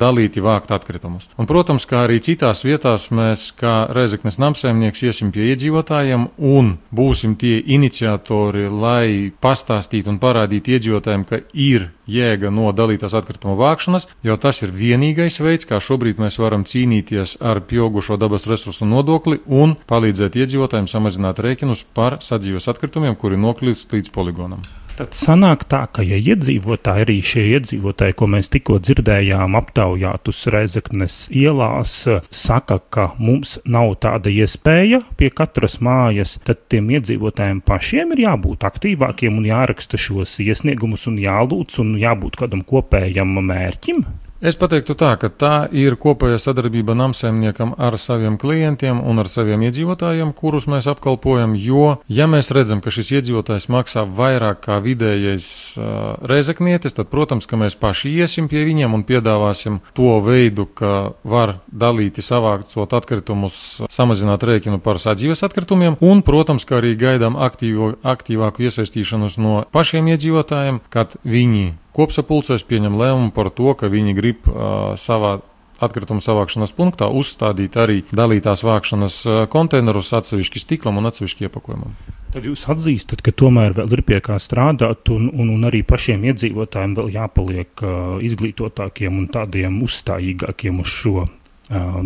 dalīti 0.00 0.42
vākt 0.42 0.70
atkritumus. 0.74 1.28
Un, 1.38 1.48
protams, 1.50 1.86
kā 1.88 2.04
arī 2.06 2.20
citās 2.24 2.62
vietās 2.64 3.08
mēs, 3.14 3.50
kā 3.58 3.84
Reizeknes 3.94 4.38
namsēmnieks, 4.40 5.02
iesim 5.08 5.32
pie 5.34 5.50
iedzīvotājiem 5.52 5.89
iedzīvotājiem 5.90 6.28
un 6.38 6.78
būsim 6.94 7.36
tie 7.36 7.60
iniciatori, 7.60 8.68
lai 8.68 9.32
pastāstītu 9.42 10.10
un 10.10 10.18
parādītu 10.18 10.76
iedzīvotājiem, 10.76 11.24
ka 11.24 11.40
ir 11.52 11.90
jēga 12.06 12.50
no 12.50 12.72
dalītās 12.72 13.14
atkrituma 13.14 13.56
vākšanas, 13.58 14.08
jo 14.22 14.36
tas 14.36 14.62
ir 14.62 14.70
vienīgais 14.70 15.40
veids, 15.40 15.66
kā 15.66 15.80
šobrīd 15.80 16.18
mēs 16.18 16.38
varam 16.38 16.64
cīnīties 16.64 17.40
ar 17.40 17.60
pieaugušo 17.60 18.16
dabas 18.16 18.46
resursu 18.46 18.86
nodokli 18.86 19.40
un 19.46 19.76
palīdzēt 19.86 20.36
iedzīvotājiem 20.36 20.88
samazināt 20.88 21.38
rēķinus 21.38 21.84
par 21.94 22.20
sadzīves 22.20 22.68
atkritumiem, 22.68 23.16
kuri 23.16 23.36
nokļūst 23.36 23.92
līdz 23.92 24.14
poligonam. 24.14 24.62
Tad 24.98 25.14
sanāk 25.16 25.64
tā, 25.70 25.82
ka 25.94 26.04
ja 26.04 26.18
iedzīvotāji, 26.18 27.04
arī 27.06 27.16
šie 27.24 27.44
iedzīvotāji, 27.56 28.16
ko 28.18 28.28
mēs 28.34 28.50
tikko 28.52 28.78
dzirdējām, 28.84 29.56
aptaujātus 29.58 30.42
Reizeknes 30.52 31.20
ielās, 31.32 31.94
saka, 32.34 32.80
ka 32.92 33.10
mums 33.18 33.58
nav 33.64 33.94
tāda 34.04 34.32
iespēja 34.32 35.02
pie 35.20 35.30
katras 35.34 35.78
mājas, 35.84 36.36
tad 36.46 36.66
tiem 36.72 36.90
iedzīvotājiem 36.98 37.62
pašiem 37.66 38.16
ir 38.16 38.24
jābūt 38.26 38.66
aktīvākiem 38.68 39.40
un 39.40 39.48
jāraksta 39.50 40.00
šos 40.00 40.38
iesniegumus 40.44 41.06
un 41.10 41.20
jālūdz 41.22 41.80
un 41.84 41.94
jābūt 42.00 42.42
kādam 42.42 42.66
kopējam 42.66 43.38
mērķim. 43.40 44.04
Es 44.40 44.56
teiktu 44.56 44.94
tā, 44.96 45.10
ka 45.20 45.28
tā 45.28 45.56
ir 45.68 45.98
kopējā 46.00 46.38
sadarbība 46.40 46.94
namsēmniekam 46.96 47.74
ar 47.76 47.98
saviem 48.00 48.38
klientiem 48.40 49.02
un 49.04 49.20
ar 49.20 49.28
saviem 49.28 49.60
iedzīvotājiem, 49.66 50.30
kurus 50.32 50.64
mēs 50.64 50.86
apkalpojam. 50.88 51.52
Jo, 51.60 51.98
ja 52.08 52.24
mēs 52.24 52.48
redzam, 52.56 52.80
ka 52.80 52.88
šis 52.88 53.10
iedzīvotājs 53.18 53.68
maksā 53.68 54.06
vairāk 54.08 54.62
kā 54.64 54.78
vidējais 54.80 55.48
uh, 55.76 56.16
rezeknietis, 56.24 56.96
tad, 56.96 57.10
protams, 57.12 57.44
ka 57.44 57.58
mēs 57.60 57.76
paši 57.76 58.14
iesim 58.16 58.48
pie 58.48 58.64
viņiem 58.64 58.96
un 58.96 59.04
piedāvāsim 59.04 59.82
to 59.92 60.16
veidu, 60.24 60.64
ka 60.64 61.12
var 61.20 61.58
dalīti 61.68 62.24
savācot 62.24 62.96
atkritumus, 62.96 63.82
samazināt 63.92 64.48
rēķinu 64.48 64.80
par 64.80 65.02
sadzīves 65.04 65.44
atkritumiem, 65.44 66.00
un, 66.00 66.24
protams, 66.24 66.64
ka 66.64 66.80
arī 66.80 66.94
gaidām 66.96 67.36
aktīvo, 67.36 67.92
aktīvāku 68.00 68.64
iesaistīšanos 68.70 69.36
no 69.36 69.60
pašiem 69.76 70.08
iedzīvotājiem, 70.14 70.80
kad 70.88 71.20
viņi 71.28 71.74
kopsapulcēs 71.96 72.66
pieņem 72.68 72.98
lēmumu 73.00 73.34
par 73.36 73.52
to, 73.54 73.74
ka 73.78 73.90
viņi 73.92 74.16
grib 74.18 74.48
uh, 74.50 74.94
savā 75.00 75.38
atkritumu 75.80 76.20
savākšanas 76.20 76.74
punktā 76.76 77.08
uzstādīt 77.08 77.76
arī 77.80 78.02
dalītās 78.12 78.60
vākšanas 78.66 79.22
konteinerus 79.52 80.12
atsevišķi 80.18 80.60
stiklam 80.60 81.00
un 81.00 81.08
atsevišķi 81.08 81.46
iepakojumam. 81.48 81.94
Tad 82.30 82.44
jūs 82.46 82.66
atzīstat, 82.70 83.24
ka 83.26 83.32
tomēr 83.34 83.72
vēl 83.74 83.96
ir 83.96 84.02
pie 84.06 84.20
kā 84.22 84.36
strādāt, 84.38 85.08
un, 85.10 85.26
un, 85.32 85.48
un 85.56 85.66
arī 85.66 85.80
pašiem 85.86 86.28
iedzīvotājiem 86.30 86.92
vēl 86.98 87.08
jāpaliek 87.16 87.82
uh, 87.82 87.94
izglītotākiem 88.22 89.16
un 89.18 89.26
tādiem 89.34 89.80
uzstājīgākiem 89.86 90.78
uz 90.84 90.92
šo 90.92 91.24
uh, 91.24 91.32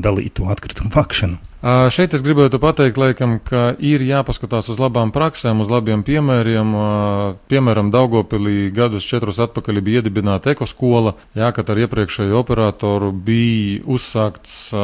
dalīto 0.01 0.49
atkritumu 0.55 0.95
vākšanu. 0.95 1.37
Šeit 1.65 2.13
es 2.13 2.21
gribētu 2.21 2.59
pateikt, 2.61 2.99
laikam, 3.01 3.39
ka 3.41 3.71
ir 3.81 4.03
jāpaskatās 4.05 4.67
uz 4.69 4.77
labām 4.77 5.09
praksēm, 5.15 5.63
uz 5.65 5.71
labiem 5.73 6.03
piemēriem. 6.05 6.75
Piemēram, 7.49 7.89
Daugopilī 7.95 8.69
gadus 8.75 9.07
četrus 9.09 9.41
atpakaļ 9.41 9.81
bija 9.81 10.03
iedibināta 10.03 10.53
ekoskola, 10.53 11.15
jā, 11.33 11.49
kad 11.57 11.73
ar 11.73 11.81
iepriekšējo 11.87 12.37
operatoru 12.43 13.09
bija 13.17 13.81
uzsākts 13.97 14.75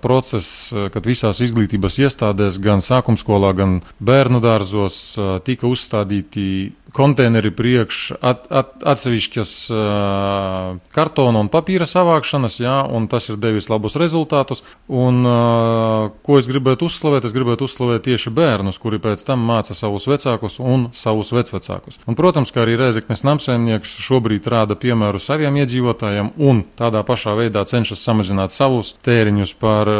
process, 0.00 0.70
kad 0.94 1.04
visās 1.04 1.42
izglītības 1.44 2.00
iestādēs, 2.06 2.56
gan 2.64 2.80
sākumskolā, 2.80 3.52
gan 3.60 3.82
bērnu 4.00 4.40
dārzos 4.40 5.02
tika 5.44 5.68
uzstādīti 5.68 6.48
konteineri 6.92 7.50
priekš 7.54 8.00
at, 8.20 8.46
at, 8.50 8.72
atsevišķas 8.86 9.52
uh, 9.72 10.78
kartona 10.94 11.42
un 11.42 11.50
papīra 11.52 11.86
savākšanas, 11.88 12.58
jā, 12.62 12.76
un 12.90 13.06
tas 13.10 13.28
ir 13.30 13.38
devis 13.40 13.70
labus 13.70 13.96
rezultātus. 14.00 14.64
Un, 14.88 15.22
uh, 15.26 16.10
ko 16.30 16.38
es 16.38 16.48
gribētu 16.50 16.86
uzslavēt? 16.86 17.26
Es 17.26 17.34
gribētu 17.36 17.66
uzslavēt 17.66 18.06
tieši 18.06 18.32
bērnus, 18.34 18.80
kuri 18.82 19.00
pēc 19.02 19.24
tam 19.26 19.42
māca 19.46 19.76
savus 19.76 20.06
vecākus 20.10 20.60
un 20.62 20.88
savus 20.96 21.32
vecvecākus. 21.34 22.00
Un, 22.06 22.18
protams, 22.18 22.54
kā 22.54 22.64
arī 22.64 22.78
Reizeknes 22.80 23.24
namsēmnieks 23.26 23.96
šobrīd 24.06 24.48
rāda 24.50 24.78
piemēru 24.80 25.20
saviem 25.22 25.60
iedzīvotājiem 25.62 26.32
un 26.38 26.64
tādā 26.78 27.04
pašā 27.06 27.36
veidā 27.38 27.64
cenšas 27.68 28.02
samazināt 28.06 28.54
savus 28.54 28.94
tēriņus 29.06 29.54
par 29.60 29.90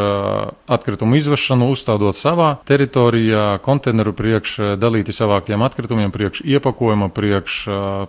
atkritumu 0.71 1.19
izvešanu, 1.19 1.69
uzstādot 1.75 2.17
savā 2.17 2.53
teritorijā 2.67 3.59
konteineru 3.65 4.15
priekš 4.17 4.57
dalīti 4.81 5.15
savāktiem 5.15 5.61
atkritumiem 5.67 6.11
priekš 6.15 6.45
iepakojumu 6.47 6.71
pakojuma 6.71 7.09
priekš 7.13 7.57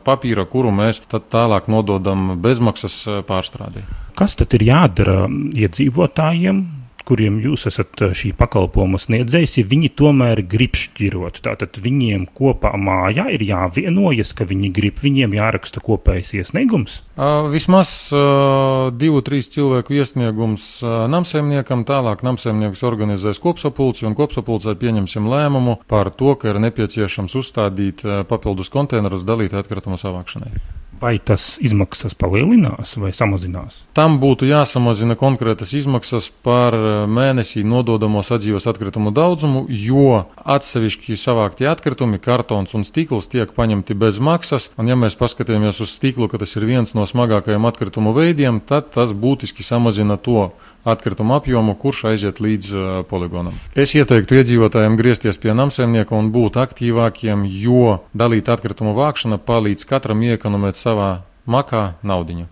papīra, 0.05 0.47
kuru 0.49 0.71
mēs 0.73 1.03
tad 1.11 1.29
tālāk 1.33 1.69
nododam 1.69 2.39
bezmaksas 2.41 3.03
pārstrādē. 3.29 3.85
Kas 4.17 4.37
tad 4.37 4.55
ir 4.57 4.65
jādara 4.69 5.27
iedzīvotājiem, 5.29 6.63
kuriem 7.09 7.39
jūs 7.43 7.67
esat 7.71 8.03
šī 8.19 8.33
pakalpojuma 8.39 9.01
sniedzējs, 9.01 9.59
ja 9.61 9.65
viņi 9.69 9.91
tomēr 9.99 10.43
grib 10.49 10.77
šķirot. 10.79 11.41
Tātad 11.45 11.79
viņiem 11.83 12.29
kopā 12.37 12.75
mājā 12.79 13.29
ir 13.37 13.45
jāvienojas, 13.47 14.35
ka 14.37 14.47
viņi 14.49 14.73
grib, 14.75 15.01
viņiem 15.03 15.37
jāraksta 15.37 15.83
kopējs 15.85 16.35
iesniegums. 16.41 17.01
Vismaz 17.53 17.95
divu, 18.99 19.23
trīs 19.27 19.51
cilvēku 19.53 19.99
iesniegums 20.01 20.69
namsēmniekam, 20.83 21.87
tālāk 21.89 22.25
namsēmnieks 22.27 22.85
organizēs 22.89 23.43
kopsapulci 23.43 24.09
un 24.09 24.17
kopsapulcē 24.19 24.77
pieņemsim 24.81 25.29
lēmumu 25.31 25.79
par 25.91 26.13
to, 26.17 26.37
ka 26.37 26.53
ir 26.53 26.63
nepieciešams 26.69 27.37
uzstādīt 27.43 28.07
papildus 28.31 28.73
konteinerus 28.73 29.27
dalīt 29.29 29.55
atkritumu 29.59 30.01
savākšanai. 30.01 30.82
Vai 31.03 31.17
tas 31.19 31.57
izmaksas 31.59 32.15
palielinās 32.15 32.95
vai 33.03 33.11
samazinās? 33.11 33.81
Tam 33.97 34.21
būtu 34.23 34.47
jāsamazina 34.47 35.17
konkrētas 35.19 35.73
izmaksas 35.75 36.29
par 36.47 36.77
eh, 36.79 36.91
mēnesī 37.11 37.65
nododamo 37.67 38.23
sadzīves 38.23 38.69
atkritumu 38.71 39.11
daudzumu, 39.11 39.65
jo 39.67 40.23
atsevišķi 40.39 41.19
savāktie 41.19 41.67
atkritumi, 41.67 42.23
kartons 42.23 42.77
un 42.79 42.87
stikls 42.87 43.27
tiek 43.33 43.51
paņemti 43.57 43.99
bez 43.99 44.21
maksas. 44.23 44.71
Un, 44.79 44.93
ja 44.93 44.99
mēs 44.99 45.19
paskatāmies 45.19 45.83
uz 45.83 45.97
stiklu, 45.97 46.31
ka 46.31 46.39
tas 46.39 46.55
ir 46.55 46.69
viens 46.71 46.95
no 46.95 47.09
smagākajiem 47.11 47.67
atkritumu 47.67 48.15
veidiem, 48.15 48.63
tad 48.63 48.95
tas 48.95 49.11
būtiski 49.11 49.67
samazina 49.67 50.21
to 50.23 50.53
atkritumu 50.85 51.35
apjomu, 51.35 51.75
kurš 51.79 52.05
aiziet 52.11 52.41
līdz 52.43 52.71
uh, 52.75 52.87
poligonam. 53.07 53.55
Es 53.79 53.95
ieteiktu 53.95 54.41
iedzīvotājiem 54.41 54.97
griezties 54.99 55.39
pie 55.39 55.55
namsēmnieka 55.55 56.17
un 56.17 56.33
būt 56.35 56.59
aktīvākiem, 56.63 57.45
jo 57.63 58.01
dalīt 58.19 58.51
atkritumu 58.51 58.95
vākšana 58.99 59.39
palīdz 59.47 59.87
katram 59.87 60.25
iekonomēt 60.27 60.79
savā 60.93 61.13
makā 61.49 61.93
naudiņu. 62.05 62.49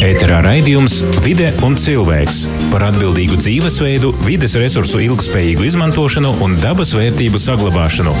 Ēterā 0.00 0.40
raidījums 0.44 1.02
Vide 1.24 1.50
un 1.66 1.76
cilvēks 1.76 2.46
par 2.72 2.86
atbildīgu 2.88 3.36
dzīvesveidu, 3.42 4.14
vides 4.24 4.56
resursu 4.60 5.02
ilgspējīgu 5.10 5.68
izmantošanu 5.68 6.38
un 6.46 6.56
dabas 6.62 6.96
vērtību 6.96 7.40
saglabāšanu 7.42 8.16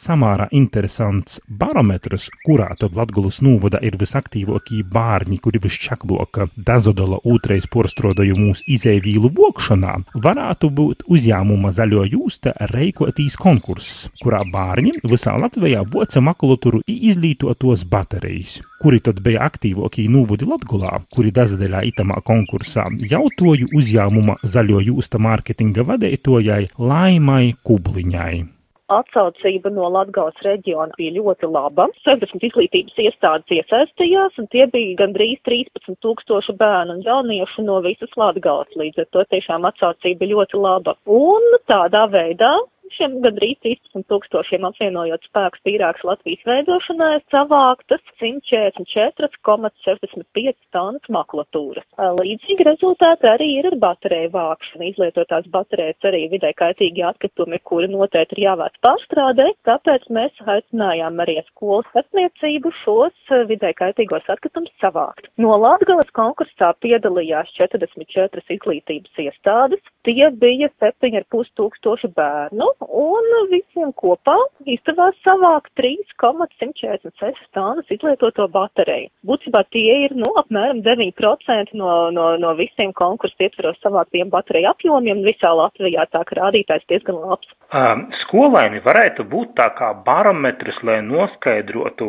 samērā 0.00 0.48
interesants 0.56 1.40
barometrs, 1.60 2.28
kurā 2.44 2.70
tad 2.80 2.96
Latgulas 2.98 3.40
nūvada 3.44 3.80
ir 3.84 3.98
visaktīvākie 4.00 4.82
bārņi, 4.92 5.38
kuri 5.44 5.60
visčakloka 5.62 6.48
dazodola 6.56 7.20
ūtreiz 7.28 7.68
porstrodaju 7.70 8.38
mūsu 8.38 8.66
izēvīlu 8.76 9.32
vokšanā, 9.36 9.96
varētu 10.26 10.70
būt 10.76 11.04
uzņēmuma 11.10 11.72
zaļo 11.76 12.06
jūsta 12.14 12.54
reikotīs 12.72 13.38
konkurss, 13.40 14.08
kurā 14.22 14.42
bārņi 14.52 15.00
visā 15.10 15.36
Latvijā 15.40 15.84
voca 15.94 16.22
makulaturu 16.24 16.82
izlītotos 16.90 17.86
baterijas. 17.90 18.60
Kuri 18.80 19.02
tad 19.04 19.20
bija 19.24 19.44
aktīvākie 19.48 20.06
nūvudi 20.12 20.48
Latgulā, 20.48 21.02
kuri 21.12 21.34
dazadeļā 21.36 21.82
itamā 21.90 22.22
konkursā 22.24 22.86
jautoju 23.10 23.68
uzņēmuma 23.76 24.38
zaļo 24.54 24.80
jūsta 24.88 25.20
mārketinga 25.20 25.84
vadētojai 25.90 26.62
Laimai 26.80 27.52
Kubliņai 27.60 28.59
atsaucība 28.94 29.70
no 29.74 29.88
Latgales 29.94 30.38
reģiona 30.44 30.96
bija 30.98 31.14
ļoti 31.18 31.50
laba. 31.50 31.88
60 32.06 32.46
izglītības 32.48 32.98
iestādes 33.04 33.54
iesaistījās, 33.60 34.38
un 34.42 34.50
tie 34.52 34.66
bija 34.72 34.98
gandrīz 35.04 35.38
13 35.48 35.98
tūkstoši 36.04 36.56
bērnu 36.60 36.98
un 36.98 37.06
jauniešu 37.06 37.64
no 37.66 37.80
visas 37.86 38.12
Latgales. 38.20 38.74
Līdz 38.80 39.04
ar 39.04 39.10
to 39.14 39.24
tiešām 39.34 39.68
atsaucība 39.70 40.30
ļoti 40.34 40.60
laba. 40.60 40.96
Un 41.06 41.58
tādā 41.70 42.06
veidā 42.12 42.52
šiem 42.96 43.12
gandrīz 43.24 43.58
13 43.64 44.04
tūkstošiem 44.10 44.62
apvienojot 44.68 45.22
spēkus 45.28 45.62
tīrākas 45.66 46.04
Latvijas 46.08 46.42
veidošanai 46.48 47.16
savāktas 47.32 48.02
144,65 48.20 50.56
tonnas 50.74 51.06
makulatūras. 51.16 51.86
Līdzīgi 52.20 52.62
rezultāti 52.68 53.24
arī 53.30 53.48
ir 53.58 53.64
ar 53.70 53.76
bateriju 53.84 54.30
vākšanu. 54.34 54.82
Izlietotās 54.90 55.44
baterijas 55.52 56.00
arī 56.10 56.22
vidē 56.32 56.50
kaitīgi 56.58 57.00
atkritumi, 57.10 57.58
kuri 57.64 57.88
noteikti 57.92 58.34
ir 58.38 58.44
jāvāc 58.48 58.74
pārstrādē, 58.86 59.46
tāpēc 59.68 60.02
mēs 60.16 60.32
aicinājām 60.56 61.14
arī 61.24 61.36
skolas 61.48 61.86
starpniecību 61.92 62.68
šos 62.82 63.16
vidē 63.50 63.70
kaitīgos 63.78 64.26
atkritumus 64.32 64.74
savākt. 64.82 65.24
No 65.40 65.50
Latgales 65.60 66.10
konkursā 66.16 66.68
piedalījās 66.84 67.48
44 67.58 68.44
izglītības 68.56 69.14
iestādes, 69.24 69.82
tie 70.06 70.30
bija 70.42 70.68
7,5 70.82 71.52
tūkstoši 71.58 72.08
bērnu, 72.16 72.68
un 72.80 73.28
visiem 73.50 73.92
kopā 73.96 74.36
izdevās 74.68 75.16
savākt 75.24 75.70
3,146 75.80 77.50
tonnas 77.56 77.88
izlietoto 77.92 78.46
bateriju. 78.52 79.10
Būtībā 79.26 79.62
tie 79.74 80.06
ir, 80.06 80.14
nu, 80.16 80.30
apmēram 80.40 80.82
9% 80.86 81.74
no, 81.76 82.10
no, 82.14 82.26
no 82.40 82.54
visiem 82.58 82.94
konkursu 82.96 83.46
ietveros 83.46 83.80
savāktiem 83.84 84.30
bateriju 84.32 84.70
apjomiem 84.72 85.22
visā 85.26 85.52
Latvijā, 85.56 86.06
tā 86.12 86.24
ka 86.28 86.38
rādītājs 86.40 86.86
diezgan 86.90 87.20
labs. 87.20 87.50
Um, 87.70 88.08
skolaini 88.24 88.80
varētu 88.82 89.26
būt 89.30 89.54
tā 89.60 89.68
kā 89.78 89.92
barometrs, 90.06 90.80
lai 90.86 90.98
noskaidrotu, 91.06 92.08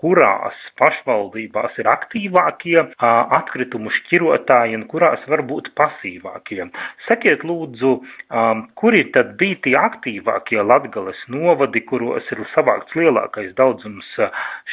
kurās 0.00 0.56
pašvaldībās 0.80 1.76
ir 1.82 1.90
aktīvākie 1.92 2.78
uh, 2.80 2.94
atkritumu 3.40 3.92
šķirotāji 3.98 4.78
un 4.78 4.86
kurās 4.88 5.24
varbūt 5.28 5.72
pasīvākie. 5.76 6.64
Sakiet 7.08 7.44
lūdzu, 7.44 7.92
um, 7.98 8.64
kuri 8.78 9.04
tad 9.12 9.34
bija 9.40 9.60
tie 9.66 9.76
aktīvākie 9.82 10.11
Latgales 10.20 11.20
novadi, 11.28 11.84
kuros 11.88 12.28
ir 12.34 12.44
savākts 12.54 12.94
lielākais 12.98 13.54
daudzums 13.58 14.08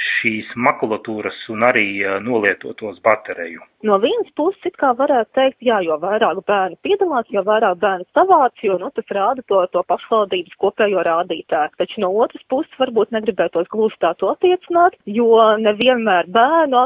šīs 0.06 0.50
makulatūras 0.56 1.40
un 1.54 1.64
arī 1.70 1.88
nolietotos 2.26 3.00
bateriju? 3.06 3.64
No 3.88 3.96
vienas 4.04 4.28
puses, 4.36 4.60
it 4.68 4.76
kā 4.76 4.90
varētu 4.92 5.32
teikt, 5.38 5.62
jā, 5.64 5.78
jo 5.88 5.96
vairāk 6.02 6.42
bērnu 6.50 6.76
piedalās, 6.84 7.30
jo 7.32 7.46
vairāk 7.48 7.78
bērnu 7.80 8.04
savāc, 8.12 8.58
jo, 8.66 8.76
nu, 8.82 8.90
tas 8.92 9.14
rāda 9.16 9.44
to, 9.48 9.62
to 9.72 9.84
pašvaldības 9.88 10.58
kopējo 10.60 11.04
rādītāju. 11.08 11.72
Taču 11.80 12.04
no 12.04 12.10
otras 12.26 12.44
puses 12.52 12.82
varbūt 12.82 13.14
negribētos 13.16 13.70
gluži 13.72 13.96
tā 14.04 14.12
to 14.20 14.34
attiecināt, 14.34 14.98
jo 15.08 15.30
nevienmēr 15.64 16.28
bērnu 16.36 16.82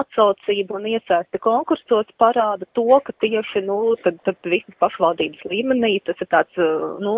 atsaucība 0.00 0.78
un 0.78 0.88
iesaisti 0.94 1.42
konkursos 1.44 2.08
parāda 2.16 2.64
to, 2.72 2.88
ka 3.04 3.12
tieši, 3.20 3.66
nu, 3.68 3.78
tad, 4.06 4.16
tad 4.24 4.40
visas 4.48 4.80
pašvaldības 4.80 5.44
līmenī 5.52 5.98
tas 6.08 6.16
ir 6.24 6.32
tāds, 6.32 6.64
nu, 7.04 7.14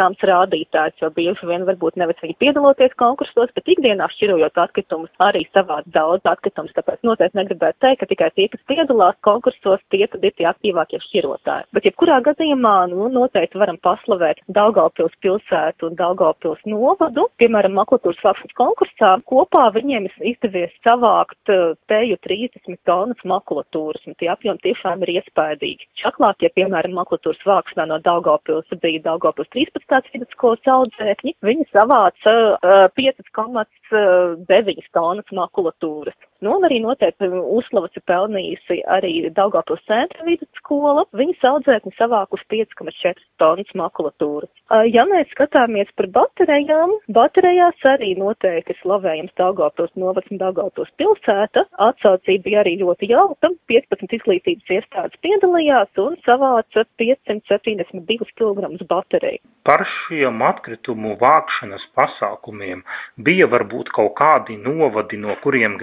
uzskatāms 0.00 0.22
rādītājs, 0.24 0.96
jo 1.00 1.10
bieži 1.12 1.46
vien 1.46 1.64
varbūt 1.68 1.96
nevis 1.96 2.20
viņi 2.22 2.36
piedaloties 2.40 2.92
konkursos, 2.96 3.50
bet 3.54 3.68
ikdienā 3.68 4.08
šķirojot 4.14 4.56
atkritumus 4.56 5.10
arī 5.20 5.44
savāc 5.52 5.84
daudz 5.92 6.24
atkritumus, 6.24 6.72
tāpēc 6.72 7.00
noteikti 7.04 7.36
negribētu 7.36 7.78
teikt, 7.80 8.00
ka 8.00 8.06
tikai 8.06 8.30
tie, 8.34 8.48
kas 8.48 8.60
piedalās 8.66 9.16
konkursos, 9.20 9.80
tie 9.90 10.06
tad 10.06 10.24
ir 10.24 10.32
tie 10.36 10.46
aktīvākie 10.48 11.00
šķirotāji. 11.04 11.68
Bet 11.76 11.84
jebkurā 11.88 12.20
gadījumā, 12.24 12.88
nu, 12.92 13.08
noteikti 13.12 13.60
varam 13.60 13.78
paslavēt 13.82 14.40
Daugavpils 14.48 15.16
pilsētu 15.20 15.90
un 15.90 15.98
Daugavpils 15.98 16.64
novadu. 16.66 17.28
Piemēram, 17.40 17.76
makulatūras 17.76 18.22
vākšanas 18.24 18.56
konkursā 18.56 19.12
kopā 19.28 19.66
viņiem 19.76 20.08
izdevies 20.32 20.72
savākt 20.86 21.52
uh, 21.52 21.76
teju 21.90 22.16
30 22.24 22.80
tonnas 22.88 23.20
makulatūras, 23.28 24.06
un 24.08 24.16
tie 24.20 24.30
apjomi 24.32 24.64
tiešām 24.64 25.04
ir 25.04 25.16
iespaidīgi. 25.18 25.88
Čaklākie, 26.00 26.52
piemēram, 26.56 26.96
makulatūras 27.00 27.44
vākšanā 27.46 27.88
no 27.90 28.00
Daugavpils 28.04 28.70
bija 28.80 29.02
Daugavpils 29.10 29.50
13. 29.52 29.89
Vidusskolas 30.14 30.70
audzēkņi, 30.74 31.32
viņi 31.46 31.64
savāca 31.74 32.34
uh, 32.54 32.86
5,9 32.96 34.90
tonnas 34.96 35.28
makulatūras. 35.34 36.18
Nu, 36.40 36.54
un 36.56 36.64
arī 36.64 36.78
noteikti 36.80 37.28
uzslavas 37.28 37.92
ir 37.98 38.04
pelnījusi 38.08 38.80
arī 38.88 39.12
Daugavpils 39.36 39.82
centra 39.88 40.24
vidusskola. 40.24 41.04
Viņas 41.16 41.44
audzēkņi 41.50 41.92
savākus 41.98 42.44
5,4 42.52 43.20
tonnas 43.42 43.74
makulatūras. 43.76 44.48
Ja 44.88 45.04
mēs 45.10 45.28
skatāmies 45.34 45.90
par 45.98 46.08
baterijām, 46.14 46.94
baterijās 47.12 47.84
arī 47.92 48.14
noteikti 48.16 48.78
slavējams 48.80 49.36
Daugavpils 49.40 49.92
novads 50.00 50.32
un 50.32 50.40
Daugavpils 50.40 50.92
pilsēta. 51.00 51.66
Atsaucība 51.90 52.46
bija 52.48 52.64
arī 52.64 52.78
ļoti 52.80 53.10
jauka. 53.12 53.52
15 53.70 54.16
izglītības 54.16 54.72
iestādes 54.78 55.20
piedalījās 55.24 56.00
un 56.00 56.16
savāca 56.24 56.86
572 57.00 58.32
kg 58.38 58.70
bateriju. 58.88 59.44
Par 59.68 59.84
šiem 59.84 60.40
atkritumu 60.42 61.18
vākšanas 61.20 61.84
pasākumiem 61.98 62.80
bija 63.20 63.46
varbūt 63.52 63.92
kaut 63.94 64.14
kādi 64.18 64.56
novadi, 64.56 65.20
no 65.20 65.36
kuriem 65.44 65.76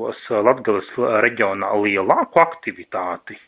gribētos 0.00 0.24
Latgales 0.30 0.88
reģionā 1.26 1.70
lielāku 1.84 2.42
aktivitāti? 2.42 3.38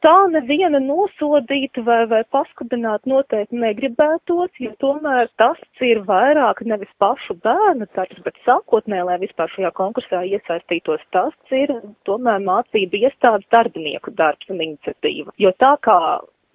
Tā 0.00 0.14
neviena 0.32 0.78
nosodīt 0.80 1.76
vai, 1.84 2.06
vai 2.08 2.22
paskudināt 2.32 3.04
noteikti 3.10 3.58
negribētos, 3.60 4.48
jo 4.64 4.70
tomēr 4.80 5.28
tas 5.36 5.60
ir 5.84 6.00
vairāk 6.06 6.62
nevis 6.64 6.88
pašu 7.02 7.36
bērnu 7.44 7.84
darbs, 7.92 8.22
bet 8.24 8.40
sākotnē, 8.46 9.02
lai 9.04 9.18
vispār 9.20 9.52
šajā 9.52 9.74
konkursā 9.76 10.22
iesaistītos, 10.24 11.04
tas 11.12 11.36
ir 11.52 11.74
tomēr 12.08 12.40
mācību 12.46 13.02
iestādes 13.04 13.52
darbinieku 13.52 14.16
darbs 14.16 14.48
un 14.48 14.64
iniciatīva. 14.64 15.36
Jo 15.36 15.52
tā 15.60 15.74
kā 15.84 15.98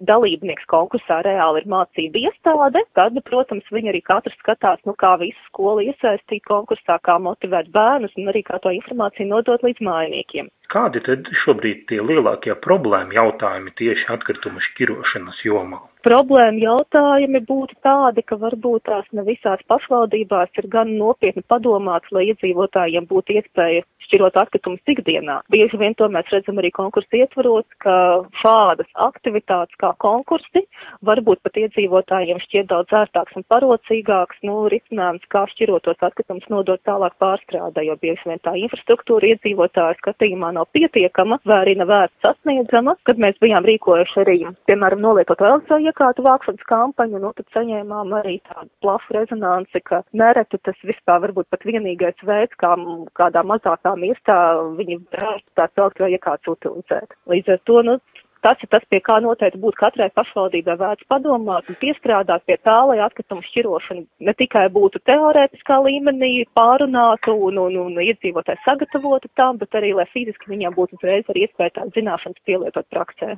dalībnieks 0.04 0.66
konkursā 0.70 1.20
reāli 1.24 1.62
ir 1.62 1.68
mācība 1.72 2.20
iestāde, 2.28 2.82
tad, 2.98 3.16
protams, 3.24 3.64
viņi 3.72 3.92
arī 3.92 4.02
katrs 4.04 4.36
skatās, 4.42 4.82
nu, 4.88 4.94
kā 4.98 5.14
visu 5.20 5.38
skolu 5.48 5.86
iesaistīt 5.86 6.44
konkursā, 6.48 6.98
kā 7.02 7.16
motivēt 7.22 7.70
bērnus 7.72 8.16
un 8.20 8.28
arī 8.32 8.44
kā 8.46 8.60
to 8.62 8.72
informāciju 8.76 9.30
nodot 9.30 9.64
līdz 9.64 9.82
mājiniekiem. 9.88 10.50
Kādi 10.72 11.00
tad 11.06 11.28
šobrīd 11.44 11.84
tie 11.90 12.00
lielākie 12.02 12.54
problēma 12.64 13.14
jautājumi 13.14 13.74
tieši 13.78 14.08
atkritumu 14.16 14.62
šķirošanas 14.70 15.44
jomā? 15.46 15.78
Problēma 16.06 16.60
jautājumi 16.62 17.40
būtu 17.48 17.78
tādi, 17.82 18.22
ka 18.22 18.38
varbūt 18.38 18.84
tās 18.86 19.06
ne 19.16 19.24
visās 19.26 19.62
pašvaldībās 19.70 20.58
ir 20.60 20.68
gan 20.70 20.92
nopietni 20.98 21.42
padomāts, 21.50 22.12
lai 22.14 22.28
iedzīvotājiem 22.30 23.08
būtu 23.10 23.38
iespēja 23.40 23.82
šķirot 24.06 24.38
atkritumus 24.38 24.92
ikdienā. 24.92 25.40
Bieži 25.50 25.78
vien 25.80 25.96
to 25.98 26.06
mēs 26.12 26.30
redzam 26.30 26.60
arī 26.62 26.70
konkursu 26.74 27.18
ietvaros, 27.18 27.66
ka 27.82 27.96
šādas 28.42 28.90
aktivitātes 29.08 29.78
kā 29.82 29.92
konkursi 30.02 30.62
varbūt 31.06 31.42
pat 31.42 31.58
iedzīvotājiem 31.64 32.38
šķiet 32.44 32.70
daudz 32.70 32.94
ērtāks 33.00 33.34
un 33.38 33.46
parocīgāks, 33.50 34.42
nu, 34.46 34.60
risinājums, 34.72 35.26
kā 35.32 35.42
šķirotos 35.52 36.02
atkritumus 36.06 36.46
nodot 36.52 36.82
tālāk 36.86 37.18
pārstrādē, 37.22 37.82
jo 37.88 37.98
bieži 38.02 38.30
vien 38.30 38.42
tā 38.46 38.54
infrastruktūra 38.62 39.34
iedzīvotāju 39.34 39.98
skatījumā 40.02 40.54
nav 40.56 40.68
pietiekama 40.76 41.40
vai 41.46 41.60
arī 41.64 41.76
nav 41.80 41.90
vērts 41.92 42.24
sasniedzama, 42.24 42.96
kad 43.06 43.20
mēs 43.22 43.38
bijām 43.42 43.66
rīkojuši 43.68 44.22
arī, 44.24 44.38
piemēram, 44.68 45.04
nolietot 45.04 45.40
elektroiekārtu 45.40 45.86
iekārtu 45.86 46.24
vākšanas 46.26 46.66
kampaņu, 46.70 47.20
nu 47.22 47.32
tad 47.36 47.46
saņēmām 47.54 48.12
arī 48.20 48.36
tādu 48.48 48.68
plašu 48.84 49.16
rezonanci, 49.16 49.82
ka 49.84 50.02
nereti 50.12 50.58
tas 50.62 50.76
vispār 50.84 51.22
varbūt 51.26 51.48
pat 51.50 51.64
vienīgais 51.66 52.22
veids, 52.26 52.54
kā 52.60 52.74
kādā 53.18 53.42
mazākā 53.46 53.94
miestā 54.00 54.36
viņi 54.78 55.00
varētu 55.12 55.56
tās 55.58 55.72
elektroiekārtas 55.76 56.52
utilizēt. 56.56 57.16
Līdz 57.30 57.56
ar 57.56 57.60
to, 57.66 57.82
nu, 57.86 57.98
tas 58.44 58.62
ir 58.62 58.70
tas, 58.72 58.84
pie 58.90 59.00
kā 59.04 59.18
noteikti 59.24 59.60
būtu 59.62 59.80
katrai 59.80 60.08
pašvaldībai 60.16 60.76
vērts 60.80 61.08
padomāt 61.12 61.70
un 61.70 61.78
piestrādāt 61.80 62.44
pie 62.48 62.58
tā, 62.66 62.76
lai 62.90 62.98
atkritumu 63.06 63.44
šķirošana 63.48 64.04
ne 64.28 64.36
tikai 64.40 64.66
būtu 64.76 65.02
teorētiskā 65.08 65.80
līmenī 65.86 66.32
pārunāta 66.56 67.34
un, 67.34 67.60
un, 67.66 67.80
un 67.86 68.00
iedzīvotāji 68.06 68.62
sagatavota 68.66 69.32
tam, 69.38 69.60
bet 69.62 69.74
arī, 69.78 69.94
lai 69.96 70.08
fiziski 70.12 70.52
viņiem 70.52 70.76
būtu 70.76 71.00
uzreiz 71.00 71.28
arī 71.32 71.46
iespēja 71.46 71.78
tādas 71.80 71.96
zināšanas 71.98 72.46
pielietot 72.48 72.88
praksē. 72.92 73.36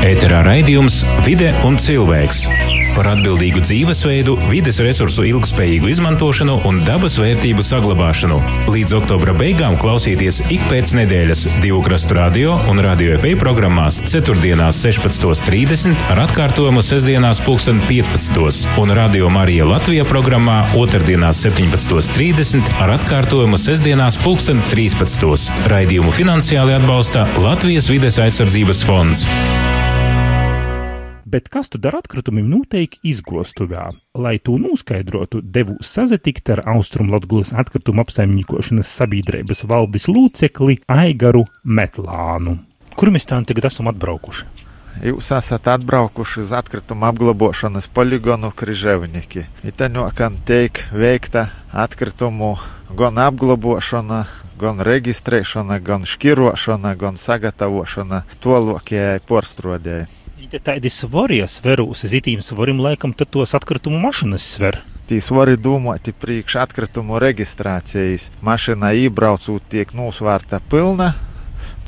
Ēterā 0.00 0.40
raidījums 0.46 1.02
Vide 1.26 1.50
un 1.68 1.74
cilvēks 1.76 2.46
par 2.96 3.10
atbildīgu 3.12 3.60
dzīvesveidu, 3.62 4.32
vides 4.50 4.80
resursu 4.82 5.22
ilgspējīgu 5.28 5.90
izmantošanu 5.92 6.56
un 6.68 6.80
dabas 6.86 7.18
vērtību 7.20 7.62
saglabāšanu. 7.64 8.38
Līdz 8.72 8.94
oktobra 8.98 9.32
beigām 9.36 9.76
klausieties 9.80 10.40
ik 10.52 10.62
pēc 10.70 10.94
nedēļas 10.98 11.40
krastu 11.86 12.14
radio 12.18 12.48
un 12.72 12.76
radio 12.82 13.18
FA 13.20 13.32
programmās 13.40 14.00
4.16.30 14.10 16.04
ar 16.12 16.18
atkārtojumu 16.26 16.82
sestdienās 16.84 17.38
15. 17.46 18.68
un 18.80 18.88
Radio 18.96 19.26
Marija 19.32 19.64
Latvija 19.68 20.04
programmā 20.08 20.58
2.17.30 20.74 22.70
ar 22.82 22.88
atkārtojumu 22.98 23.56
sestdienās 23.60 24.16
13. 24.72 25.68
Raidījumu 25.70 26.10
finansiāli 26.16 26.72
atbalsta 26.80 27.20
Latvijas 27.40 27.86
vides 27.92 28.16
aizsardzības 28.22 28.80
fonds. 28.88 29.20
Bet 31.30 31.46
kas 31.46 31.68
tad 31.70 31.84
ar 31.86 32.00
atkritumiem 32.00 32.48
notiek 32.50 32.96
izgostuvā? 33.06 33.92
Lai 34.18 34.38
to 34.42 34.56
noskaidrotu, 34.58 35.38
devu 35.44 35.76
sazatikt 35.84 36.50
ar 36.50 36.64
Austrumlatgulas 36.72 37.52
atkritumu 37.54 38.02
apsaimniekošanas 38.02 38.90
sabiedrības 38.98 39.62
valdes 39.70 40.08
locekli 40.10 40.80
Aigaru 40.90 41.44
Metlānu. 41.62 42.56
Kur 42.98 43.14
mēs 43.14 43.30
tā 43.30 43.38
tagad 43.46 43.70
esam 43.70 43.92
atbraukuši? 43.92 44.48
Jūs 45.06 45.30
esat 45.36 45.70
atbraukuši 45.70 46.42
uz 46.42 46.50
atkritumu 46.56 47.06
apglabāšanas 47.12 47.86
poligonu 47.94 48.50
Križevniki. 48.50 49.46
Itaņokam 49.70 50.42
tiek 50.48 50.82
veikta 50.90 51.46
atkritumu 51.70 52.56
gan 52.98 53.22
apglabāšana, 53.22 54.24
gan 54.58 54.82
reģistrēšana, 54.82 55.78
gan 55.78 56.08
šķirošana, 56.10 56.96
gan 56.98 57.20
sagatavošana 57.20 58.24
tolokajai 58.42 59.20
porstrodēji. 59.30 60.10
Ja 60.50 60.58
tādi 60.58 60.90
svarīgi 60.90 61.46
sverūs, 61.46 62.04
zitīm 62.10 62.40
svarim 62.42 62.80
laikam, 62.82 63.12
tad 63.14 63.30
tos 63.30 63.54
atkritumu 63.54 64.00
mašīnas 64.02 64.48
sver. 64.56 64.80
Tī 65.06 65.20
svari 65.22 65.54
domāti 65.58 66.10
priekš 66.10 66.56
atkritumu 66.64 67.18
reģistrācijas. 67.22 68.30
Mašīna 68.46 68.92
iebraucot 68.98 69.66
tiek 69.70 69.94
nosvērta 69.94 70.58
pilna, 70.70 71.12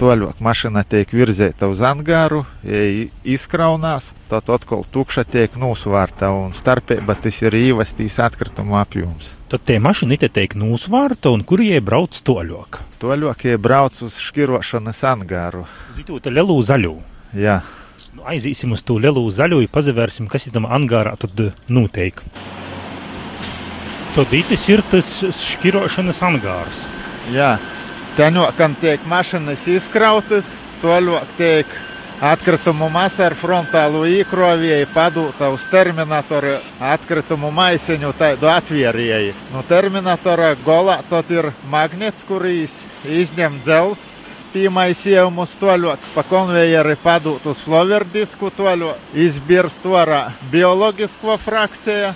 Toļāk 0.01 0.41
mašīna 0.43 0.83
tiek 0.89 1.11
virzīta 1.15 1.69
uz 1.71 1.83
angāru, 1.85 2.41
ja 2.67 2.81
izkraunās, 3.29 4.13
tad 4.31 4.49
atkal 4.51 4.87
tukša 4.91 5.23
tiek 5.29 5.59
nosvārta 5.61 6.33
un 6.35 6.55
starpība 6.57 7.15
tas 7.23 7.43
ir 7.45 7.55
īvestīs 7.55 8.17
atkritumu 8.25 8.79
apjoms. 8.81 9.35
Tad 9.53 9.63
tie 9.69 9.77
mašīni 9.85 10.19
te 10.19 10.31
tiek 10.33 10.57
nosvārta 10.59 11.31
un 11.31 11.45
kur 11.47 11.63
iebrauc 11.63 12.19
toļāk? 12.25 12.81
Toļāk 13.05 13.47
iebrauc 13.53 14.01
uz 14.03 14.17
šķirošanas 14.25 15.05
angāru. 15.13 15.67
Zitūta 15.95 16.33
lielu 16.33 16.59
zaļu. 16.67 16.97
Jā. 17.37 17.61
Nu, 17.61 17.82
aizīsim 18.29 18.73
uz 18.77 18.83
to 18.87 18.99
lielu 19.03 19.23
zaļu, 19.31 19.63
pazavērsim, 19.73 20.29
kas 20.31 20.47
ir 20.47 20.57
tam 20.57 20.67
angārā 20.67 21.15
tad 21.21 21.39
noteikti. 21.69 22.27
Tad 24.13 24.33
itis 24.37 24.67
ir 24.69 24.83
tas 24.93 25.09
šķirošanas 25.39 26.19
angārs. 26.27 26.83
Jā. 27.33 27.55
Teņokam 28.19 28.75
tiek 28.77 29.01
mašīnas 29.09 29.63
izkrautas, 29.73 30.51
toļok 30.83 31.31
tiek 31.39 31.71
atkritumu 32.23 32.91
masa 32.93 33.31
ar 33.31 33.35
frontālu 33.35 34.05
īkrovieju 34.21 34.87
padūta 34.95 35.49
uz 35.55 35.65
terminatoru 35.73 36.59
atkritumu 36.93 37.51
maisiņu 37.57 38.13
tādu 38.21 38.53
atvierēju. 38.53 39.33
No 39.55 39.65
terminatora 39.67 40.53
gola 40.63 41.01
tad 41.11 41.33
ir 41.35 41.51
magnets, 41.73 42.27
kurīs 42.29 42.83
izņem 43.09 43.63
dzels 43.65 44.22
pīmaisījumus 44.53 45.57
toļot, 45.61 46.11
pa 46.15 46.25
konvejeri 46.29 46.97
padūt 47.03 47.47
uz 47.53 47.63
floverdisku 47.65 48.53
toļot, 48.57 49.13
izbirst 49.15 49.87
orā 49.87 50.25
bioloģisko 50.53 51.39
frakciju. 51.43 52.13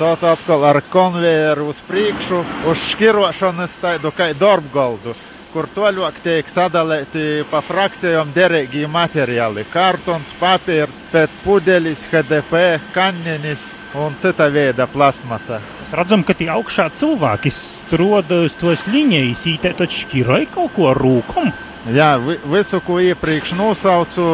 Tad 0.00 0.22
atkal 0.24 0.62
ar 0.64 0.80
konvejeru 0.88 1.66
uz 1.74 1.82
priekšu, 1.84 2.44
uz 2.70 2.86
šķirošanas 2.92 3.76
tādu 3.82 4.14
kā 4.16 4.30
darbgoldu 4.32 5.12
kur 5.50 5.66
toļāk 5.74 6.20
tiek 6.22 6.48
sadalīti 6.50 7.42
pa 7.50 7.58
frakcijām 7.64 8.30
derīgi 8.34 8.86
materiāli- 8.90 9.64
kartons, 9.74 10.32
papīrs, 10.40 11.02
pēc 11.12 11.30
pudelis, 11.44 12.06
HDP, 12.10 12.80
kannenis 12.94 13.66
un 13.94 14.14
cita 14.18 14.48
veida 14.48 14.86
plasmasa. 14.86 15.60
Mēs 15.82 15.96
redzam, 15.98 16.24
ka 16.24 16.34
tie 16.34 16.46
augšā 16.46 16.90
cilvēki 16.94 17.50
stroda 17.50 18.44
uz 18.44 18.54
tos 18.54 18.84
līnijas, 18.86 19.46
ītē 19.50 19.74
taču 19.74 20.06
šķiroja 20.06 20.46
kaut 20.54 20.74
ko 20.76 20.90
ar 20.90 20.96
rūkumu. 20.96 21.69
Jā, 21.88 22.18
visu, 22.20 22.76
ko 22.84 22.98
iepriekš 23.00 23.54
nosaucu, 23.56 24.24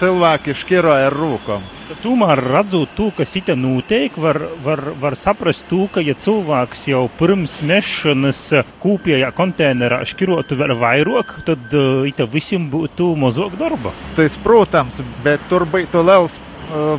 cilvēki 0.00 0.54
šķiroja 0.58 1.06
ar 1.06 1.14
rūkumu. 1.14 1.76
Tomēr 2.02 2.42
redzot 2.42 2.90
to, 2.98 3.06
kas 3.14 3.36
it 3.38 3.52
notiek, 3.54 4.16
var, 4.18 4.40
var, 4.64 4.82
var 4.98 5.14
saprast, 5.16 5.68
to, 5.70 5.86
ka, 5.94 6.02
ja 6.02 6.16
cilvēks 6.18 6.88
jau 6.90 7.04
pirms 7.20 7.60
mešanas 7.62 8.42
kūpjā 8.82 9.30
konteinerā 9.38 10.02
šķirotu 10.10 10.58
vēl 10.58 10.74
vairāk, 10.78 11.38
tad 11.46 11.78
uh, 11.78 12.26
visiem 12.34 12.66
būtu 12.70 13.14
mazāk 13.16 13.54
darba. 13.62 13.94
Tas, 14.18 14.34
protams, 14.42 14.98
bet 15.22 15.46
tur 15.48 15.68
bija 15.70 16.02
liels 16.02 16.40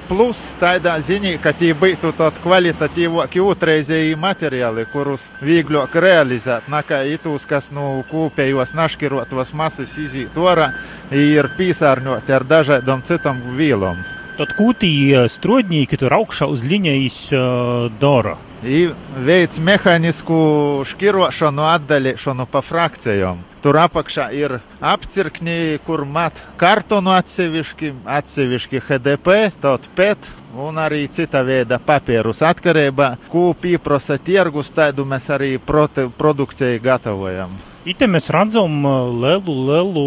plus 0.09 0.39
tādā 0.59 0.95
ziņā, 1.03 1.35
ka 1.43 1.53
tie 1.53 1.71
būtu 1.77 2.11
tādi 2.17 2.41
kvalitatīvāki 2.43 3.41
otrreizēji 3.43 4.17
materiāli, 4.19 4.85
kurus 4.93 5.29
vieglāk 5.45 5.95
realizēt, 5.95 6.69
nekā 6.71 7.03
itūs, 7.15 7.47
kas 7.49 7.69
no 7.75 8.03
kopējos 8.09 8.73
naškirotos 8.77 9.53
masas 9.53 9.97
iziet 10.01 10.37
orā, 10.37 10.71
ir 11.11 11.51
pīsārņoti 11.57 12.35
ar 12.35 12.47
dažādām 12.47 13.03
citām 13.05 13.41
vielām. 13.57 14.01
Tad 14.39 14.53
kūtī 14.55 14.93
strodņīgi 15.27 15.99
tur 15.99 16.15
augšā 16.15 16.47
uz 16.47 16.61
līnijas 16.63 17.25
uh, 17.35 17.89
dara. 17.99 18.37
I 18.63 18.87
veids 19.23 19.59
mehānisku 19.63 20.39
šķirošanu, 20.87 21.65
atdalīšanu 21.75 22.47
pa 22.51 22.63
frakcijām. 22.63 23.43
Tur 23.59 23.75
apakšā 23.75 24.29
ir 24.31 24.53
apcirkņi, 24.79 25.81
kur 25.83 26.05
mat 26.07 26.37
kartonu 26.59 27.11
atsevišķi, 27.11 27.89
atsevišķi 28.07 28.79
HDP, 28.87 29.35
tad 29.59 29.89
PET 29.97 30.29
un 30.55 30.79
arī 30.79 31.01
cita 31.11 31.41
veida 31.43 31.75
papīrus. 31.83 32.39
Atkarībā, 32.47 33.09
ko 33.27 33.49
pieprasa 33.59 34.15
tirgus, 34.15 34.71
tādu 34.71 35.03
mēs 35.03 35.27
arī 35.35 35.57
produkcijai 35.59 36.79
gatavojam. 36.83 37.57
Ite 37.89 38.07
mēs 38.07 38.31
redzam 38.31 38.79
lielu, 39.19 39.55
lielu 39.67 40.05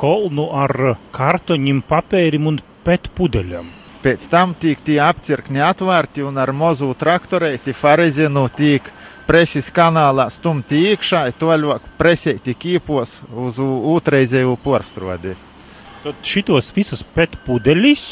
kolnu 0.00 0.48
ar 0.56 0.94
kartoņiem, 1.12 1.82
papīrim 1.88 2.48
un 2.54 2.62
PET 2.88 3.12
pudeļiem. 3.16 3.74
Pēc 3.98 4.28
tam 4.30 4.52
tiek 4.54 4.80
tie 4.86 5.00
apcirkņi 5.02 5.60
atvērti 5.66 6.22
un 6.22 6.36
ar 6.38 6.52
mazu 6.56 6.92
traktorēti 6.96 7.74
farizinu 7.74 8.46
tiek 8.54 8.86
preses 9.28 9.68
kanālā 9.74 10.28
stumti 10.32 10.80
iekšā, 10.92 11.26
toļāk 11.38 11.84
presēti 12.00 12.56
kīpos 12.56 13.20
uz 13.28 13.60
otrreizēju 13.60 14.56
porstrodi. 14.64 15.36
Tad 16.02 16.24
šitos 16.24 16.70
visus 16.72 17.04
pēt 17.14 17.36
pudeļus 17.44 18.08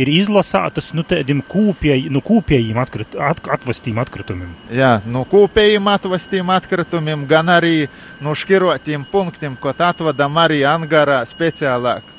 ir 0.00 0.10
izlasātas 0.12 0.90
nu, 0.96 1.04
tādiem 1.08 1.42
kūpēji, 1.48 2.10
nu, 2.12 2.20
kūpējiem 2.24 2.80
atkrit, 2.82 3.16
at, 3.16 3.40
atvestiem 3.56 4.00
atkritumiem. 4.02 4.52
Jā, 4.72 4.94
nu, 5.08 5.24
kūpējiem 5.28 5.88
atvestiem 5.92 6.52
atkritumiem, 6.52 7.26
gan 7.30 7.52
arī 7.52 7.86
nu, 8.20 8.36
šķirotiem 8.36 9.06
punktiem, 9.12 9.56
ko 9.60 9.72
atvadam 9.72 10.40
arī 10.42 10.62
angarā 10.68 11.22
speciālāk. 11.28 12.18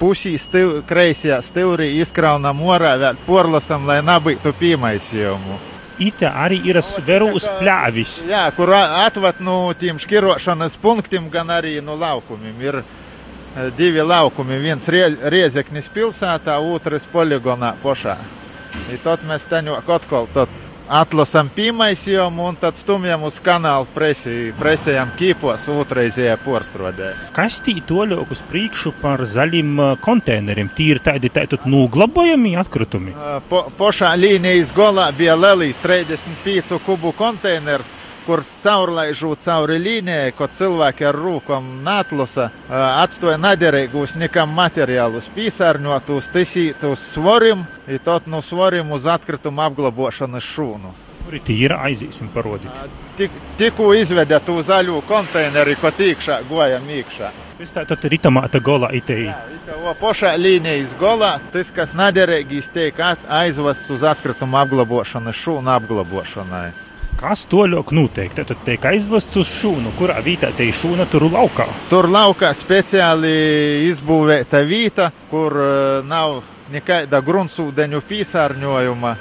Pusī 0.00 0.38
stiv, 0.40 0.78
kreisajā 0.88 1.42
stūrī 1.44 1.92
izkraunam 2.00 2.62
orā, 2.64 2.94
vēl 3.02 3.18
porlasam, 3.26 3.84
lai 3.90 4.00
nebūtu 4.06 4.54
piemaisījumu 4.62 5.69
ite 6.00 6.28
arī 6.28 6.60
ir 6.70 6.80
sverus 6.84 7.46
pļāvis. 7.60 8.16
Jā, 8.28 8.46
kur 8.56 8.72
atvat 8.74 9.40
nu, 9.44 9.72
tiem 9.78 10.00
šķirošanas 10.00 10.78
punktiem, 10.80 11.28
gan 11.32 11.52
arī 11.52 11.78
no 11.84 11.96
laukumiem. 12.00 12.56
Ir 12.64 12.80
divi 13.76 14.02
laukumi, 14.02 14.58
viens 14.62 14.86
Riezeknis 14.88 15.90
pilsētā, 15.92 16.58
otrs 16.62 17.06
poligonā 17.10 17.74
pošā. 17.82 18.16
I 18.90 18.98
tad 19.02 19.24
mēs 19.26 19.48
teņu 19.50 19.80
atkal 19.80 20.28
atlasām 20.90 21.48
pīmaisījumu 21.54 22.48
un 22.50 22.58
tad 22.60 22.78
stumjam 22.78 23.22
uz 23.28 23.38
kanālu 23.44 23.86
presi, 23.94 24.50
presējam 24.58 25.12
kīpos 25.18 25.68
otrreizējā 25.70 26.36
porstrodē. 26.42 27.12
Kas 27.36 27.60
tī 27.64 27.76
toļok 27.86 28.34
uz 28.34 28.42
priekšu 28.50 28.92
par 29.02 29.22
zaļiem 29.30 29.78
konteineriem? 30.04 30.72
Tī 30.76 30.90
ir 30.96 31.02
tādi 31.04 31.30
tātad 31.32 31.66
nuglabojami 31.70 32.56
atkritumi? 32.60 33.14
Po, 33.48 33.64
pošā 33.78 34.12
līnijas 34.18 34.74
golā 34.74 35.10
bija 35.16 35.38
lelīs 35.38 35.78
35 35.82 36.80
kubu 36.86 37.14
konteiners, 37.16 37.94
kur 38.30 38.44
caurlaižot 38.62 39.40
cauri 39.42 39.80
līnijai, 39.82 40.30
ko 40.38 40.46
cilvēki 40.46 41.08
ar 41.08 41.16
rūkām 41.18 41.64
natlasa, 41.82 42.44
atstoja 42.70 43.40
naderīgus 43.42 44.14
nekam 44.20 44.52
materiālus, 44.54 45.26
pīsārņotus, 45.34 46.28
tisītus 46.30 47.08
svorim, 47.16 47.64
i 47.90 47.98
tot 47.98 48.28
no 48.30 48.38
svorim 48.38 48.92
uz 48.94 49.08
atkritumu 49.10 49.64
apglabāšanas 49.64 50.46
šūnu. 50.46 50.92
Tie 51.30 51.56
ir 51.64 51.74
aizīsim 51.74 52.30
parodīt? 52.34 52.78
Tik, 53.18 53.34
tikko 53.58 53.88
izvedē 53.98 54.38
to 54.46 54.60
zaļo 54.66 55.00
konteineri, 55.08 55.74
ko 55.80 55.90
tīkšā 55.94 56.40
gojam 56.48 56.86
iekšā. 56.86 57.32
Tas 57.58 57.74
tā 57.74 57.84
tad 57.90 58.06
ir 58.06 58.14
itamāta 58.16 58.60
golā 58.62 58.92
itei. 58.96 59.26
Jā, 59.26 59.96
pošā 59.98 60.36
līnijas 60.38 60.94
golā, 61.02 61.32
tas, 61.50 61.74
kas 61.74 61.96
naderīgīs, 61.98 62.70
tiek 62.70 63.02
aizvests 63.02 63.90
uz 63.90 64.06
atkritumu 64.06 64.62
apglabāšanas 64.62 65.42
šūnu 65.42 65.74
apglabāšanai. 65.74 66.70
Kas 67.20 67.42
to 67.52 67.66
ļoti 67.68 67.92
noteikti? 67.98 68.44
Tad 68.48 68.62
tiek 68.64 68.84
aizvests 68.88 69.36
uz 69.36 69.48
šūnu, 69.52 69.90
kurā 69.98 70.22
vietā 70.24 70.48
te 70.56 70.64
ir 70.64 70.76
šūna 70.76 71.04
tur 71.12 71.26
laukā. 71.28 71.66
Tur 71.90 72.08
laukā 72.08 72.48
speciāli 72.56 73.32
izbūvēta 73.90 74.62
vieta, 74.64 75.10
kur 75.28 75.52
uh, 75.52 75.98
nav 76.08 76.38
nekāda 76.72 77.20
gruntsūdeņu 77.26 78.00
piesārņojuma. 78.08 79.12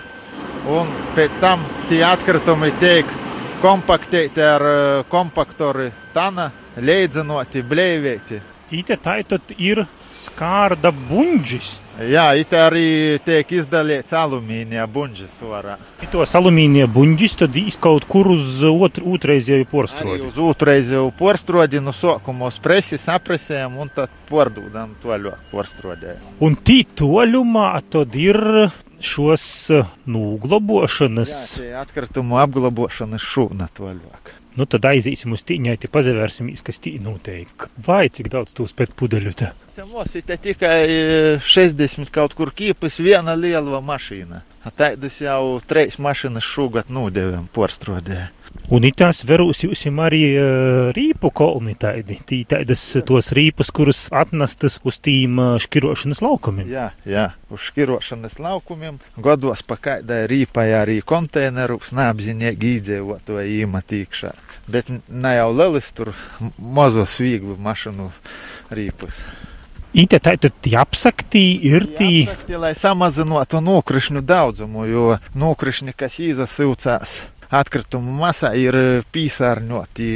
Un 0.72 0.96
pēc 1.18 1.42
tam 1.44 1.68
tie 1.90 2.00
atkritumi 2.08 2.72
tiek 2.80 3.12
kompaktēti 3.60 4.48
ar 4.48 4.64
uh, 4.70 5.04
kompaktoru 5.12 5.90
tana, 6.16 6.48
leidzinoti, 6.80 7.66
blēvēti. 7.68 8.40
Ite 8.80 8.96
tā 9.04 9.20
ir 9.60 9.84
skārda 10.20 10.92
buņģis. 11.10 11.70
Jā, 12.08 12.30
it 12.40 12.54
arī 12.56 13.20
tiek 13.26 13.50
izdalīts 13.58 14.14
alumīnija 14.16 14.86
buļbuļs 14.88 15.34
varā. 15.44 15.76
Tos 16.14 16.36
alumīnija 16.40 16.88
buļbuļs 16.96 17.36
tad 17.42 17.58
izkaut 17.60 18.08
kur 18.08 18.30
uz 18.32 18.62
otru, 18.64 19.18
otrreizēju 19.18 19.68
porstrodi. 19.68 20.24
Uz 20.30 20.40
otrreizēju 20.40 21.12
porstrodi 21.20 21.84
no 21.84 21.92
sākuma 21.96 22.48
uz 22.48 22.60
presi 22.64 23.00
sapresējam 23.02 23.76
un 23.84 23.92
tad 23.96 24.14
pārdodam 24.32 24.96
toļu 25.04 25.36
porstrodē. 25.52 26.16
Un 26.40 26.56
tī 26.56 26.86
toļumā 26.88 27.74
tad 27.92 28.16
ir 28.16 28.40
šos 29.04 29.46
nūglabošanas. 30.08 31.40
Jā, 31.60 31.84
atkritumu 31.84 32.40
apglabošanas 32.40 33.28
šūna 33.28 33.68
toļāk. 33.76 34.39
Nu, 34.60 34.66
tad 34.68 34.84
aiziesim 34.90 35.32
uz 35.32 35.46
tīņai, 35.48 35.78
pazavērsimies, 35.88 36.60
kas 36.68 36.82
tī 36.84 36.98
notiek. 37.00 37.70
Vai 37.86 38.10
cik 38.12 38.28
daudz 38.34 38.52
tūs 38.58 38.74
pēc 38.76 38.92
pudeļu 39.00 39.32
te? 39.40 39.54
Mums 39.88 40.18
ir 40.20 40.26
tikai 40.28 41.40
60 41.48 42.12
kaut 42.12 42.36
kur 42.36 42.52
kīpis 42.52 43.00
viena 43.00 43.38
liela 43.40 43.80
mašīna. 43.80 44.42
Tādas 44.76 45.22
jau 45.24 45.62
trīs 45.64 45.96
mašīnas 46.04 46.44
šogad 46.44 46.92
nodevām 46.92 47.48
porstrodē. 47.56 48.26
Un 48.70 48.86
itās 48.86 49.24
verūs 49.26 49.64
jūs 49.66 49.82
arī 49.90 50.22
uh, 50.38 50.90
rīpu 50.94 51.32
kolni 51.34 51.74
tādi, 51.80 52.20
tī 52.26 52.44
tādas 52.50 52.84
tos 53.06 53.32
rīpus, 53.34 53.72
kuras 53.74 54.08
atnestas 54.14 54.78
uz 54.86 55.00
tīm 55.02 55.40
uh, 55.42 55.56
škirošanas 55.62 56.22
laukumiem. 56.22 56.70
Jā, 56.70 56.92
jā, 57.02 57.32
uz 57.50 57.66
škirošanas 57.66 58.38
laukumiem. 58.38 59.00
Godos 59.18 59.64
pa 59.66 59.80
kaidai 59.82 60.28
rīpai 60.30 60.68
arī 60.78 61.00
konteinerus 61.02 61.96
neapzinīgi 61.98 62.76
īdzēvot 62.76 63.34
vai 63.34 63.48
īmatīkšā. 63.58 64.36
Bet 64.70 64.94
ne 65.10 65.34
jau 65.34 65.50
lelis 65.56 65.90
tur 65.98 66.14
mazos 66.58 67.18
vieglu 67.18 67.58
mašanu 67.58 68.12
rīpus. 68.70 69.24
Ite 69.98 70.20
tā 70.22 70.36
tad 70.38 70.70
apsakti 70.78 71.42
ir 71.66 71.88
tī. 71.98 72.12
Apsakti, 72.30 72.60
lai 72.62 72.76
samazinātu 72.78 73.64
nokrišņu 73.66 74.22
daudzumu, 74.22 74.86
jo 74.86 75.10
nokrišņi, 75.34 75.98
kas 75.98 76.22
izasūcās 76.22 77.18
atkritumu 77.50 78.14
masā 78.20 78.54
ir 78.58 78.78
piesārņoti, 79.14 80.10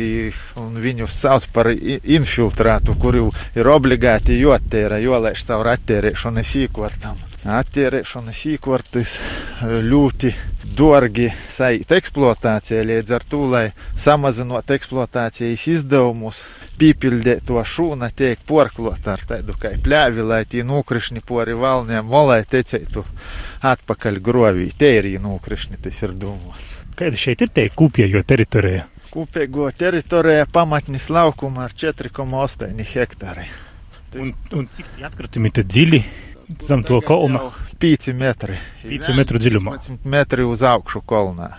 un 0.62 0.80
viņus 0.82 1.20
sauc 1.26 1.50
par 1.54 1.72
infiltrātu, 1.74 2.96
kuru 3.00 3.30
ir 3.58 3.70
obligāti 3.74 4.40
jātērē, 4.42 5.02
jālaiž 5.04 5.46
caur 5.50 5.74
attērēšanas 5.74 6.56
īkvartam. 6.68 7.22
Attērēšanas 7.44 8.42
īkvartis 8.54 9.18
ļoti 9.64 10.32
dārgi 10.78 11.28
saīt 11.52 11.92
eksploatācijā, 11.92 12.86
līdz 12.88 13.16
ar 13.18 13.26
to, 13.30 13.42
lai 13.52 13.66
samazinot 14.00 14.72
eksploatācijas 14.72 15.66
izdevumus, 15.74 16.40
pīpildīt 16.80 17.44
to 17.50 17.60
šūnu, 17.60 18.08
tiek 18.16 18.40
porklot 18.48 19.10
ar 19.12 19.26
tādu 19.28 19.58
kā 19.60 19.74
pļāvi, 19.84 20.24
lai 20.26 20.42
tie 20.50 20.64
nokrišņi 20.66 21.26
pori 21.28 21.58
valniem, 21.58 22.08
molai 22.08 22.42
tecētu 22.50 23.04
atpakaļ 23.74 24.22
grovī. 24.24 24.72
Te 24.78 24.96
ir 25.02 25.12
nokrišņi, 25.22 25.82
tas 25.84 26.02
ir 26.08 26.16
domāts. 26.24 26.73
Kāda 26.94 27.18
šeit 27.18 27.42
ir 27.42 27.50
te 27.54 27.66
kopējo 27.74 28.22
teritorija? 28.28 28.86
Kopējo 29.14 29.70
teritorija 29.78 30.46
pamatnis 30.54 31.10
laukuma 31.14 31.68
ar 31.68 31.76
4,8 31.78 32.84
hektāri. 32.94 33.48
Un, 34.22 34.34
un 34.54 34.68
cik 34.70 34.92
tie 34.94 35.08
atkritumi 35.08 35.50
te 35.54 35.66
dziļi 35.66 36.04
zem 36.62 36.84
to 36.86 37.00
kolna? 37.06 37.48
5 37.82 38.14
metri. 38.18 38.60
5 38.86 39.14
metru 39.18 39.42
dziļumā. 39.42 39.78
15 39.78 40.10
metri 40.14 40.46
uz 40.46 40.62
augšu 40.66 41.02
kolnā 41.10 41.52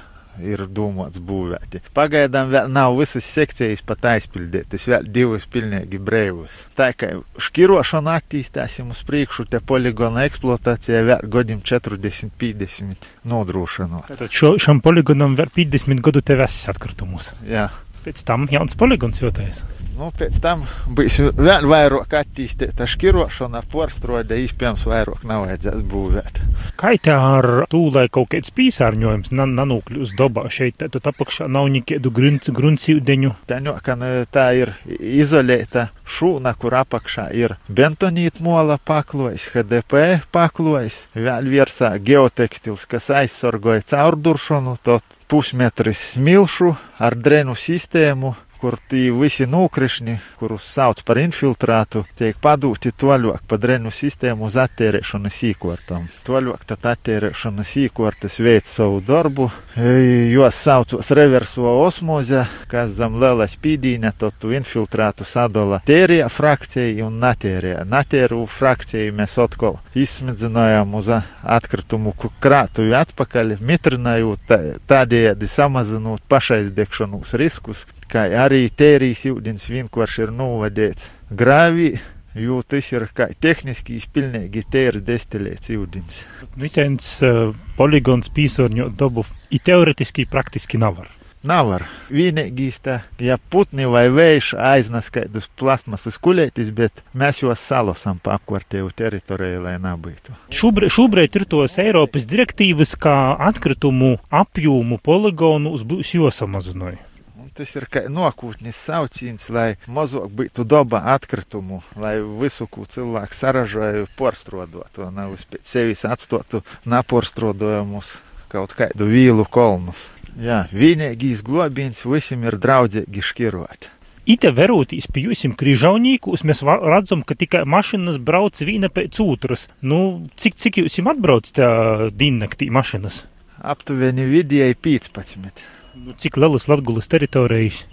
ir 0.43 0.64
domāts 0.70 1.20
būvēti. 1.22 1.82
Pagaidām 1.97 2.51
vēl 2.53 2.70
nav 2.72 2.97
visas 2.99 3.26
sekcijas 3.28 3.85
pat 3.87 4.07
aizpildītas, 4.14 4.89
vēl 4.91 5.09
divas 5.14 5.47
pilnīgi 5.51 6.01
brīvas. 6.03 6.64
Tā 6.78 6.91
kā 6.99 7.12
šķirošana 7.47 8.18
attīstīsim 8.20 8.91
uz 8.95 9.05
priekšu, 9.07 9.47
te 9.51 9.61
poligona 9.64 10.26
eksploatācija 10.28 11.05
vēl 11.11 11.30
gadiem 11.30 11.62
40, 11.64 12.35
50 12.41 13.09
nodrošinot. 13.30 14.12
Tad 14.14 14.28
šo, 14.35 14.55
šam 14.62 14.82
poligonam 14.85 15.39
vēl 15.39 15.53
50 15.55 16.05
gadu 16.05 16.24
te 16.24 16.39
vēs 16.41 16.64
atkritumus. 16.72 17.32
Jā. 17.49 17.70
Pēc 18.05 18.20
tam 18.28 18.49
jauns 18.53 18.76
poligons 18.76 19.22
jūtais. 19.22 19.62
Nu, 19.95 20.09
pēc 20.11 20.41
tam 20.43 20.65
būs 20.91 21.21
vēl 21.39 21.69
vairāk 21.71 22.17
attīstīta 22.19 22.87
šķirošana, 22.91 23.61
porstrode, 23.71 24.35
iespējams, 24.43 24.83
vairāk 24.91 25.23
nav 25.29 25.45
vajadzēs 25.47 25.85
būvēt. 25.87 26.41
Kā 26.81 26.95
tā 26.99 27.15
ar 27.15 27.49
lai 27.71 28.07
kaut 28.11 28.33
kāds 28.35 28.51
piesārņojums 28.57 29.31
nanūkļūs 29.31 30.17
dabā 30.19 30.49
šeit, 30.51 30.81
tad 30.83 30.99
apakšā 30.99 31.47
nav 31.47 31.69
nekādu 31.71 32.11
gruntsīdeņu? 32.11 33.35
Tā, 33.47 33.61
no, 33.63 33.77
ka 33.87 33.95
tā 34.35 34.49
ir 34.59 34.75
izolēta 34.99 35.89
šūna, 36.11 36.57
kur 36.59 36.75
apakšā 36.81 37.29
ir 37.39 37.55
bentonīta 37.71 38.43
mola 38.43 38.81
paklojas, 38.83 39.47
HDP 39.55 40.25
paklojas, 40.35 41.05
vēl 41.15 41.53
virsā 41.55 41.95
geotekstils, 42.03 42.89
kas 42.91 43.13
aizsargoja 43.15 43.87
caurduršanu, 43.95 44.75
to 44.83 44.99
pusmetris 45.31 46.03
smilšu 46.15 46.75
ar 46.99 47.15
drenu 47.15 47.55
sistēmu 47.59 48.35
kur 48.65 48.79
tie 48.89 49.11
visi 49.12 49.45
nokrišņi, 49.45 50.15
kurus 50.41 50.65
sauc 50.73 51.03
par 51.05 51.19
infiltrātu, 51.21 52.01
tiek 52.17 52.39
padūti 52.41 52.95
toļāk 52.97 53.43
pa 53.45 53.59
drenu 53.61 53.91
sistēmu 53.93 54.47
uz 54.49 54.55
attērēšanas 54.62 55.41
īkortām. 55.51 56.07
Toļāk 56.25 56.62
tad 56.71 56.87
attērēšanas 56.95 57.75
īkortas 57.83 58.39
veic 58.41 58.65
savu 58.65 59.03
darbu, 59.05 59.51
jos 59.77 60.57
saucos 60.65 61.12
reverso 61.12 61.75
osmoze, 61.83 62.47
kas 62.71 62.95
zem 62.97 63.19
liela 63.21 63.45
spīdīne, 63.53 64.15
tad 64.17 64.39
tu 64.41 64.55
infiltrātu 64.57 65.29
sadala 65.29 65.83
tērija 65.85 66.31
frakcija 66.33 67.05
un 67.05 67.21
natērija. 67.21 67.85
Natēru 67.85 68.47
frakciju 68.49 69.12
mēs 69.19 69.37
atkal 69.45 69.77
izsmedzinājām 69.93 70.97
uz 70.97 71.12
atkritumu 71.12 72.17
krātuvi 72.41 72.97
atpakaļ, 72.97 73.59
mitrinājot 73.61 74.57
tādējādi 74.89 75.53
samazinot 75.53 76.25
pašaizdegšanos 76.33 77.37
riskus, 77.37 77.85
kā 78.15 78.29
arī 78.45 78.69
tērijas 78.71 79.25
ūdens 79.33 79.67
vienkārši 79.71 80.29
ir 80.29 80.35
novadīts 80.35 81.11
grāvī. 81.35 81.97
Jo 82.35 82.65
tas 82.67 82.89
ir 82.91 83.05
kā 83.15 83.29
tehniski 83.39 84.01
pilnīgi 84.11 84.65
tērs 84.67 85.05
destilēts 85.07 85.71
ūdens. 85.71 86.25
Mitens 86.59 87.12
uh, 87.23 87.53
poligons 87.77 88.33
pīsārņot 88.35 88.97
dabu 88.99 89.23
i 89.55 89.61
teoretiski 89.62 90.27
praktiski 90.27 90.81
nevar. 90.83 91.12
Nevar. 91.47 91.85
Vienīgais 92.11 92.81
ja 93.23 93.37
putni 93.39 93.87
vai 93.87 94.09
vējš 94.11 94.51
aiznes 94.59 95.12
kādus 95.15 95.47
plasmasas 95.55 96.19
kulētis, 96.19 96.73
bet 96.75 97.05
mēs 97.15 97.45
jos 97.45 97.62
salosam 97.62 98.19
pa 98.19 98.41
apkārtēju 98.41 98.91
teritoriju, 98.97 99.62
lai 99.69 99.79
nebūtu. 99.79 100.35
Šobrīd, 100.51 100.91
šobrīd 100.91 101.39
ir 101.39 101.47
tos 101.47 101.79
Eiropas 101.79 102.27
direktīvas, 102.27 102.97
kā 102.99 103.37
atkritumu 103.39 104.17
apjomu 104.33 104.99
poligonu 104.99 105.77
uz 105.77 105.87
būs 105.87 106.17
josamazināja 106.19 107.14
tas 107.55 107.75
ir 107.79 107.87
kā 107.91 108.05
nākotnes 108.13 108.79
sauciens, 108.79 109.49
lai 109.55 109.77
mazāk 109.87 110.29
būtu 110.35 110.67
daba 110.69 111.03
atkritumu, 111.15 111.83
lai 112.01 112.17
visu, 112.43 112.67
ko 112.71 112.87
cilvēks 112.91 113.43
saražoja, 113.45 114.07
porstrādātu, 114.19 115.09
nevis 115.15 115.47
pēc 115.49 115.75
sevis 115.77 116.05
atstotu 116.09 116.65
naporstrādājumus 116.89 118.17
kaut 118.53 118.77
kādu 118.79 119.09
vīlu 119.11 119.47
kolnus. 119.51 120.09
Jā, 120.35 120.65
vienīgais 120.75 121.45
globiens 121.47 122.03
visiem 122.07 122.43
ir 122.47 122.59
draudzīgi 122.59 123.23
škirot. 123.23 123.91
Ite 124.25 124.49
verūtīs 124.57 125.07
pie 125.13 125.27
jums 125.27 125.59
križaunīkus, 125.61 126.47
mēs 126.49 126.63
redzam, 126.65 127.21
ka 127.23 127.37
tikai 127.37 127.67
mašīnas 127.69 128.17
brauc 128.25 128.57
viena 128.65 128.89
pēc 128.89 129.21
otras. 129.21 129.69
Nu, 129.85 130.25
cik, 130.41 130.57
cik 130.57 130.81
jūs 130.81 130.97
atbrauc 131.05 131.51
tā 131.53 131.69
diennaktī 132.09 132.71
mašīnas? 132.73 133.21
Aptuveni 133.61 134.25
vidēji 134.29 134.81
15. 134.81 135.65
Nu, 135.95 136.13
cik 136.17 136.37
lielas 136.37 136.67
Latvijas 136.69 137.07
teritorijas? 137.07 137.85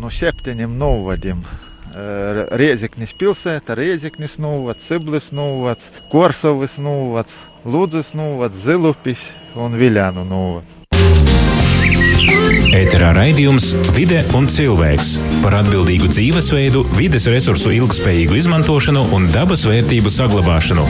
Nu, 0.00 0.08
septiņiem 0.08 0.78
novadiem. 0.80 1.42
Rieziknis 2.56 3.12
pilsēta, 3.18 3.74
Rieziknis 3.76 4.38
novads, 4.40 4.86
Siblis 4.86 5.28
novads, 5.34 5.90
Korsovas 6.12 6.78
novads, 6.80 7.40
Lūdzes 7.66 8.14
novads, 8.16 8.62
Zilupis 8.64 9.32
un 9.58 9.76
Viļānu 9.76 10.24
novads. 10.24 10.78
Ēterā 12.80 13.10
raidījums 13.16 13.74
Vide 13.96 14.22
un 14.38 14.48
cilvēks 14.48 15.16
par 15.44 15.58
atbildīgu 15.60 16.08
dzīvesveidu, 16.14 16.86
vides 16.96 17.28
resursu 17.28 17.74
ilgspējīgu 17.76 18.40
izmantošanu 18.40 19.04
un 19.16 19.28
dabas 19.34 19.66
vērtību 19.68 20.12
saglabāšanu. 20.16 20.86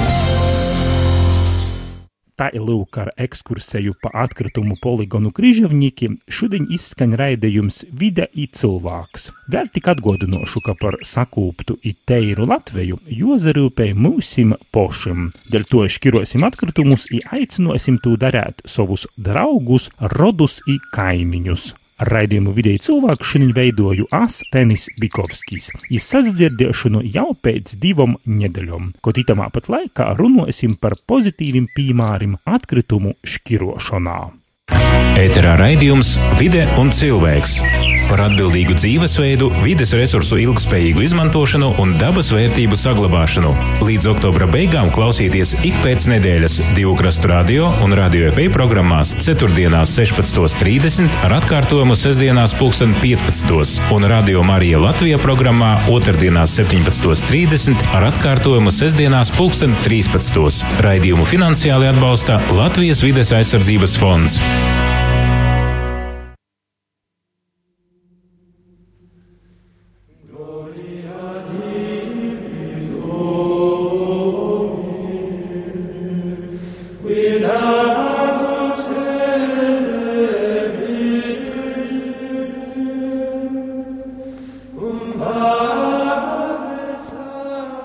Tā 2.41 2.47
ir 2.57 2.63
lūk 2.65 2.97
ar 2.97 3.11
ekskursēju 3.21 3.99
pa 4.01 4.09
atkritumu 4.23 4.79
poligonu 4.81 5.29
Križevņikiem. 5.37 6.15
Šodien 6.25 6.71
izskaņ 6.73 7.13
raidījums 7.21 7.83
Vide 7.93 8.31
i 8.33 8.47
cilvēks. 8.49 9.29
Vēl 9.53 9.69
tik 9.75 9.91
atgodinošu, 9.93 10.63
ka 10.65 10.73
par 10.81 10.97
sakūptu 11.05 11.77
i 11.85 11.93
teiru 12.09 12.47
Latveju 12.49 12.97
jozarūpēja 13.13 13.99
mūsim 14.07 14.55
pošim. 14.73 15.35
Dēļ 15.53 15.69
to 15.69 15.85
škirosim 15.93 16.49
atkritumus 16.49 17.05
i 17.13 17.21
aicinosim 17.29 18.01
tū 18.01 18.17
darēt 18.25 18.65
savus 18.65 19.05
draugus, 19.21 19.91
rodus 20.17 20.63
i 20.65 20.79
kaimiņus. 20.97 21.75
Raidījumu 22.01 22.55
vidēji 22.57 22.81
cilvēku 22.87 23.27
šodien 23.29 23.53
veidoju 23.57 24.07
As 24.17 24.39
Tenis 24.53 24.87
Bikovskis. 25.01 25.69
Iz 25.93 26.07
sazdzirdēšanu 26.09 27.03
jau 27.13 27.31
pēc 27.37 27.77
divom 27.83 28.17
nedēļom, 28.25 28.95
kaut 29.05 29.21
itamā 29.21 29.51
pat 29.53 29.69
laikā 29.73 30.11
runāsim 30.17 30.79
par 30.81 30.97
pozitīviem 31.11 31.69
piemēriem 31.77 32.39
atkritumu 32.49 33.17
šķirošanā. 33.21 34.21
Ēterā 35.21 35.59
raidījums 35.61 36.17
Vide 36.39 36.65
un 36.81 36.95
cilvēks 36.95 37.61
par 38.11 38.25
atbildīgu 38.27 38.75
dzīvesveidu, 38.75 39.49
vides 39.63 39.93
resursu 39.95 40.41
ilgspējīgu 40.43 41.05
izmantošanu 41.07 41.69
un 41.83 41.95
dabas 42.01 42.33
vērtību 42.35 42.77
saglabāšanu. 42.79 43.53
Līdz 43.87 44.09
oktobra 44.11 44.49
beigām 44.51 44.91
klausieties 44.95 45.55
ik 45.67 45.77
pēc 45.85 46.09
nedēļas 46.11 46.59
divu 46.75 46.97
krastu 46.99 47.31
radio 47.31 47.71
un 47.85 47.95
radio 47.97 48.33
FA 48.35 48.49
programmās 48.53 49.15
4.16.30 49.23 51.21
ar 51.27 51.37
atkārtojumu 51.39 51.97
sestdienās 51.99 52.57
15. 52.59 53.95
un 53.95 54.09
radio 54.11 54.43
Marija 54.47 54.79
Latvija 54.83 55.19
programmā 55.23 55.77
2.17.30 55.87 57.89
ar 57.95 58.11
atkārtojumu 58.11 58.75
sestdienās 58.75 59.31
13. 59.39 60.83
Raidījumu 60.85 61.25
finansiāli 61.29 61.87
atbalsta 61.95 62.43
Latvijas 62.59 63.05
vides 63.07 63.35
aizsardzības 63.37 63.99
fonds. 64.01 64.41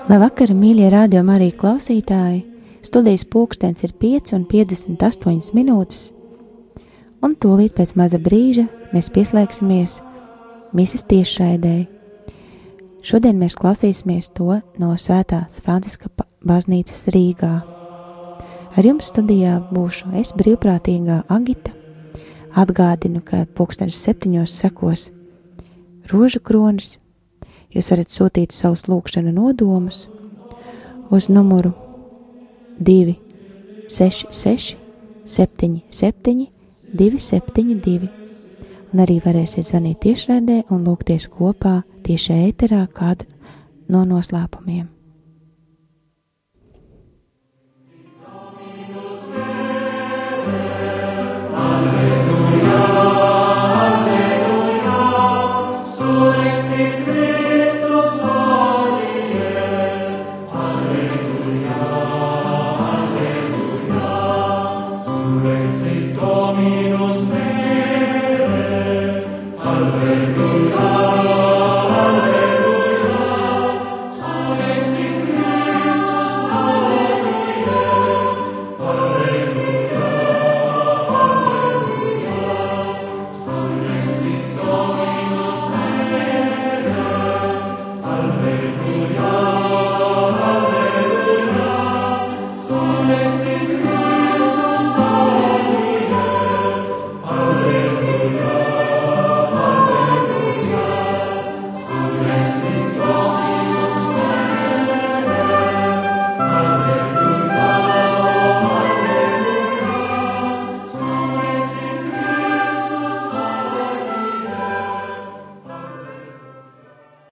Labvakar, 0.06 0.52
mīļie 0.54 0.86
rādījumi, 0.92 1.32
arī 1.34 1.46
klausītāji! 1.58 2.44
Studijas 2.86 3.24
pulkstenis 3.26 3.82
ir 3.82 3.90
5,58 3.98 5.48
minūtes, 5.56 6.04
un 7.26 7.32
tūlīt 7.42 7.72
pēc 7.74 7.96
maza 7.98 8.20
brīža 8.22 8.68
mēs 8.92 9.08
pieslēgsimies 9.10 9.96
misijas 10.78 11.02
tiešraidēji. 11.10 11.88
Šodien 13.02 13.40
mēs 13.40 13.56
klausīsimies 13.58 14.30
to 14.38 14.60
no 14.78 14.92
Svētās 14.94 15.58
Franciska 15.64 16.12
baznīcas 16.46 17.08
Rīgā. 17.10 17.50
Ar 18.78 18.86
jums 18.86 19.08
studijā 19.10 19.56
būšu 19.72 20.12
es 20.22 20.30
brīvprātīgā 20.38 21.24
Agita. 21.34 21.74
Atgādinu, 22.54 23.24
ka 23.26 23.42
pulkstenis 23.58 23.98
septiņos 24.06 24.54
sekos 24.54 25.08
rožu 26.14 26.44
kronis 26.46 26.94
Jūs 27.74 27.90
varat 27.92 28.12
sūtīt 28.12 28.54
savus 28.54 28.86
lūgšanu 28.88 29.32
nodomus 29.34 30.06
uz 31.10 31.28
numuru 31.28 31.72
266, 32.78 34.76
77, 35.24 36.46
272. 36.94 38.10
Un 38.94 39.02
arī 39.02 39.18
varēsiet 39.20 39.66
zvanīt 39.66 39.98
tiešraidē 40.06 40.62
un 40.72 40.84
lūgties 40.86 41.28
kopā 41.32 41.82
tiešā 42.06 42.34
ēterā 42.48 42.86
kādu 42.94 43.26
no 43.90 44.04
noslēpumiem. 44.06 44.86
Amen. 51.56 51.95